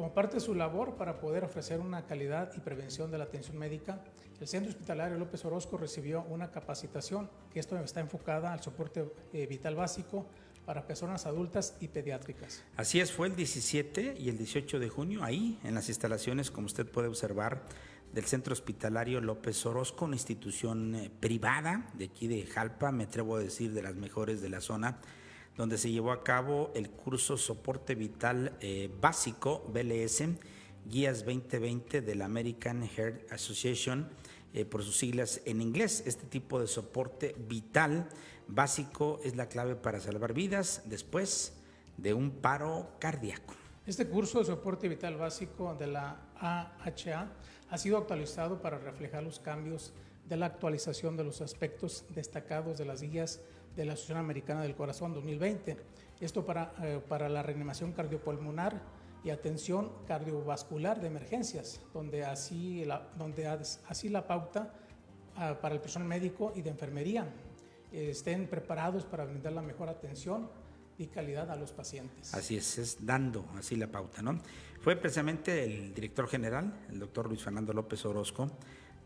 Como 0.00 0.14
parte 0.14 0.36
de 0.36 0.40
su 0.40 0.54
labor 0.54 0.96
para 0.96 1.20
poder 1.20 1.44
ofrecer 1.44 1.78
una 1.78 2.06
calidad 2.06 2.50
y 2.56 2.60
prevención 2.60 3.10
de 3.10 3.18
la 3.18 3.24
atención 3.24 3.58
médica, 3.58 4.02
el 4.40 4.48
Centro 4.48 4.70
Hospitalario 4.70 5.18
López 5.18 5.44
Orozco 5.44 5.76
recibió 5.76 6.22
una 6.22 6.50
capacitación 6.50 7.28
que 7.52 7.60
esto 7.60 7.78
está 7.78 8.00
enfocada 8.00 8.50
al 8.54 8.62
soporte 8.62 9.12
eh, 9.34 9.46
vital 9.46 9.74
básico 9.74 10.24
para 10.64 10.86
personas 10.86 11.26
adultas 11.26 11.76
y 11.80 11.88
pediátricas. 11.88 12.64
Así 12.78 12.98
es, 12.98 13.12
fue 13.12 13.26
el 13.26 13.36
17 13.36 14.14
y 14.18 14.30
el 14.30 14.38
18 14.38 14.78
de 14.78 14.88
junio, 14.88 15.22
ahí 15.22 15.58
en 15.64 15.74
las 15.74 15.90
instalaciones, 15.90 16.50
como 16.50 16.64
usted 16.64 16.86
puede 16.86 17.08
observar, 17.08 17.60
del 18.14 18.24
Centro 18.24 18.54
Hospitalario 18.54 19.20
López 19.20 19.66
Orozco, 19.66 20.06
una 20.06 20.16
institución 20.16 20.94
eh, 20.94 21.10
privada 21.20 21.90
de 21.92 22.06
aquí 22.06 22.26
de 22.26 22.46
Jalpa, 22.46 22.90
me 22.90 23.04
atrevo 23.04 23.36
a 23.36 23.40
decir 23.40 23.74
de 23.74 23.82
las 23.82 23.96
mejores 23.96 24.40
de 24.40 24.48
la 24.48 24.62
zona, 24.62 24.98
donde 25.60 25.76
se 25.76 25.90
llevó 25.90 26.10
a 26.10 26.24
cabo 26.24 26.70
el 26.74 26.88
curso 26.88 27.36
Soporte 27.36 27.94
Vital 27.94 28.56
eh, 28.60 28.90
Básico, 28.98 29.62
BLS, 29.68 30.22
Guías 30.86 31.18
2020 31.26 32.00
de 32.00 32.14
la 32.14 32.24
American 32.24 32.82
Heart 32.88 33.30
Association, 33.30 34.08
eh, 34.54 34.64
por 34.64 34.82
sus 34.82 34.96
siglas 34.96 35.42
en 35.44 35.60
inglés. 35.60 36.02
Este 36.06 36.24
tipo 36.24 36.58
de 36.58 36.66
soporte 36.66 37.36
vital 37.46 38.08
básico 38.48 39.20
es 39.22 39.36
la 39.36 39.50
clave 39.50 39.76
para 39.76 40.00
salvar 40.00 40.32
vidas 40.32 40.84
después 40.86 41.52
de 41.98 42.14
un 42.14 42.30
paro 42.30 42.96
cardíaco. 42.98 43.52
Este 43.86 44.08
curso 44.08 44.38
de 44.38 44.46
soporte 44.46 44.88
vital 44.88 45.18
básico 45.18 45.74
de 45.74 45.88
la 45.88 46.22
AHA 46.36 47.30
ha 47.68 47.76
sido 47.76 47.98
actualizado 47.98 48.62
para 48.62 48.78
reflejar 48.78 49.22
los 49.22 49.38
cambios 49.40 49.92
de 50.26 50.38
la 50.38 50.46
actualización 50.46 51.18
de 51.18 51.24
los 51.24 51.42
aspectos 51.42 52.06
destacados 52.14 52.78
de 52.78 52.86
las 52.86 53.02
guías 53.02 53.42
de 53.76 53.84
la 53.84 53.92
Asociación 53.92 54.18
Americana 54.18 54.62
del 54.62 54.74
Corazón 54.74 55.14
2020. 55.14 55.76
Esto 56.20 56.44
para, 56.44 56.74
eh, 56.82 57.00
para 57.08 57.28
la 57.28 57.42
reanimación 57.42 57.92
cardiopulmonar 57.92 58.80
y 59.24 59.30
atención 59.30 59.90
cardiovascular 60.06 61.00
de 61.00 61.08
emergencias, 61.08 61.80
donde 61.92 62.24
así 62.24 62.84
la, 62.84 63.08
donde 63.16 63.46
así 63.46 64.08
la 64.08 64.26
pauta 64.26 64.74
ah, 65.36 65.58
para 65.60 65.74
el 65.74 65.80
personal 65.80 66.08
médico 66.08 66.52
y 66.54 66.62
de 66.62 66.70
enfermería 66.70 67.26
eh, 67.92 68.10
estén 68.10 68.48
preparados 68.48 69.04
para 69.04 69.24
brindar 69.24 69.52
la 69.52 69.62
mejor 69.62 69.88
atención 69.88 70.48
y 70.96 71.06
calidad 71.06 71.50
a 71.50 71.56
los 71.56 71.72
pacientes. 71.72 72.34
Así 72.34 72.56
es, 72.56 72.78
es 72.78 73.04
dando 73.04 73.46
así 73.56 73.76
la 73.76 73.86
pauta, 73.86 74.22
¿no? 74.22 74.38
Fue 74.80 74.96
precisamente 74.96 75.64
el 75.64 75.94
director 75.94 76.28
general, 76.28 76.86
el 76.90 76.98
doctor 76.98 77.26
Luis 77.26 77.42
Fernando 77.42 77.72
López 77.72 78.04
Orozco, 78.04 78.50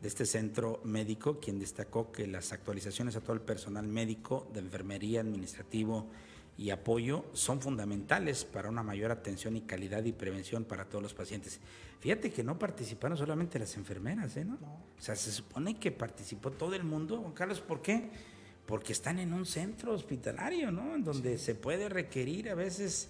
de 0.04 0.08
este 0.08 0.26
centro 0.26 0.82
médico, 0.84 1.40
quien 1.40 1.58
destacó 1.58 2.12
que 2.12 2.26
las 2.26 2.52
actualizaciones 2.52 3.16
a 3.16 3.22
todo 3.22 3.32
el 3.32 3.40
personal 3.40 3.88
médico, 3.88 4.46
de 4.52 4.60
enfermería, 4.60 5.22
administrativo 5.22 6.10
y 6.58 6.68
apoyo 6.68 7.24
son 7.32 7.62
fundamentales 7.62 8.44
para 8.44 8.68
una 8.68 8.82
mayor 8.82 9.10
atención 9.10 9.56
y 9.56 9.62
calidad 9.62 10.04
y 10.04 10.12
prevención 10.12 10.64
para 10.64 10.84
todos 10.84 11.02
los 11.02 11.14
pacientes. 11.14 11.58
Fíjate 12.00 12.30
que 12.30 12.44
no 12.44 12.58
participaron 12.58 13.16
solamente 13.16 13.58
las 13.58 13.78
enfermeras, 13.78 14.36
¿eh? 14.36 14.44
¿no? 14.44 14.56
O 14.56 15.00
sea, 15.00 15.16
se 15.16 15.32
supone 15.32 15.78
que 15.78 15.90
participó 15.90 16.50
todo 16.50 16.74
el 16.74 16.84
mundo. 16.84 17.22
Juan 17.22 17.32
Carlos, 17.32 17.62
¿por 17.62 17.80
qué? 17.80 18.10
Porque 18.66 18.92
están 18.92 19.18
en 19.20 19.32
un 19.32 19.46
centro 19.46 19.94
hospitalario, 19.94 20.70
¿no? 20.70 20.96
En 20.96 21.02
donde 21.02 21.38
se 21.38 21.54
puede 21.54 21.88
requerir 21.88 22.50
a 22.50 22.54
veces, 22.54 23.08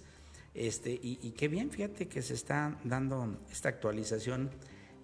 este, 0.53 0.91
y, 0.91 1.19
y, 1.21 1.31
qué 1.31 1.49
bien, 1.49 1.71
fíjate 1.71 2.07
que 2.07 2.21
se 2.21 2.35
está 2.35 2.79
dando 2.85 3.37
esta 3.51 3.67
actualización 3.67 4.49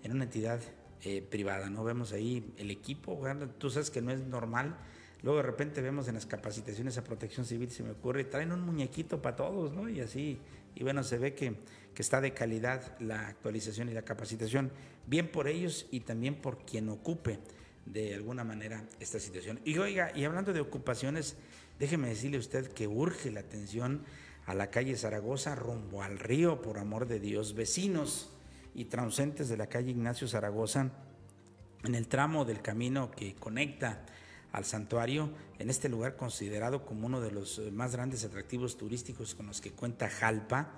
en 0.04 0.14
una 0.14 0.24
entidad 0.24 0.62
eh, 1.04 1.22
privada, 1.22 1.70
¿no? 1.70 1.84
Vemos 1.84 2.14
ahí 2.14 2.54
el 2.58 2.72
equipo, 2.72 3.20
tú 3.58 3.70
sabes 3.70 3.90
que 3.90 4.02
no 4.02 4.12
es 4.12 4.22
normal 4.22 4.78
Luego 5.24 5.38
de 5.38 5.44
repente 5.44 5.82
vemos 5.82 6.08
en 6.08 6.16
las 6.16 6.26
capacitaciones 6.26 6.98
a 6.98 7.04
protección 7.04 7.46
civil, 7.46 7.70
se 7.70 7.84
me 7.84 7.92
ocurre, 7.92 8.24
traen 8.24 8.52
un 8.52 8.62
muñequito 8.62 9.22
para 9.22 9.36
todos, 9.36 9.72
¿no? 9.72 9.88
Y 9.88 10.00
así, 10.00 10.40
y 10.76 10.84
bueno, 10.84 11.04
se 11.04 11.20
ve 11.20 11.36
que, 11.36 11.56
que 11.94 12.02
está 12.02 12.22
de 12.22 12.34
calidad 12.34 12.98
la 13.00 13.28
actualización 13.28 13.90
y 13.90 13.94
la 13.94 14.02
capacitación, 14.02 14.72
bien 15.06 15.28
por 15.28 15.48
ellos 15.48 15.86
y 15.92 16.00
también 16.00 16.36
por 16.36 16.66
quien 16.66 16.90
ocupe 16.90 17.40
de 17.86 18.16
alguna 18.16 18.44
manera 18.44 18.84
esta 19.00 19.20
situación. 19.20 19.60
Y 19.64 19.78
oiga, 19.78 20.12
y 20.16 20.24
hablando 20.24 20.54
de 20.54 20.60
ocupaciones, 20.60 21.36
déjeme 21.78 22.10
decirle 22.10 22.38
a 22.38 22.40
usted 22.40 22.72
que 22.72 22.88
urge 22.88 23.30
la 23.30 23.42
atención 23.42 24.04
a 24.48 24.56
la 24.56 24.72
calle 24.72 24.98
Zaragoza 24.98 25.54
rumbo 25.54 26.02
al 26.02 26.18
río, 26.18 26.64
por 26.64 26.80
amor 26.80 27.08
de 27.08 27.20
Dios, 27.20 27.54
vecinos 27.54 28.32
y 28.74 28.86
transeúntes 28.86 29.50
de 29.50 29.58
la 29.58 29.68
calle 29.68 29.92
Ignacio 29.92 30.28
Zaragoza, 30.28 30.92
en 31.84 31.96
el 31.96 32.08
tramo 32.08 32.46
del 32.46 32.62
camino 32.62 33.12
que 33.12 33.36
conecta 33.36 34.06
al 34.52 34.66
santuario 34.66 35.30
en 35.60 35.70
este 35.70 35.90
lugar 35.90 36.16
considerado 36.16 36.86
como 36.86 37.08
uno 37.08 37.22
de 37.22 37.32
los 37.32 37.60
eh, 37.60 37.72
más 37.72 37.94
grandes 37.94 38.26
atractivos 38.26 38.78
turísticos 38.78 39.34
con 39.36 39.48
los 39.48 39.62
que 39.62 39.72
cuenta 39.72 40.10
Jalpa, 40.10 40.74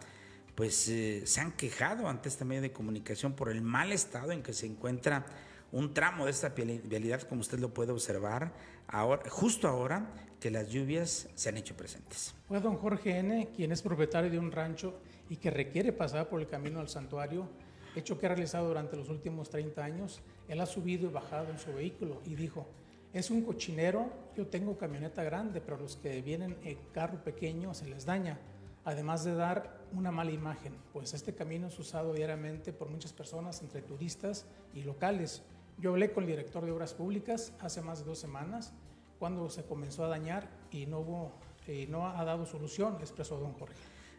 pues 0.56 0.88
eh, 0.90 1.24
se 1.26 1.42
han 1.42 1.52
quejado 1.54 2.08
ante 2.08 2.30
este 2.30 2.46
medio 2.46 2.62
de 2.62 2.72
comunicación 2.72 3.34
por 3.34 3.50
el 3.50 3.62
mal 3.62 3.92
estado 3.92 4.32
en 4.32 4.44
que 4.44 4.54
se 4.54 4.68
encuentra 4.68 5.26
un 5.72 5.94
tramo 5.94 6.26
de 6.26 6.32
esta 6.32 6.50
vialidad, 6.50 7.24
como 7.24 7.42
usted 7.42 7.58
lo 7.58 7.74
puede 7.74 7.92
observar, 7.92 8.54
ahora, 8.88 9.24
justo 9.28 9.68
ahora 9.68 10.08
que 10.40 10.52
las 10.52 10.70
lluvias 10.70 11.30
se 11.34 11.50
han 11.50 11.58
hecho 11.58 11.76
presentes. 11.76 12.36
Fue 12.48 12.60
don 12.60 12.78
Jorge 12.78 13.18
N., 13.18 13.50
quien 13.56 13.72
es 13.72 13.82
propietario 13.82 14.30
de 14.30 14.38
un 14.38 14.52
rancho 14.52 15.00
y 15.30 15.38
que 15.38 15.50
requiere 15.50 15.92
pasar 15.92 16.30
por 16.30 16.42
el 16.42 16.48
camino 16.48 16.80
al 16.80 16.90
santuario, 16.90 17.50
hecho 17.96 18.18
que 18.18 18.26
ha 18.26 18.30
realizado 18.30 18.68
durante 18.68 18.96
los 18.96 19.10
últimos 19.10 19.50
30 19.50 19.84
años. 19.84 20.22
Él 20.48 20.60
ha 20.60 20.66
subido 20.66 21.10
y 21.10 21.14
bajado 21.14 21.50
en 21.50 21.60
su 21.60 21.74
vehículo 21.74 22.22
y 22.26 22.36
dijo, 22.36 22.66
es 23.14 23.30
un 23.30 23.44
cochinero, 23.44 24.10
yo 24.36 24.48
tengo 24.48 24.78
camioneta 24.78 25.24
grande, 25.24 25.62
pero 25.62 25.78
los 25.78 25.98
que 25.98 26.22
vienen 26.22 26.58
en 26.64 26.78
carro 26.94 27.24
pequeño 27.24 27.74
se 27.76 27.88
les 27.88 28.06
daña, 28.06 28.40
además 28.86 29.24
de 29.24 29.36
dar 29.36 29.82
una 29.94 30.12
mala 30.12 30.32
imagen, 30.32 30.74
pues 30.92 31.14
este 31.14 31.36
camino 31.36 31.68
es 31.68 31.78
usado 31.78 32.14
diariamente 32.14 32.74
por 32.74 32.90
muchas 32.90 33.14
personas, 33.14 33.62
entre 33.62 33.84
turistas 33.84 34.48
y 34.74 34.82
locales. 34.82 35.44
Yo 35.78 35.92
hablé 35.92 36.12
con 36.12 36.24
el 36.24 36.32
director 36.32 36.66
de 36.66 36.72
Obras 36.72 36.96
Públicas 36.96 37.54
hace 37.60 37.82
más 37.82 38.00
de 38.00 38.06
dos 38.06 38.18
semanas, 38.18 38.74
cuando 39.20 39.48
se 39.50 39.64
comenzó 39.64 40.04
a 40.04 40.08
dañar 40.08 40.50
y 40.72 40.88
no, 40.88 41.00
hubo, 41.00 41.32
y 41.68 41.86
no 41.86 42.08
ha 42.08 42.26
dado 42.26 42.48
solución, 42.48 42.98
expresó 43.00 43.38
don 43.38 43.54
Jorge. 43.54 43.76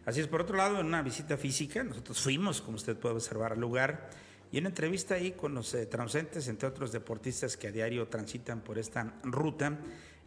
Así 0.06 0.20
es, 0.20 0.28
por 0.28 0.42
otro 0.42 0.56
lado, 0.56 0.80
en 0.80 0.86
una 0.86 1.00
visita 1.00 1.38
física, 1.38 1.82
nosotros 1.82 2.20
fuimos, 2.20 2.60
como 2.60 2.76
usted 2.76 2.96
puede 2.96 3.14
observar, 3.14 3.52
al 3.52 3.60
lugar, 3.60 4.10
y 4.52 4.58
una 4.58 4.68
entrevista 4.68 5.14
ahí 5.14 5.32
con 5.32 5.54
los 5.54 5.72
eh, 5.74 5.88
entre 5.90 6.68
otros 6.68 6.92
deportistas 6.92 7.56
que 7.56 7.68
a 7.68 7.72
diario 7.72 8.06
transitan 8.08 8.60
por 8.60 8.78
esta 8.78 9.14
ruta, 9.22 9.78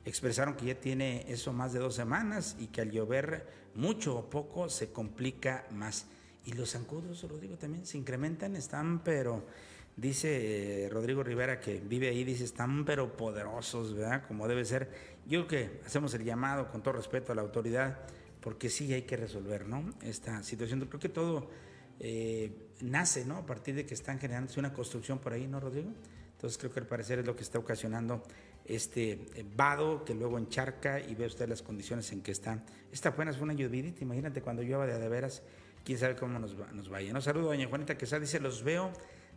expresaron 0.03 0.55
que 0.55 0.65
ya 0.65 0.75
tiene 0.75 1.25
eso 1.31 1.53
más 1.53 1.73
de 1.73 1.79
dos 1.79 1.93
semanas 1.93 2.55
y 2.59 2.67
que 2.67 2.81
al 2.81 2.91
llover 2.91 3.45
mucho 3.75 4.17
o 4.17 4.29
poco 4.29 4.67
se 4.67 4.91
complica 4.91 5.67
más. 5.71 6.07
Y 6.45 6.53
los 6.53 6.71
zancudos, 6.71 7.25
digo 7.39 7.57
también 7.57 7.85
se 7.85 7.97
incrementan, 7.97 8.55
están, 8.55 9.03
pero 9.03 9.45
dice 9.95 10.85
eh, 10.85 10.89
Rodrigo 10.89 11.23
Rivera 11.23 11.59
que 11.59 11.79
vive 11.79 12.09
ahí, 12.09 12.23
dice, 12.23 12.45
están 12.45 12.83
pero 12.83 13.15
poderosos, 13.15 13.93
¿verdad? 13.93 14.23
Como 14.27 14.47
debe 14.47 14.65
ser. 14.65 14.89
Yo 15.27 15.45
creo 15.45 15.47
que 15.47 15.81
hacemos 15.85 16.13
el 16.15 16.23
llamado 16.23 16.71
con 16.71 16.81
todo 16.81 16.95
respeto 16.95 17.31
a 17.31 17.35
la 17.35 17.43
autoridad 17.43 17.99
porque 18.41 18.69
sí 18.69 18.93
hay 18.93 19.03
que 19.03 19.17
resolver, 19.17 19.67
¿no? 19.67 19.93
Esta 20.01 20.43
situación. 20.43 20.79
Creo 20.81 20.99
que 20.99 21.09
todo 21.09 21.49
eh, 21.99 22.51
nace, 22.81 23.25
¿no? 23.25 23.37
A 23.37 23.45
partir 23.45 23.75
de 23.75 23.85
que 23.85 23.93
están 23.93 24.19
generándose 24.19 24.59
una 24.59 24.73
construcción 24.73 25.19
por 25.19 25.33
ahí, 25.33 25.47
¿no, 25.47 25.59
Rodrigo? 25.59 25.91
Entonces 26.33 26.57
creo 26.57 26.71
que 26.71 26.79
al 26.79 26.85
parecer 26.85 27.19
es 27.19 27.25
lo 27.25 27.35
que 27.35 27.41
está 27.41 27.57
ocasionando 27.57 28.21
este 28.65 29.11
eh, 29.33 29.45
vado 29.55 30.05
que 30.05 30.13
luego 30.13 30.37
encharca 30.37 30.99
y 30.99 31.15
ve 31.15 31.25
usted 31.25 31.49
las 31.49 31.63
condiciones 31.63 32.11
en 32.11 32.21
que 32.21 32.31
está. 32.31 32.63
Esta 32.91 33.09
apenas 33.09 33.37
fue 33.37 33.45
una 33.45 33.53
lluvidita, 33.53 34.03
imagínate 34.03 34.41
cuando 34.41 34.61
llueva 34.61 34.85
de, 34.85 35.09
veras, 35.09 35.41
quién 35.83 35.97
sabe 35.97 36.15
cómo 36.15 36.37
nos, 36.37 36.59
va, 36.59 36.71
nos 36.73 36.89
vaya. 36.89 37.11
No 37.11 37.21
saludo 37.21 37.47
doña 37.47 37.67
Juanita 37.67 37.97
Quesada, 37.97 38.19
dice, 38.19 38.39
los 38.39 38.63
veo 38.63 38.91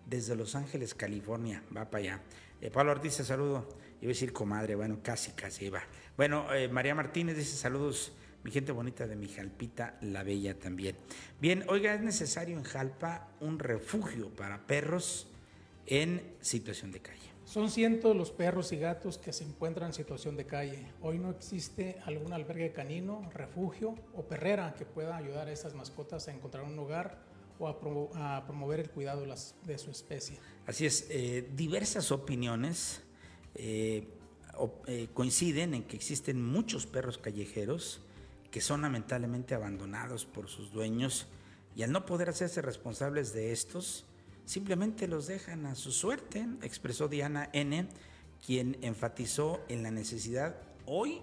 desde 0.04 0.36
Los 0.36 0.54
Ángeles, 0.54 0.94
California, 0.94 1.62
va 1.74 1.88
para 1.88 2.02
allá. 2.02 2.22
Eh, 2.60 2.70
Pablo 2.70 2.92
Ortiz, 2.92 3.14
saludo, 3.14 3.66
iba 4.02 4.10
a 4.10 4.14
decir 4.14 4.32
comadre, 4.34 4.74
bueno, 4.74 4.98
casi, 5.02 5.32
casi 5.32 5.70
va. 5.70 5.82
Bueno, 6.18 6.46
María 6.70 6.94
Martínez 6.94 7.36
dice 7.36 7.56
saludos, 7.56 8.12
mi 8.42 8.50
gente 8.50 8.72
bonita 8.72 9.06
de 9.06 9.16
mi 9.16 9.28
Jalpita, 9.28 9.98
la 10.00 10.22
Bella 10.22 10.58
también. 10.58 10.96
Bien, 11.40 11.64
oiga, 11.68 11.94
es 11.94 12.00
necesario 12.00 12.56
en 12.56 12.64
Jalpa 12.64 13.28
un 13.40 13.58
refugio 13.58 14.30
para 14.30 14.66
perros 14.66 15.28
en 15.86 16.22
situación 16.40 16.92
de 16.92 17.00
calle. 17.00 17.30
Son 17.44 17.68
cientos 17.68 18.14
los 18.16 18.30
perros 18.30 18.70
y 18.72 18.76
gatos 18.76 19.18
que 19.18 19.32
se 19.32 19.44
encuentran 19.44 19.88
en 19.88 19.92
situación 19.92 20.36
de 20.36 20.46
calle. 20.46 20.86
Hoy 21.02 21.18
no 21.18 21.30
existe 21.30 21.96
algún 22.04 22.32
albergue 22.32 22.72
canino, 22.72 23.28
refugio 23.34 23.96
o 24.14 24.22
perrera 24.22 24.74
que 24.78 24.84
pueda 24.84 25.16
ayudar 25.16 25.48
a 25.48 25.52
estas 25.52 25.74
mascotas 25.74 26.28
a 26.28 26.32
encontrar 26.32 26.64
un 26.64 26.78
hogar 26.78 27.18
o 27.58 27.66
a, 27.66 28.36
a 28.36 28.46
promover 28.46 28.80
el 28.80 28.90
cuidado 28.90 29.26
de, 29.64 29.78
su 29.78 29.90
especie. 29.90 30.38
Así 30.66 30.86
es, 30.86 31.08
eh, 31.10 31.50
diversas 31.56 32.12
opiniones 32.12 33.02
eh, 33.56 34.06
eh, 34.86 35.08
coinciden 35.12 35.74
en 35.74 35.82
que 35.82 35.96
existen 35.96 36.42
muchos 36.44 36.86
perros 36.86 37.18
callejeros 37.18 38.02
que 38.50 38.60
son 38.60 38.82
lamentablemente 38.82 39.54
abandonados 39.54 40.24
por 40.24 40.48
sus 40.48 40.72
dueños 40.72 41.28
y 41.76 41.82
al 41.82 41.92
no 41.92 42.04
poder 42.04 42.28
hacerse 42.28 42.62
responsables 42.62 43.32
de 43.32 43.52
estos, 43.52 44.06
simplemente 44.44 45.06
los 45.06 45.26
dejan 45.26 45.66
a 45.66 45.74
su 45.74 45.92
suerte, 45.92 46.46
expresó 46.62 47.08
Diana 47.08 47.48
N., 47.52 47.88
quien 48.44 48.78
enfatizó 48.82 49.60
en 49.68 49.82
la 49.82 49.90
necesidad 49.90 50.56
hoy, 50.86 51.20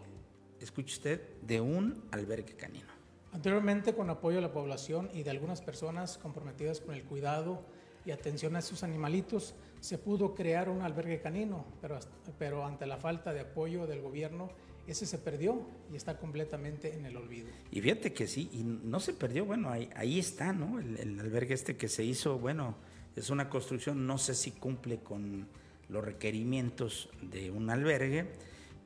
escuche 0.61 0.93
usted, 0.93 1.21
de 1.41 1.59
un 1.59 2.03
albergue 2.11 2.55
canino. 2.55 2.87
Anteriormente, 3.33 3.93
con 3.93 4.09
apoyo 4.09 4.37
de 4.37 4.43
la 4.43 4.53
población 4.53 5.09
y 5.13 5.23
de 5.23 5.31
algunas 5.31 5.61
personas 5.61 6.17
comprometidas 6.17 6.79
con 6.79 6.95
el 6.95 7.03
cuidado 7.03 7.65
y 8.05 8.11
atención 8.11 8.55
a 8.55 8.61
sus 8.61 8.83
animalitos, 8.83 9.53
se 9.81 9.97
pudo 9.97 10.33
crear 10.33 10.69
un 10.69 10.81
albergue 10.81 11.19
canino, 11.19 11.65
pero, 11.81 11.99
pero 12.39 12.65
ante 12.65 12.85
la 12.85 12.97
falta 12.97 13.33
de 13.33 13.41
apoyo 13.41 13.85
del 13.85 14.01
gobierno, 14.01 14.49
ese 14.87 15.05
se 15.05 15.17
perdió 15.17 15.61
y 15.91 15.95
está 15.95 16.17
completamente 16.17 16.93
en 16.93 17.05
el 17.05 17.17
olvido. 17.17 17.49
Y 17.71 17.81
fíjate 17.81 18.13
que 18.13 18.27
sí, 18.27 18.49
y 18.53 18.63
no 18.63 18.99
se 18.99 19.13
perdió, 19.13 19.45
bueno, 19.45 19.69
ahí, 19.69 19.89
ahí 19.95 20.17
está, 20.17 20.53
¿no? 20.53 20.79
El, 20.79 21.19
albergue 21.19 21.53
este 21.53 21.75
que 21.75 21.89
se 21.89 22.03
hizo, 22.03 22.39
bueno, 22.39 22.75
es 23.15 23.29
una 23.29 23.49
construcción, 23.49 24.07
no 24.07 24.17
sé 24.17 24.33
si 24.33 24.51
cumple 24.51 24.99
con 24.99 25.47
los 25.89 26.03
requerimientos 26.03 27.09
de 27.21 27.51
un 27.51 27.69
albergue, 27.69 28.27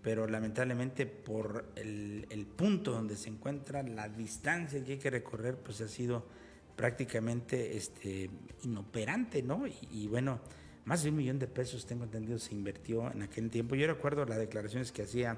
pero 0.02 0.28
lamentablemente 0.28 1.06
por 1.06 1.72
el, 1.76 2.48
punto 2.56 2.92
donde 2.92 3.16
se 3.16 3.30
encuentra, 3.30 3.84
la 3.84 4.10
distancia 4.10 4.84
que 4.84 4.94
hay 4.94 4.98
que 4.98 5.10
recorrer, 5.10 5.58
pues 5.58 5.82
ha 5.82 5.88
sido 5.88 6.26
prácticamente 6.76 7.78
este, 7.78 8.30
inoperante, 8.64 9.44
¿no? 9.44 9.66
Y, 9.92 10.08
bueno, 10.08 10.40
más 10.86 11.04
de 11.04 11.10
un 11.10 11.18
millón 11.18 11.38
de 11.38 11.48
pesos, 11.48 11.86
tengo 11.86 12.06
entendido, 12.06 12.40
se 12.40 12.54
invirtió 12.54 13.12
en 13.12 13.22
aquel 13.22 13.52
tiempo. 13.52 13.76
Yo 13.76 13.86
recuerdo 13.86 14.26
las 14.26 14.40
declaraciones 14.40 14.92
que 14.92 15.04
hacía 15.04 15.38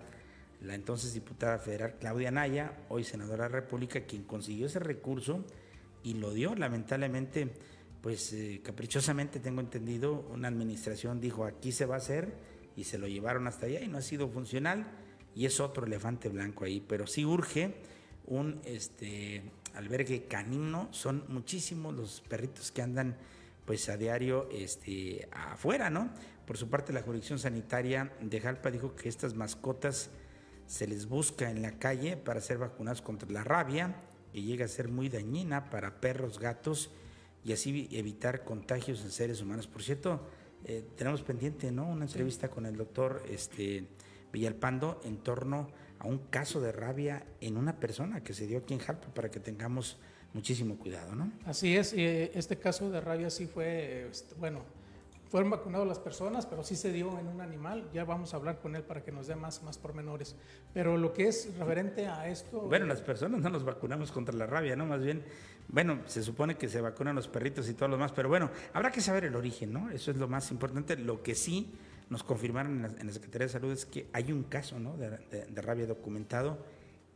la 0.64 0.76
entonces 0.76 1.14
diputada 1.14 1.60
federal 1.60 1.96
Claudia 2.00 2.32
Naya, 2.32 2.86
hoy 2.90 3.04
senadora 3.04 3.44
de 3.44 3.50
la 3.50 3.60
República, 3.60 4.02
quien 4.02 4.24
consiguió 4.24 4.68
ese 4.68 4.80
recurso 4.80 5.44
y 6.04 6.14
lo 6.16 6.32
dio. 6.32 6.56
Lamentablemente, 6.56 7.54
pues 8.02 8.32
eh, 8.34 8.62
caprichosamente 8.64 9.40
tengo 9.40 9.60
entendido, 9.60 10.26
una 10.32 10.48
administración 10.48 11.20
dijo 11.20 11.46
aquí 11.46 11.72
se 11.72 11.86
va 11.86 11.96
a 11.96 11.98
hacer 11.98 12.34
y 12.78 12.86
se 12.86 12.98
lo 12.98 13.08
llevaron 13.08 13.46
hasta 13.48 13.66
allá 13.66 13.82
y 13.82 13.88
no 13.90 13.98
ha 13.98 14.02
sido 14.02 14.30
funcional 14.30 14.88
y 15.36 15.46
es 15.46 15.60
otro 15.60 15.86
elefante 15.86 16.30
blanco 16.30 16.64
ahí, 16.64 16.82
pero 16.86 17.08
sí 17.08 17.26
urge 17.26 17.76
un 18.26 18.62
este 18.64 19.44
albergue 19.74 20.26
canino, 20.26 20.88
son 20.92 21.26
muchísimos 21.28 21.94
los 21.94 22.22
perritos 22.22 22.72
que 22.72 22.82
andan 22.82 23.18
pues 23.66 23.90
a 23.90 23.98
diario 23.98 24.48
este 24.52 25.28
afuera, 25.32 25.90
¿no? 25.90 26.10
Por 26.46 26.58
su 26.58 26.70
parte 26.70 26.94
la 26.94 27.02
jurisdicción 27.02 27.40
sanitaria 27.40 28.14
de 28.22 28.40
Jalpa 28.40 28.72
dijo 28.72 28.96
que 28.96 29.10
estas 29.10 29.34
mascotas 29.34 30.10
se 30.74 30.88
les 30.88 31.08
busca 31.08 31.52
en 31.52 31.62
la 31.62 31.78
calle 31.78 32.18
para 32.18 32.42
ser 32.42 32.58
vacunados 32.58 33.04
contra 33.04 33.30
la 33.30 33.44
rabia, 33.44 33.96
que 34.32 34.42
llega 34.42 34.66
a 34.66 34.68
ser 34.68 34.88
muy 34.88 35.08
dañina 35.08 35.70
para 35.70 36.02
perros, 36.02 36.40
gatos 36.40 36.90
y 37.46 37.54
así 37.54 37.88
evitar 37.92 38.44
contagios 38.44 39.02
en 39.04 39.12
seres 39.12 39.40
humanos. 39.40 39.68
Por 39.68 39.84
cierto, 39.84 40.28
eh, 40.66 40.84
tenemos 40.96 41.22
pendiente 41.22 41.72
¿no? 41.72 41.88
una 41.88 42.06
entrevista 42.06 42.48
sí. 42.48 42.54
con 42.56 42.66
el 42.66 42.76
doctor 42.76 43.22
este, 43.30 43.86
Villalpando 44.32 45.00
en 45.04 45.18
torno 45.18 45.68
a 46.00 46.08
un 46.08 46.18
caso 46.32 46.60
de 46.60 46.72
rabia 46.72 47.24
en 47.40 47.58
una 47.58 47.80
persona 47.80 48.24
que 48.24 48.34
se 48.34 48.48
dio 48.48 48.58
aquí 48.58 48.74
en 48.74 48.80
Jalpa 48.80 49.14
para 49.14 49.30
que 49.30 49.40
tengamos 49.40 50.00
muchísimo 50.34 50.80
cuidado. 50.80 51.14
¿no? 51.14 51.32
Así 51.46 51.78
es, 51.78 51.94
este 51.94 52.58
caso 52.58 52.90
de 52.90 53.00
rabia 53.00 53.30
sí 53.30 53.46
fue, 53.46 54.08
este, 54.10 54.34
bueno, 54.40 54.64
fueron 55.34 55.50
vacunadas 55.50 55.88
las 55.88 55.98
personas, 55.98 56.46
pero 56.46 56.64
sí 56.64 56.76
se 56.76 56.92
dio 56.92 57.18
en 57.18 57.28
un 57.28 57.42
animal. 57.42 57.90
Ya 57.92 58.06
vamos 58.06 58.36
a 58.36 58.38
hablar 58.38 58.60
con 58.60 58.76
él 58.76 58.84
para 58.84 59.04
que 59.04 59.12
nos 59.12 59.26
dé 59.26 59.36
más, 59.36 59.64
más 59.64 59.80
pormenores. 59.80 60.36
Pero 60.76 60.96
lo 60.96 61.12
que 61.12 61.28
es 61.28 61.58
referente 61.58 62.06
a 62.06 62.30
esto... 62.30 62.62
Bueno, 62.62 62.86
las 62.86 63.02
personas 63.02 63.42
no 63.42 63.50
nos 63.50 63.64
vacunamos 63.64 64.12
contra 64.12 64.36
la 64.36 64.46
rabia, 64.46 64.76
¿no? 64.76 64.86
Más 64.86 65.02
bien, 65.02 65.24
bueno, 65.70 66.02
se 66.06 66.22
supone 66.22 66.56
que 66.56 66.70
se 66.70 66.82
vacunan 66.82 67.16
los 67.16 67.28
perritos 67.28 67.68
y 67.68 67.74
todo 67.74 67.90
lo 67.90 67.96
demás, 67.96 68.12
pero 68.12 68.30
bueno, 68.30 68.52
habrá 68.74 68.92
que 68.92 69.02
saber 69.02 69.26
el 69.26 69.36
origen, 69.36 69.74
¿no? 69.74 69.90
Eso 69.90 70.12
es 70.12 70.18
lo 70.18 70.28
más 70.28 70.52
importante. 70.52 70.98
Lo 70.98 71.24
que 71.24 71.34
sí 71.34 71.74
nos 72.12 72.22
confirmaron 72.24 72.74
en 72.74 72.82
la, 72.84 73.02
en 73.02 73.08
la 73.08 73.14
Secretaría 73.14 73.48
de 73.48 73.54
Salud 73.54 73.72
es 73.72 73.88
que 73.88 74.12
hay 74.14 74.32
un 74.32 74.44
caso, 74.44 74.80
¿no? 74.80 74.96
De, 74.98 75.18
de, 75.32 75.48
de 75.48 75.62
rabia 75.64 75.88
documentado 75.88 76.60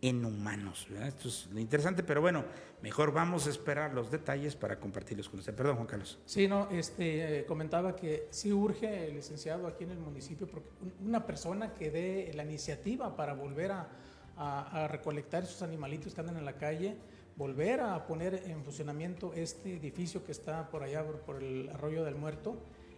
en 0.01 0.23
humanos. 0.23 0.87
¿verdad? 0.89 1.07
Esto 1.07 1.27
es 1.27 1.47
lo 1.51 1.59
interesante, 1.59 2.03
pero 2.03 2.21
bueno, 2.21 2.45
mejor 2.81 3.11
vamos 3.11 3.47
a 3.47 3.49
esperar 3.49 3.93
los 3.93 4.11
detalles 4.11 4.55
para 4.55 4.79
compartirlos 4.79 5.29
con 5.29 5.39
usted. 5.39 5.53
Perdón, 5.55 5.75
Juan 5.77 5.87
Carlos. 5.87 6.19
Sí, 6.25 6.47
no, 6.47 6.69
este, 6.69 7.39
eh, 7.39 7.45
comentaba 7.45 7.95
que 7.95 8.27
sí 8.29 8.51
urge 8.51 9.07
el 9.07 9.15
licenciado 9.15 9.67
aquí 9.67 9.83
en 9.83 9.91
el 9.91 9.99
municipio, 9.99 10.47
porque 10.47 10.69
una 11.03 11.25
persona 11.25 11.73
que 11.73 11.89
dé 11.91 12.31
la 12.35 12.43
iniciativa 12.43 13.15
para 13.15 13.33
volver 13.33 13.71
a, 13.71 13.89
a, 14.35 14.83
a 14.83 14.87
recolectar 14.87 15.43
esos 15.43 15.61
animalitos 15.61 16.13
que 16.13 16.21
andan 16.21 16.37
en 16.37 16.45
la 16.45 16.57
calle, 16.57 16.95
volver 17.35 17.81
a 17.81 18.05
poner 18.05 18.43
en 18.45 18.63
funcionamiento 18.63 19.33
este 19.33 19.75
edificio 19.75 20.23
que 20.23 20.31
está 20.31 20.69
por 20.69 20.83
allá, 20.83 21.05
por, 21.05 21.19
por 21.21 21.43
el 21.43 21.69
arroyo 21.69 22.03
del 22.03 22.15
muerto, 22.15 22.57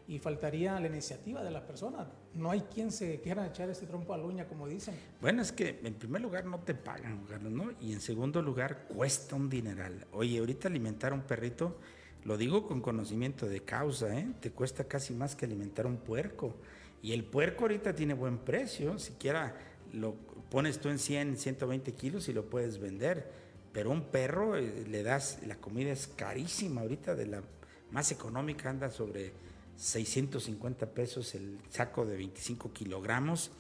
y 0.09 0.17
faltaría 0.17 0.79
la 0.79 0.87
iniciativa 0.87 1.43
de 1.43 1.51
la 1.51 1.67
persona. 1.67 2.07
No 2.33 2.49
hay 2.49 2.61
quien 2.61 2.91
se 2.91 3.21
quiera 3.21 3.45
echar 3.45 3.69
este 3.69 3.85
trompo 3.85 4.11
a 4.11 4.17
la 4.17 4.25
uña, 4.25 4.47
como 4.47 4.67
dicen. 4.67 4.95
Bueno, 5.21 5.43
es 5.43 5.51
que 5.51 5.79
en 5.83 5.93
primer 5.93 6.23
lugar 6.23 6.45
no 6.45 6.57
te 6.61 6.73
pagan, 6.73 7.27
¿no? 7.51 7.71
Y 7.79 7.93
en 7.93 8.01
segundo 8.01 8.41
lugar 8.41 8.87
cuesta 8.87 9.35
un 9.35 9.51
dineral. 9.51 10.07
Oye, 10.11 10.39
ahorita 10.39 10.67
alimentar 10.67 11.11
a 11.11 11.15
un 11.15 11.21
perrito, 11.21 11.77
lo 12.25 12.37
digo 12.37 12.65
con 12.65 12.81
conocimiento 12.81 13.45
de 13.45 13.61
causa, 13.61 14.17
¿eh? 14.17 14.27
Te 14.39 14.49
cuesta 14.49 14.85
casi 14.85 15.13
más 15.13 15.35
que 15.35 15.45
alimentar 15.45 15.85
un 15.85 15.97
puerco. 15.97 16.55
Y 17.03 17.13
el 17.13 17.23
puerco 17.23 17.65
ahorita 17.65 17.93
tiene 17.93 18.15
buen 18.15 18.39
precio, 18.39 18.97
siquiera 18.97 19.55
lo 19.93 20.15
pones 20.49 20.79
tú 20.79 20.89
en 20.89 20.97
100, 20.97 21.37
120 21.37 21.93
kilos 21.93 22.27
y 22.29 22.33
lo 22.33 22.49
puedes 22.49 22.79
vender. 22.79 23.31
Pero 23.71 23.91
un 23.91 24.05
perro 24.05 24.57
eh, 24.57 24.85
le 24.87 25.03
das, 25.03 25.37
la 25.45 25.57
comida 25.57 25.91
es 25.91 26.07
carísima 26.07 26.81
ahorita, 26.81 27.13
de 27.13 27.27
la 27.27 27.43
más 27.91 28.11
económica 28.11 28.71
anda 28.71 28.89
sobre 28.89 29.33
650 29.79 30.87
pesos 30.87 31.33
el 31.35 31.57
saco 31.69 32.05
de 32.05 32.17
25 32.17 32.73
kilogramos 32.73 33.51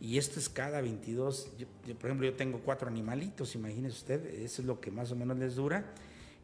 y 0.00 0.18
esto 0.18 0.38
es 0.38 0.48
cada 0.48 0.80
22, 0.80 1.52
yo, 1.56 1.66
yo, 1.86 1.94
por 1.94 2.10
ejemplo 2.10 2.26
yo 2.26 2.34
tengo 2.34 2.58
cuatro 2.58 2.88
animalitos, 2.88 3.54
imagínese 3.54 3.96
usted, 3.96 4.26
eso 4.42 4.60
es 4.60 4.66
lo 4.66 4.80
que 4.80 4.90
más 4.90 5.12
o 5.12 5.16
menos 5.16 5.38
les 5.38 5.54
dura, 5.54 5.94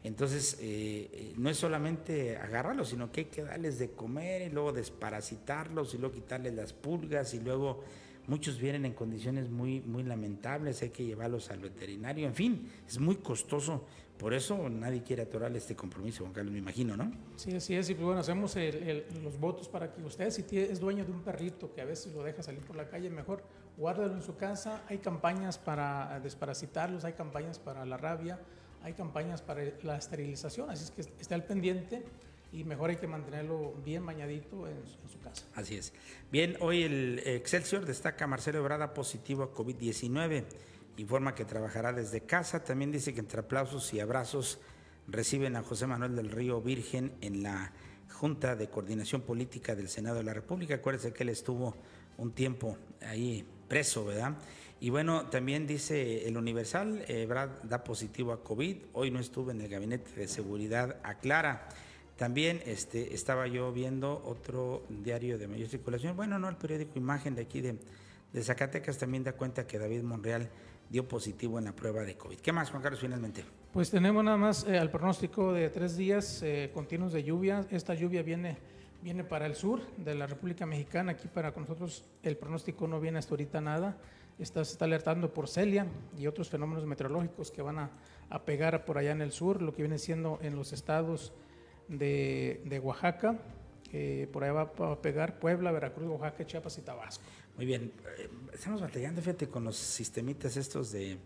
entonces 0.03 0.57
eh, 0.61 1.33
no 1.37 1.49
es 1.49 1.57
solamente 1.57 2.37
agarrarlos, 2.37 2.89
sino 2.89 3.11
que 3.11 3.21
hay 3.21 3.25
que 3.25 3.43
darles 3.43 3.77
de 3.77 3.91
comer 3.91 4.43
y 4.43 4.49
luego 4.49 4.71
desparasitarlos 4.71 5.93
y 5.93 5.97
luego 5.97 6.15
quitarles 6.15 6.53
las 6.53 6.73
pulgas 6.73 7.33
y 7.33 7.41
luego 7.41 7.83
muchos 8.27 8.59
vienen 8.59 8.85
en 8.85 8.93
condiciones 8.93 9.49
muy, 9.49 9.81
muy 9.81 10.03
lamentables, 10.03 10.81
hay 10.81 10.89
que 10.89 11.03
llevarlos 11.03 11.51
al 11.51 11.59
veterinario, 11.59 12.27
en 12.27 12.35
fin, 12.35 12.71
es 12.87 12.97
muy 12.97 13.17
costoso 13.17 13.85
por 14.19 14.33
eso 14.33 14.69
nadie 14.69 15.01
quiere 15.01 15.21
atorarle 15.21 15.59
este 15.59 15.77
compromiso, 15.77 16.23
Juan 16.23 16.33
Carlos, 16.33 16.51
me 16.51 16.59
imagino, 16.59 16.97
¿no? 16.97 17.09
Sí, 17.37 17.55
así 17.55 17.73
es. 17.73 17.89
Y 17.89 17.95
pues 17.95 18.05
bueno, 18.05 18.19
hacemos 18.19 18.53
el, 18.57 18.75
el, 18.75 19.05
los 19.23 19.39
votos 19.39 19.69
para 19.69 19.93
que 19.93 20.03
usted, 20.03 20.29
si 20.29 20.43
es 20.57 20.79
dueño 20.81 21.05
de 21.05 21.11
un 21.11 21.21
perrito 21.21 21.73
que 21.73 21.79
a 21.79 21.85
veces 21.85 22.13
lo 22.13 22.21
deja 22.21 22.43
salir 22.43 22.61
por 22.61 22.75
la 22.75 22.89
calle, 22.89 23.09
mejor 23.09 23.43
guárdalo 23.77 24.13
en 24.13 24.21
su 24.21 24.35
casa. 24.35 24.83
Hay 24.89 24.97
campañas 24.97 25.57
para 25.57 26.19
desparasitarlos, 26.19 27.05
hay 27.05 27.13
campañas 27.13 27.59
para 27.59 27.85
la 27.85 27.95
rabia, 27.95 28.39
hay 28.83 28.91
campañas 28.91 29.41
para 29.41 29.63
la 29.83 29.95
esterilización, 29.95 30.69
así 30.69 30.83
es 30.83 30.91
que 30.91 31.01
esté 31.01 31.33
al 31.33 31.45
pendiente 31.45 32.03
y 32.51 32.65
mejor 32.65 32.89
hay 32.89 32.97
que 32.97 33.07
mantenerlo 33.07 33.73
bien 33.85 34.05
bañadito 34.05 34.67
en, 34.67 34.75
en, 34.77 35.09
su 35.09 35.19
casa. 35.21 35.45
Así 35.55 35.75
es. 35.75 35.93
Bien, 36.29 36.57
hoy 36.59 36.83
el 36.83 37.21
Excelsior 37.23 37.85
destaca 37.85 38.27
Marcelo 38.27 38.59
Ebrada 38.59 38.93
positivo 38.93 39.43
a 39.43 39.53
COVID-19. 39.53 40.43
Informa 40.99 41.35
que 41.35 41.45
trabajará 41.45 41.93
desde 41.93 42.21
casa. 42.21 42.63
También 42.63 42.91
dice 42.91 43.13
que 43.13 43.19
entre 43.19 43.39
aplausos 43.39 43.93
y 43.93 43.99
abrazos 43.99 44.59
reciben 45.07 45.55
a 45.55 45.63
José 45.63 45.87
Manuel 45.87 46.15
del 46.15 46.29
Río 46.29 46.61
Virgen 46.61 47.13
en 47.21 47.43
la 47.43 47.71
Junta 48.11 48.55
de 48.55 48.69
Coordinación 48.69 49.21
Política 49.21 49.75
del 49.75 49.89
Senado 49.89 50.17
de 50.17 50.23
la 50.23 50.33
República. 50.33 50.75
Acuérdense 50.75 51.13
que 51.13 51.23
él 51.23 51.29
estuvo 51.29 51.75
un 52.17 52.31
tiempo 52.31 52.77
ahí 53.01 53.45
preso, 53.67 54.05
¿verdad? 54.05 54.35
Y 54.81 54.89
bueno, 54.89 55.27
también 55.29 55.67
dice 55.67 56.27
el 56.27 56.37
Universal, 56.37 57.03
eh, 57.07 57.25
Brad 57.25 57.49
da 57.63 57.83
positivo 57.83 58.31
a 58.31 58.43
COVID, 58.43 58.77
hoy 58.93 59.11
no 59.11 59.19
estuve 59.19 59.51
en 59.51 59.61
el 59.61 59.69
gabinete 59.69 60.11
de 60.15 60.27
seguridad, 60.27 60.97
aclara. 61.03 61.67
También 62.15 62.61
este, 62.65 63.13
estaba 63.13 63.47
yo 63.47 63.71
viendo 63.73 64.21
otro 64.25 64.85
diario 64.89 65.37
de 65.37 65.47
mayor 65.47 65.67
circulación, 65.67 66.15
bueno, 66.15 66.39
no, 66.39 66.47
el 66.49 66.55
periódico 66.55 66.97
Imagen 66.97 67.35
de 67.35 67.41
aquí 67.41 67.61
de, 67.61 67.77
de 68.31 68.43
Zacatecas 68.43 68.97
también 68.97 69.23
da 69.23 69.33
cuenta 69.33 69.67
que 69.67 69.79
David 69.79 70.03
Monreal 70.03 70.49
dio 70.89 71.07
positivo 71.07 71.59
en 71.59 71.65
la 71.65 71.75
prueba 71.75 72.01
de 72.01 72.17
COVID. 72.17 72.39
¿Qué 72.39 72.51
más, 72.51 72.71
Juan 72.71 72.81
Carlos, 72.81 72.99
finalmente? 72.99 73.43
Pues 73.71 73.91
tenemos 73.91 74.23
nada 74.23 74.37
más 74.37 74.65
eh, 74.67 74.77
al 74.79 74.89
pronóstico 74.89 75.53
de 75.53 75.69
tres 75.69 75.95
días 75.95 76.41
eh, 76.41 76.71
continuos 76.73 77.13
de 77.13 77.23
lluvia. 77.23 77.65
Esta 77.69 77.93
lluvia 77.93 78.23
viene, 78.23 78.57
viene 79.03 79.23
para 79.23 79.45
el 79.45 79.55
sur 79.55 79.81
de 79.97 80.15
la 80.15 80.25
República 80.25 80.65
Mexicana. 80.65 81.11
Aquí 81.11 81.27
para 81.27 81.51
nosotros 81.51 82.03
el 82.23 82.35
pronóstico 82.37 82.87
no 82.87 82.99
viene 82.99 83.19
hasta 83.19 83.31
ahorita 83.31 83.61
nada. 83.61 83.97
Está, 84.39 84.63
se 84.65 84.71
está 84.71 84.85
alertando 84.85 85.33
por 85.33 85.47
Celia 85.47 85.85
y 86.17 86.25
otros 86.25 86.49
fenómenos 86.49 86.85
meteorológicos 86.85 87.51
que 87.51 87.61
van 87.61 87.77
a, 87.77 87.91
a, 88.29 88.45
pegar 88.45 88.85
por 88.85 88.97
allá 88.97 89.11
en 89.11 89.21
el 89.21 89.31
sur, 89.31 89.61
lo 89.61 89.73
que 89.75 89.81
viene 89.81 89.99
siendo 89.99 90.39
en 90.41 90.55
los 90.55 90.71
estados 90.71 91.33
de, 91.89 92.61
de 92.65 92.79
Oaxaca. 92.79 93.37
Eh, 93.91 94.27
por 94.31 94.43
allá 94.43 94.53
va 94.53 94.91
a 94.91 95.01
pegar 95.01 95.39
Puebla, 95.39 95.71
Veracruz, 95.71 96.07
Oaxaca, 96.09 96.45
Chiapas 96.45 96.77
y 96.77 96.81
Tabasco. 96.81 97.23
Muy 97.59 97.65
bien, 97.65 97.91
estamos 98.53 98.79
batallando, 98.79 99.19
fíjate, 99.19 99.49
con 99.49 99.65
los 99.65 99.75
sistemitas 99.75 100.55
estos 100.55 100.93
de 100.93 101.17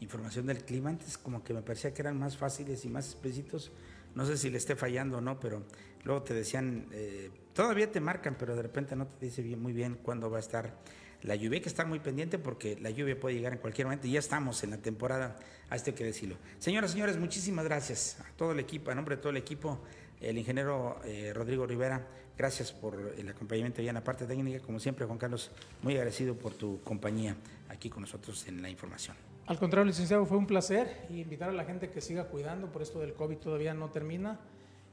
información 0.00 0.46
del 0.46 0.64
clima. 0.64 0.88
Antes 0.88 1.18
como 1.18 1.44
que 1.44 1.52
me 1.52 1.60
parecía 1.60 1.92
que 1.92 2.00
eran 2.00 2.18
más 2.18 2.34
fáciles 2.38 2.86
y 2.86 2.88
más 2.88 3.10
explícitos. 3.10 3.72
No 4.14 4.24
sé 4.24 4.38
si 4.38 4.48
le 4.48 4.56
esté 4.56 4.74
fallando 4.74 5.18
o 5.18 5.20
no, 5.20 5.38
pero 5.38 5.64
luego 6.04 6.22
te 6.22 6.32
decían, 6.32 6.86
eh, 6.92 7.30
todavía 7.52 7.92
te 7.92 8.00
marcan, 8.00 8.36
pero 8.38 8.56
de 8.56 8.62
repente 8.62 8.96
no 8.96 9.06
te 9.06 9.26
dice 9.26 9.42
bien, 9.42 9.60
muy 9.60 9.74
bien 9.74 9.98
cuándo 10.02 10.30
va 10.30 10.38
a 10.38 10.40
estar 10.40 10.78
la 11.20 11.34
lluvia. 11.34 11.58
Hay 11.58 11.62
que 11.62 11.68
estar 11.68 11.86
muy 11.86 11.98
pendiente 12.00 12.38
porque 12.38 12.78
la 12.80 12.88
lluvia 12.88 13.20
puede 13.20 13.34
llegar 13.34 13.52
en 13.52 13.58
cualquier 13.58 13.86
momento 13.86 14.06
y 14.06 14.12
ya 14.12 14.20
estamos 14.20 14.64
en 14.64 14.70
la 14.70 14.78
temporada, 14.78 15.36
a 15.68 15.76
esto 15.76 15.90
hay 15.90 15.96
que 15.96 16.04
decirlo. 16.04 16.38
Señoras, 16.58 16.92
señores, 16.92 17.18
muchísimas 17.18 17.66
gracias 17.66 18.16
a 18.18 18.32
todo 18.38 18.52
el 18.52 18.60
equipo, 18.60 18.90
a 18.90 18.94
nombre 18.94 19.16
de 19.16 19.20
todo 19.20 19.28
el 19.28 19.36
equipo, 19.36 19.82
el 20.22 20.38
ingeniero 20.38 21.02
eh, 21.04 21.32
Rodrigo 21.34 21.66
Rivera, 21.66 22.08
gracias 22.36 22.72
por 22.72 23.14
el 23.16 23.28
acompañamiento 23.28 23.82
ya 23.82 23.90
en 23.90 23.94
la 23.94 24.04
parte 24.04 24.26
técnica. 24.26 24.60
Como 24.60 24.80
siempre, 24.80 25.06
Juan 25.06 25.18
Carlos, 25.18 25.50
muy 25.82 25.94
agradecido 25.94 26.34
por 26.34 26.54
tu 26.54 26.80
compañía 26.82 27.36
aquí 27.68 27.88
con 27.88 28.02
nosotros 28.02 28.46
en 28.48 28.62
la 28.62 28.68
información. 28.70 29.16
Al 29.46 29.58
contrario, 29.58 29.86
licenciado, 29.86 30.24
fue 30.24 30.38
un 30.38 30.46
placer 30.46 31.06
y 31.10 31.20
invitar 31.20 31.48
a 31.48 31.52
la 31.52 31.64
gente 31.64 31.90
que 31.90 32.00
siga 32.00 32.28
cuidando, 32.28 32.70
por 32.70 32.82
esto 32.82 33.00
del 33.00 33.14
COVID 33.14 33.38
todavía 33.38 33.74
no 33.74 33.90
termina. 33.90 34.38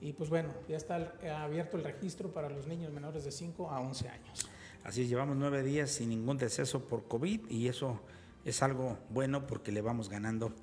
Y 0.02 0.14
pues 0.14 0.30
bueno, 0.30 0.54
ya 0.68 0.78
está 0.78 1.14
abierto 1.44 1.78
el 1.78 1.84
registro 1.84 2.32
para 2.34 2.50
los 2.50 2.68
niños 2.68 2.92
menores 2.92 3.26
de 3.26 3.32
5 3.32 3.70
a 3.70 3.80
11 3.82 4.10
años. 4.10 4.50
Así 4.84 5.02
es, 5.02 5.10
llevamos 5.10 5.36
nueve 5.36 5.62
días 5.62 5.92
sin 5.92 6.10
ningún 6.10 6.38
deceso 6.38 6.88
por 6.88 7.04
COVID 7.04 7.50
y 7.50 7.68
eso 7.68 8.00
es 8.46 8.64
algo 8.64 8.98
bueno 9.10 9.46
porque 9.46 9.72
le 9.72 9.82
vamos 9.82 10.10
ganando 10.10 10.54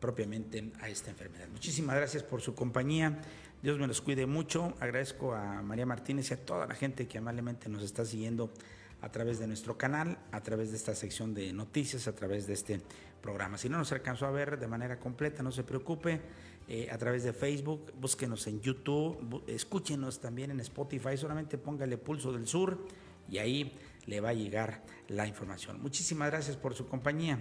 propiamente 0.00 0.72
a 0.80 0.88
esta 0.88 1.10
enfermedad. 1.10 1.48
Muchísimas 1.48 1.96
gracias 1.96 2.22
por 2.22 2.40
su 2.40 2.54
compañía. 2.54 3.20
Dios 3.62 3.78
me 3.78 3.86
los 3.86 4.00
cuide 4.00 4.26
mucho. 4.26 4.74
Agradezco 4.80 5.34
a 5.34 5.62
María 5.62 5.86
Martínez 5.86 6.30
y 6.30 6.34
a 6.34 6.44
toda 6.44 6.66
la 6.66 6.74
gente 6.74 7.08
que 7.08 7.18
amablemente 7.18 7.68
nos 7.68 7.82
está 7.82 8.04
siguiendo 8.04 8.52
a 9.00 9.10
través 9.10 9.38
de 9.38 9.46
nuestro 9.46 9.76
canal, 9.76 10.18
a 10.32 10.42
través 10.42 10.70
de 10.70 10.76
esta 10.76 10.94
sección 10.94 11.34
de 11.34 11.52
noticias, 11.52 12.06
a 12.08 12.14
través 12.14 12.46
de 12.46 12.54
este 12.54 12.80
programa. 13.20 13.58
Si 13.58 13.68
no 13.68 13.78
nos 13.78 13.92
alcanzó 13.92 14.26
a 14.26 14.30
ver 14.30 14.58
de 14.58 14.66
manera 14.66 14.98
completa, 14.98 15.42
no 15.42 15.52
se 15.52 15.64
preocupe. 15.64 16.20
Eh, 16.68 16.88
a 16.90 16.98
través 16.98 17.22
de 17.22 17.32
Facebook, 17.32 17.92
búsquenos 18.00 18.46
en 18.48 18.60
YouTube, 18.60 19.44
escúchenos 19.46 20.20
también 20.20 20.50
en 20.50 20.58
Spotify, 20.60 21.16
solamente 21.16 21.58
póngale 21.58 21.96
Pulso 21.96 22.32
del 22.32 22.48
Sur 22.48 22.84
y 23.28 23.38
ahí 23.38 23.78
le 24.06 24.20
va 24.20 24.30
a 24.30 24.34
llegar 24.34 24.82
la 25.08 25.28
información. 25.28 25.80
Muchísimas 25.80 26.30
gracias 26.30 26.56
por 26.56 26.74
su 26.74 26.88
compañía. 26.88 27.38